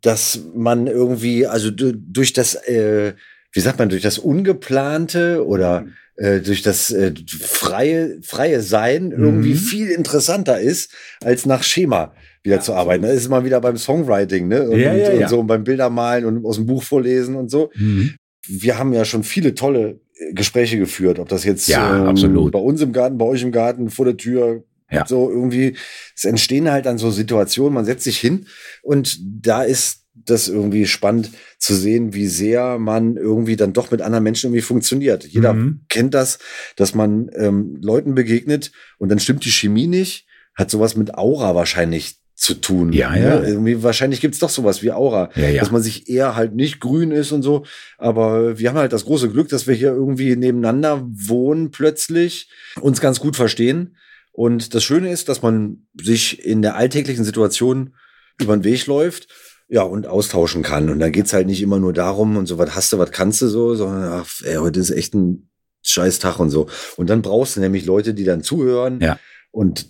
dass 0.00 0.40
man 0.54 0.86
irgendwie, 0.86 1.46
also 1.46 1.70
du- 1.70 1.94
durch 1.96 2.32
das, 2.32 2.54
äh, 2.54 3.14
wie 3.52 3.60
sagt 3.60 3.78
man, 3.78 3.88
durch 3.88 4.02
das 4.02 4.18
Ungeplante 4.18 5.46
oder 5.46 5.86
äh, 6.16 6.40
durch 6.40 6.62
das 6.62 6.90
äh, 6.90 7.12
freie, 7.40 8.18
freie 8.22 8.60
Sein 8.60 9.10
irgendwie 9.12 9.54
Mhm. 9.54 9.56
viel 9.58 9.88
interessanter 9.90 10.60
ist, 10.60 10.90
als 11.22 11.46
nach 11.46 11.62
Schema 11.62 12.14
wieder 12.42 12.60
zu 12.60 12.74
arbeiten. 12.74 13.02
Da 13.04 13.10
ist 13.10 13.28
man 13.28 13.44
wieder 13.44 13.60
beim 13.60 13.76
Songwriting, 13.76 14.48
ne? 14.48 14.68
Und, 14.68 14.78
Ja, 14.80 14.94
ja, 14.94 15.10
und 15.10 15.20
ja. 15.20 15.28
so 15.28 15.40
und 15.40 15.46
beim 15.46 15.64
Bildermalen 15.64 16.24
und 16.24 16.44
aus 16.44 16.56
dem 16.56 16.66
Buch 16.66 16.82
vorlesen 16.82 17.34
und 17.36 17.50
so. 17.50 17.70
Mhm. 17.76 18.14
Wir 18.48 18.78
haben 18.78 18.92
ja 18.92 19.04
schon 19.04 19.22
viele 19.22 19.54
tolle 19.54 20.00
äh, 20.18 20.32
Gespräche 20.34 20.78
geführt, 20.78 21.18
ob 21.18 21.28
das 21.28 21.44
jetzt 21.44 21.68
Ja, 21.68 21.96
ähm, 22.00 22.06
absolut. 22.08 22.52
bei 22.52 22.58
uns 22.58 22.80
im 22.80 22.92
Garten, 22.92 23.16
bei 23.18 23.24
euch 23.26 23.42
im 23.42 23.52
Garten, 23.52 23.90
vor 23.90 24.04
der 24.04 24.16
Tür, 24.16 24.64
Ja. 24.90 25.06
so 25.06 25.30
irgendwie. 25.30 25.76
Es 26.16 26.24
entstehen 26.24 26.70
halt 26.70 26.84
dann 26.86 26.98
so 26.98 27.10
Situationen, 27.10 27.72
man 27.74 27.84
setzt 27.84 28.04
sich 28.04 28.18
hin 28.18 28.46
und 28.82 29.18
da 29.46 29.62
ist 29.62 30.01
das 30.14 30.48
irgendwie 30.48 30.86
spannend 30.86 31.30
zu 31.58 31.74
sehen, 31.74 32.12
wie 32.14 32.26
sehr 32.26 32.78
man 32.78 33.16
irgendwie 33.16 33.56
dann 33.56 33.72
doch 33.72 33.90
mit 33.90 34.02
anderen 34.02 34.24
Menschen 34.24 34.48
irgendwie 34.48 34.62
funktioniert. 34.62 35.24
Jeder 35.24 35.54
Mhm. 35.54 35.80
kennt 35.88 36.14
das, 36.14 36.38
dass 36.76 36.94
man 36.94 37.30
ähm, 37.34 37.78
Leuten 37.80 38.14
begegnet 38.14 38.72
und 38.98 39.08
dann 39.08 39.18
stimmt 39.18 39.44
die 39.44 39.50
Chemie 39.50 39.86
nicht, 39.86 40.26
hat 40.54 40.70
sowas 40.70 40.96
mit 40.96 41.14
Aura 41.14 41.54
wahrscheinlich 41.54 42.16
zu 42.34 42.54
tun. 42.54 42.92
Ja, 42.92 43.10
ne? 43.12 43.22
ja. 43.22 43.42
Irgendwie, 43.42 43.82
wahrscheinlich 43.82 44.20
gibt's 44.20 44.38
doch 44.40 44.50
sowas 44.50 44.82
wie 44.82 44.90
Aura 44.90 45.30
Ja, 45.36 45.48
ja. 45.48 45.60
dass 45.60 45.70
man 45.70 45.80
sich 45.82 46.08
eher 46.08 46.34
halt 46.34 46.54
nicht 46.54 46.80
grün 46.80 47.10
ist 47.12 47.30
und 47.32 47.42
so. 47.42 47.64
Aber 47.98 48.58
wir 48.58 48.68
haben 48.68 48.78
halt 48.78 48.92
das 48.92 49.04
große 49.04 49.30
Glück, 49.30 49.48
dass 49.48 49.66
wir 49.66 49.74
hier 49.74 49.92
irgendwie 49.92 50.34
nebeneinander 50.36 51.06
wohnen 51.08 51.70
plötzlich, 51.70 52.50
uns 52.80 53.00
ganz 53.00 53.20
gut 53.20 53.36
verstehen. 53.36 53.96
Und 54.32 54.74
das 54.74 54.82
Schöne 54.82 55.12
ist, 55.12 55.28
dass 55.28 55.42
man 55.42 55.86
sich 56.00 56.44
in 56.44 56.62
der 56.62 56.74
alltäglichen 56.76 57.24
Situation 57.24 57.94
über 58.40 58.56
den 58.56 58.64
Weg 58.64 58.86
läuft, 58.86 59.28
ja, 59.72 59.82
und 59.84 60.06
austauschen 60.06 60.62
kann. 60.62 60.90
Und 60.90 61.00
dann 61.00 61.12
geht's 61.12 61.32
halt 61.32 61.46
nicht 61.46 61.62
immer 61.62 61.78
nur 61.78 61.94
darum 61.94 62.36
und 62.36 62.44
so, 62.44 62.58
was 62.58 62.74
hast 62.74 62.92
du, 62.92 62.98
was 62.98 63.10
kannst 63.10 63.40
du 63.40 63.48
so, 63.48 63.74
sondern 63.74 64.04
ach, 64.12 64.28
ey, 64.44 64.56
heute 64.56 64.78
ist 64.78 64.90
echt 64.90 65.14
ein 65.14 65.48
scheiß 65.82 66.18
Tag 66.18 66.38
und 66.38 66.50
so. 66.50 66.68
Und 66.98 67.08
dann 67.08 67.22
brauchst 67.22 67.56
du 67.56 67.60
nämlich 67.60 67.86
Leute, 67.86 68.12
die 68.12 68.24
dann 68.24 68.42
zuhören 68.42 69.00
Ja. 69.00 69.18
und 69.50 69.86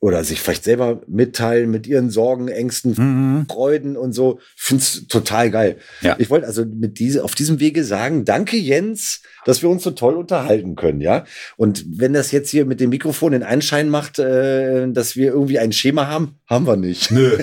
oder 0.00 0.22
sich 0.22 0.40
vielleicht 0.40 0.62
selber 0.62 1.00
mitteilen 1.08 1.70
mit 1.70 1.86
ihren 1.88 2.10
Sorgen, 2.10 2.48
Ängsten, 2.48 2.94
Mhm. 2.96 3.46
Freuden 3.50 3.96
und 3.96 4.12
so. 4.12 4.38
Find's 4.56 5.08
total 5.08 5.50
geil. 5.50 5.76
Ja. 6.02 6.14
Ich 6.18 6.30
wollte 6.30 6.46
also 6.46 6.64
mit 6.64 7.00
diese, 7.00 7.24
auf 7.24 7.34
diesem 7.34 7.58
Wege 7.58 7.82
sagen, 7.82 8.24
danke 8.24 8.56
Jens, 8.56 9.22
dass 9.44 9.60
wir 9.60 9.68
uns 9.68 9.82
so 9.82 9.90
toll 9.90 10.14
unterhalten 10.14 10.76
können, 10.76 11.00
ja. 11.00 11.24
Und 11.56 11.84
wenn 11.88 12.12
das 12.12 12.30
jetzt 12.30 12.50
hier 12.50 12.64
mit 12.64 12.78
dem 12.78 12.90
Mikrofon 12.90 13.32
den 13.32 13.42
Einschein 13.42 13.88
macht, 13.88 14.20
äh, 14.20 14.88
dass 14.92 15.16
wir 15.16 15.32
irgendwie 15.32 15.58
ein 15.58 15.72
Schema 15.72 16.06
haben, 16.06 16.36
haben 16.46 16.66
wir 16.66 16.76
nicht. 16.76 17.10
Nö, 17.10 17.38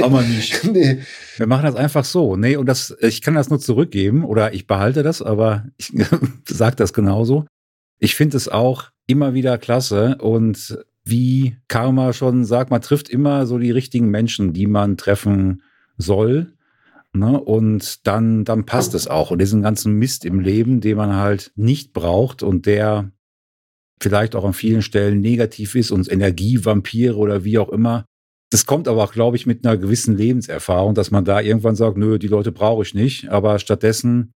haben 0.00 0.14
wir 0.14 0.22
nicht. 0.22 0.64
nee. 0.72 0.98
Wir 1.36 1.46
machen 1.46 1.64
das 1.66 1.74
einfach 1.74 2.06
so. 2.06 2.36
Nee, 2.36 2.56
und 2.56 2.66
das, 2.66 2.96
ich 3.00 3.20
kann 3.20 3.34
das 3.34 3.50
nur 3.50 3.60
zurückgeben 3.60 4.24
oder 4.24 4.54
ich 4.54 4.66
behalte 4.66 5.02
das, 5.02 5.20
aber 5.20 5.66
ich 5.76 5.92
sage 6.48 6.76
das 6.76 6.94
genauso. 6.94 7.46
Ich 7.98 8.14
finde 8.14 8.36
es 8.38 8.48
auch 8.48 8.90
immer 9.06 9.34
wieder 9.34 9.58
klasse 9.58 10.16
und 10.20 10.78
wie 11.08 11.56
Karma 11.68 12.12
schon 12.12 12.44
sagt, 12.44 12.70
man 12.70 12.82
trifft 12.82 13.08
immer 13.08 13.46
so 13.46 13.58
die 13.58 13.70
richtigen 13.70 14.08
Menschen, 14.10 14.52
die 14.52 14.66
man 14.66 14.96
treffen 14.96 15.62
soll. 15.96 16.52
Ne? 17.12 17.40
Und 17.40 18.06
dann, 18.06 18.44
dann 18.44 18.66
passt 18.66 18.94
es 18.94 19.08
auch. 19.08 19.30
Und 19.30 19.40
diesen 19.40 19.62
ganzen 19.62 19.94
Mist 19.94 20.24
im 20.24 20.40
Leben, 20.40 20.80
den 20.80 20.96
man 20.96 21.16
halt 21.16 21.52
nicht 21.56 21.92
braucht 21.92 22.42
und 22.42 22.66
der 22.66 23.10
vielleicht 24.00 24.36
auch 24.36 24.44
an 24.44 24.52
vielen 24.52 24.82
Stellen 24.82 25.20
negativ 25.20 25.74
ist 25.74 25.90
und 25.90 26.10
Energievampire 26.10 27.16
oder 27.16 27.44
wie 27.44 27.58
auch 27.58 27.70
immer 27.70 28.04
Das 28.50 28.64
kommt 28.64 28.88
aber 28.88 29.04
auch, 29.04 29.12
glaube 29.12 29.36
ich, 29.36 29.46
mit 29.46 29.66
einer 29.66 29.76
gewissen 29.76 30.16
Lebenserfahrung, 30.16 30.94
dass 30.94 31.10
man 31.10 31.24
da 31.24 31.40
irgendwann 31.40 31.76
sagt, 31.76 31.98
nö, 31.98 32.18
die 32.18 32.28
Leute 32.28 32.52
brauche 32.52 32.82
ich 32.82 32.94
nicht. 32.94 33.28
Aber 33.28 33.58
stattdessen 33.58 34.32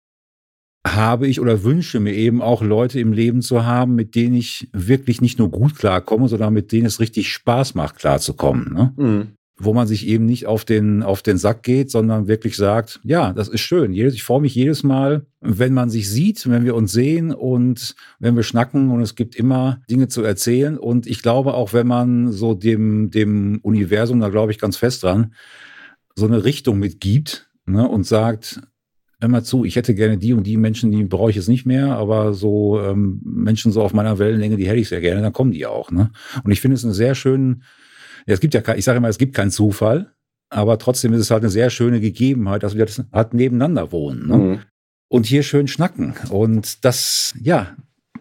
habe 0.86 1.28
ich 1.28 1.40
oder 1.40 1.62
wünsche 1.62 2.00
mir 2.00 2.14
eben 2.14 2.42
auch 2.42 2.62
Leute 2.62 2.98
im 2.98 3.12
Leben 3.12 3.40
zu 3.40 3.64
haben, 3.64 3.94
mit 3.94 4.14
denen 4.14 4.34
ich 4.34 4.68
wirklich 4.72 5.20
nicht 5.20 5.38
nur 5.38 5.50
gut 5.50 5.76
klarkomme, 5.76 6.28
sondern 6.28 6.52
mit 6.52 6.72
denen 6.72 6.86
es 6.86 6.98
richtig 6.98 7.28
Spaß 7.28 7.74
macht, 7.74 7.96
klarzukommen. 7.96 8.72
Ne? 8.72 8.92
Mhm. 8.96 9.28
Wo 9.58 9.74
man 9.74 9.86
sich 9.86 10.08
eben 10.08 10.26
nicht 10.26 10.46
auf 10.46 10.64
den, 10.64 11.04
auf 11.04 11.22
den 11.22 11.38
Sack 11.38 11.62
geht, 11.62 11.90
sondern 11.90 12.26
wirklich 12.26 12.56
sagt, 12.56 13.00
ja, 13.04 13.32
das 13.32 13.48
ist 13.48 13.60
schön. 13.60 13.92
Ich 13.92 14.24
freue 14.24 14.40
mich 14.40 14.56
jedes 14.56 14.82
Mal, 14.82 15.26
wenn 15.40 15.72
man 15.72 15.88
sich 15.88 16.10
sieht, 16.10 16.48
wenn 16.50 16.64
wir 16.64 16.74
uns 16.74 16.90
sehen 16.90 17.32
und 17.32 17.94
wenn 18.18 18.34
wir 18.34 18.42
schnacken 18.42 18.90
und 18.90 19.02
es 19.02 19.14
gibt 19.14 19.36
immer 19.36 19.80
Dinge 19.88 20.08
zu 20.08 20.22
erzählen. 20.22 20.76
Und 20.78 21.06
ich 21.06 21.22
glaube 21.22 21.54
auch, 21.54 21.72
wenn 21.72 21.86
man 21.86 22.32
so 22.32 22.54
dem, 22.54 23.10
dem 23.12 23.60
Universum, 23.62 24.18
da 24.18 24.30
glaube 24.30 24.50
ich 24.50 24.58
ganz 24.58 24.76
fest 24.76 25.04
dran, 25.04 25.34
so 26.16 26.26
eine 26.26 26.42
Richtung 26.42 26.80
mitgibt 26.80 27.48
ne, 27.66 27.86
und 27.86 28.04
sagt, 28.04 28.62
mal 29.30 29.44
zu, 29.44 29.64
ich 29.64 29.76
hätte 29.76 29.94
gerne 29.94 30.18
die 30.18 30.32
und 30.32 30.44
die 30.46 30.56
Menschen, 30.56 30.90
die 30.90 31.04
brauche 31.04 31.30
ich 31.30 31.36
jetzt 31.36 31.48
nicht 31.48 31.66
mehr, 31.66 31.96
aber 31.96 32.34
so 32.34 32.80
ähm, 32.80 33.20
Menschen 33.24 33.72
so 33.72 33.82
auf 33.82 33.92
meiner 33.92 34.18
Wellenlänge, 34.18 34.56
die 34.56 34.66
hätte 34.68 34.80
ich 34.80 34.88
sehr 34.88 35.00
gerne, 35.00 35.22
dann 35.22 35.32
kommen 35.32 35.52
die 35.52 35.66
auch. 35.66 35.90
Ne? 35.90 36.10
Und 36.44 36.50
ich 36.52 36.60
finde 36.60 36.76
es 36.76 36.84
eine 36.84 36.94
sehr 36.94 37.14
schönen, 37.14 37.62
ja, 38.26 38.34
es 38.34 38.40
gibt 38.40 38.54
ja, 38.54 38.62
ich 38.74 38.84
sage 38.84 38.98
immer, 38.98 39.08
es 39.08 39.18
gibt 39.18 39.34
keinen 39.34 39.50
Zufall, 39.50 40.12
aber 40.50 40.78
trotzdem 40.78 41.12
ist 41.12 41.20
es 41.20 41.30
halt 41.30 41.42
eine 41.42 41.50
sehr 41.50 41.70
schöne 41.70 42.00
Gegebenheit, 42.00 42.62
dass 42.62 42.76
wir 42.76 42.84
das 42.84 43.02
halt 43.12 43.34
nebeneinander 43.34 43.92
wohnen. 43.92 44.26
Ne? 44.28 44.36
Mhm. 44.36 44.58
und 45.08 45.26
hier 45.26 45.42
schön 45.42 45.68
schnacken. 45.68 46.14
Und 46.30 46.84
das, 46.84 47.34
ja, 47.40 47.76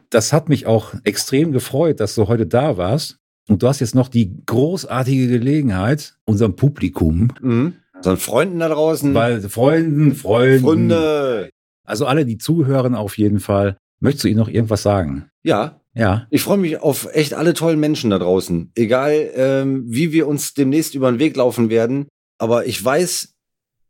das 0.09 0.33
hat 0.33 0.49
mich 0.49 0.65
auch 0.65 0.93
extrem 1.03 1.51
gefreut, 1.53 1.99
dass 1.99 2.15
du 2.15 2.27
heute 2.27 2.45
da 2.45 2.77
warst. 2.77 3.17
Und 3.47 3.63
du 3.63 3.67
hast 3.67 3.79
jetzt 3.79 3.95
noch 3.95 4.07
die 4.07 4.43
großartige 4.45 5.27
Gelegenheit, 5.27 6.15
unserem 6.25 6.55
Publikum, 6.55 7.29
Mhm. 7.41 7.73
Unseren 8.01 8.17
Freunden 8.17 8.59
da 8.59 8.69
draußen. 8.69 9.13
weil 9.13 9.41
Freunden, 9.41 10.15
Freunden, 10.15 10.61
Freunde. 10.63 11.49
also 11.85 12.05
alle, 12.05 12.25
die 12.25 12.37
zuhören 12.37 12.95
auf 12.95 13.17
jeden 13.17 13.39
Fall, 13.39 13.77
möchtest 13.99 14.23
du 14.23 14.27
ihnen 14.27 14.39
noch 14.39 14.49
irgendwas 14.49 14.83
sagen? 14.83 15.29
Ja, 15.43 15.81
Ja, 15.93 16.25
ich 16.29 16.41
freue 16.41 16.57
mich 16.57 16.81
auf 16.81 17.07
echt 17.13 17.33
alle 17.33 17.53
tollen 17.53 17.79
Menschen 17.79 18.09
da 18.11 18.17
draußen. 18.19 18.71
Egal, 18.75 19.29
ähm, 19.35 19.83
wie 19.87 20.11
wir 20.11 20.27
uns 20.27 20.53
demnächst 20.53 20.95
über 20.95 21.11
den 21.11 21.19
Weg 21.19 21.35
laufen 21.35 21.69
werden. 21.69 22.07
Aber 22.37 22.65
ich 22.65 22.83
weiß, 22.83 23.33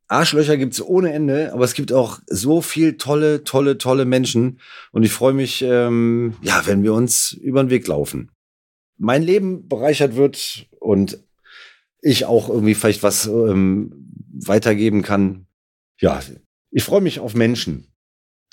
Arschlöcher 0.08 0.58
gibt's 0.58 0.82
ohne 0.82 1.14
Ende, 1.14 1.54
aber 1.54 1.64
es 1.64 1.74
gibt 1.74 1.94
auch 1.94 2.20
so 2.28 2.62
viel 2.62 2.98
tolle, 2.98 3.44
tolle, 3.46 3.78
tolle 3.78 4.04
Menschen. 4.06 4.60
Und 4.92 5.04
ich 5.04 5.12
freue 5.14 5.34
mich, 5.34 5.62
ähm, 5.62 6.34
ja, 6.42 6.62
wenn 6.66 6.84
wir 6.84 6.94
uns 6.94 7.32
über 7.32 7.64
den 7.64 7.70
Weg 7.70 7.88
laufen. 7.88 8.30
Mein 8.98 9.24
Leben 9.24 9.68
bereichert 9.70 10.16
wird 10.16 10.68
und 10.80 11.24
ich 12.02 12.26
auch 12.26 12.50
irgendwie 12.50 12.76
vielleicht 12.76 13.04
was 13.04 13.28
ähm, 13.28 14.08
weitergeben 14.34 15.02
kann. 15.02 15.48
Ja, 16.00 16.20
ich 16.72 16.84
freue 16.84 17.02
mich 17.02 17.20
auf 17.20 17.36
Menschen. 17.36 17.88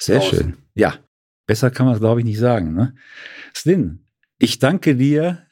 sehr 0.01 0.19
Draußen. 0.19 0.39
schön. 0.39 0.57
Ja, 0.75 0.99
besser 1.47 1.71
kann 1.71 1.87
man 1.87 1.95
es, 1.95 2.01
glaube 2.01 2.21
ich, 2.21 2.27
nicht 2.27 2.39
sagen. 2.39 2.75
Ne? 2.75 2.95
Sven, 3.55 4.07
ich 4.39 4.59
danke 4.59 4.97
dir 4.97 5.47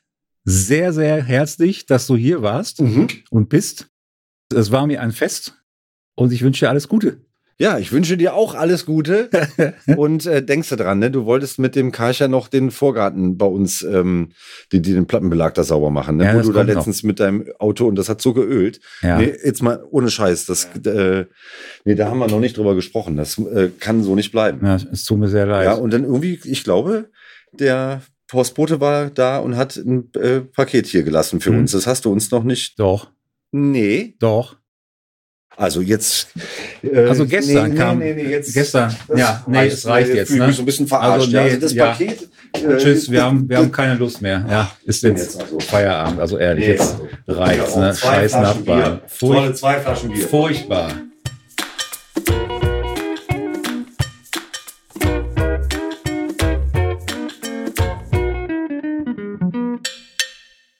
sehr, 0.45 0.93
sehr 0.93 1.23
herzlich, 1.23 1.87
dass 1.87 2.07
du 2.07 2.17
hier 2.17 2.43
warst 2.43 2.81
und 2.81 3.49
bist. 3.49 3.89
Es 4.55 4.71
war 4.71 4.87
mir 4.87 5.01
ein 5.01 5.11
Fest 5.11 5.61
und 6.15 6.33
ich 6.33 6.43
wünsche 6.43 6.67
dir 6.67 6.71
alles 6.71 6.87
Gute. 6.87 7.26
Ja, 7.59 7.79
ich 7.79 7.91
wünsche 7.91 8.19
dir 8.19 8.35
auch 8.35 8.55
alles 8.55 8.85
Gute. 8.85 9.31
und 9.97 10.27
äh, 10.27 10.45
denkst 10.45 10.69
du 10.69 10.77
dran, 10.77 10.99
ne? 10.99 11.11
Du 11.11 11.25
wolltest 11.25 11.59
mit 11.59 11.75
dem 11.75 11.91
Karcher 11.91 12.29
noch 12.29 12.49
den 12.49 12.71
Vorgarten 12.71 13.39
bei 13.39 13.47
uns, 13.47 13.83
ähm, 13.83 14.33
die, 14.73 14.83
die 14.83 14.93
den 14.93 15.07
Plattenbelag 15.07 15.55
da 15.55 15.65
sauber 15.65 15.91
machen, 15.91 16.19
ne? 16.19 16.25
Ja, 16.25 16.35
Wo 16.35 16.41
du 16.43 16.53
da 16.53 16.61
kommt 16.61 16.69
noch. 16.69 16.75
letztens 16.77 17.03
mit 17.03 17.19
deinem 17.19 17.47
Auto 17.59 17.87
und 17.87 17.97
das 17.97 18.09
hat 18.11 18.21
so 18.21 18.35
geölt. 18.35 18.81
Ja. 19.03 19.17
Nee, 19.19 19.35
jetzt 19.43 19.63
mal 19.63 19.83
ohne 19.91 20.11
Scheiß. 20.11 20.45
Das, 20.47 20.69
äh, 20.85 21.25
nee, 21.85 21.95
da 21.95 22.09
haben 22.11 22.19
wir 22.19 22.29
noch 22.29 22.41
nicht 22.41 22.59
drüber 22.59 22.75
gesprochen. 22.75 23.17
Das 23.17 23.39
äh, 23.39 23.71
kann 23.81 24.03
so 24.03 24.15
nicht 24.15 24.33
bleiben. 24.33 24.61
Ja, 24.67 24.77
es 24.93 25.05
tut 25.05 25.19
mir 25.19 25.29
sehr 25.29 25.47
leid. 25.47 25.65
Ja, 25.65 25.75
und 25.75 25.93
dann 25.95 26.05
irgendwie, 26.05 26.39
ich 26.45 26.63
glaube, 26.63 27.09
der 27.53 28.03
Postbote 28.29 28.81
war 28.81 29.09
da 29.09 29.39
und 29.39 29.57
hat 29.57 29.77
ein 29.77 30.11
äh, 30.15 30.41
Paket 30.41 30.87
hier 30.87 31.05
gelassen 31.05 31.41
für 31.41 31.51
Hm. 31.53 31.61
uns. 31.61 31.73
Das 31.73 31.87
hast 31.87 32.05
du 32.05 32.13
uns 32.13 32.31
noch 32.31 32.45
nicht. 32.45 32.79
doch, 32.79 33.11
Nee. 33.53 34.15
doch. 34.19 34.57
Also 35.57 35.81
jetzt. 35.81 36.29
äh, 36.83 37.07
Also 37.07 37.25
gestern 37.27 37.75
kam- 37.75 38.01
gestern, 38.01 38.95
ja, 39.15 39.43
nee, 39.47 39.67
es 39.69 39.87
reicht 39.87 40.13
jetzt, 40.15 40.29
fühl 40.29 40.39
ne? 40.41 40.49
mich 40.49 40.57
so 40.57 40.63
ein 40.63 40.67
bisschen 40.67 40.87
verarscht. 40.87 41.21
Also, 41.27 41.31
nee, 41.31 41.39
also 41.39 41.61
das 41.61 41.73
ja. 41.73 41.87
Paket. 41.87 42.29
äh, 42.53 42.77
Tschüss, 42.77 43.11
wir 43.11 43.23
haben, 43.23 43.49
wir 43.49 43.57
haben 43.59 43.73
keine 43.73 43.95
Lust 43.95 44.21
mehr. 44.21 44.45
Ja, 44.49 44.71
ist 44.85 45.03
jetzt 45.03 45.19
jetzt 45.19 45.41
also- 45.41 45.59
Feierabend. 45.61 46.21
Also 46.21 46.37
ehrlich, 46.39 46.67
Nee, 46.67 46.73
jetzt 46.73 46.97
also, 47.27 47.41
reicht's, 47.41 47.77
ne? 47.77 47.95
Scheiß. 47.95 48.33
Tolle 48.33 49.01
Furch 49.07 49.55
zwei 49.55 49.81
Flaschen 49.81 50.13
Bier. 50.13 50.29
furchtbar. 50.29 50.93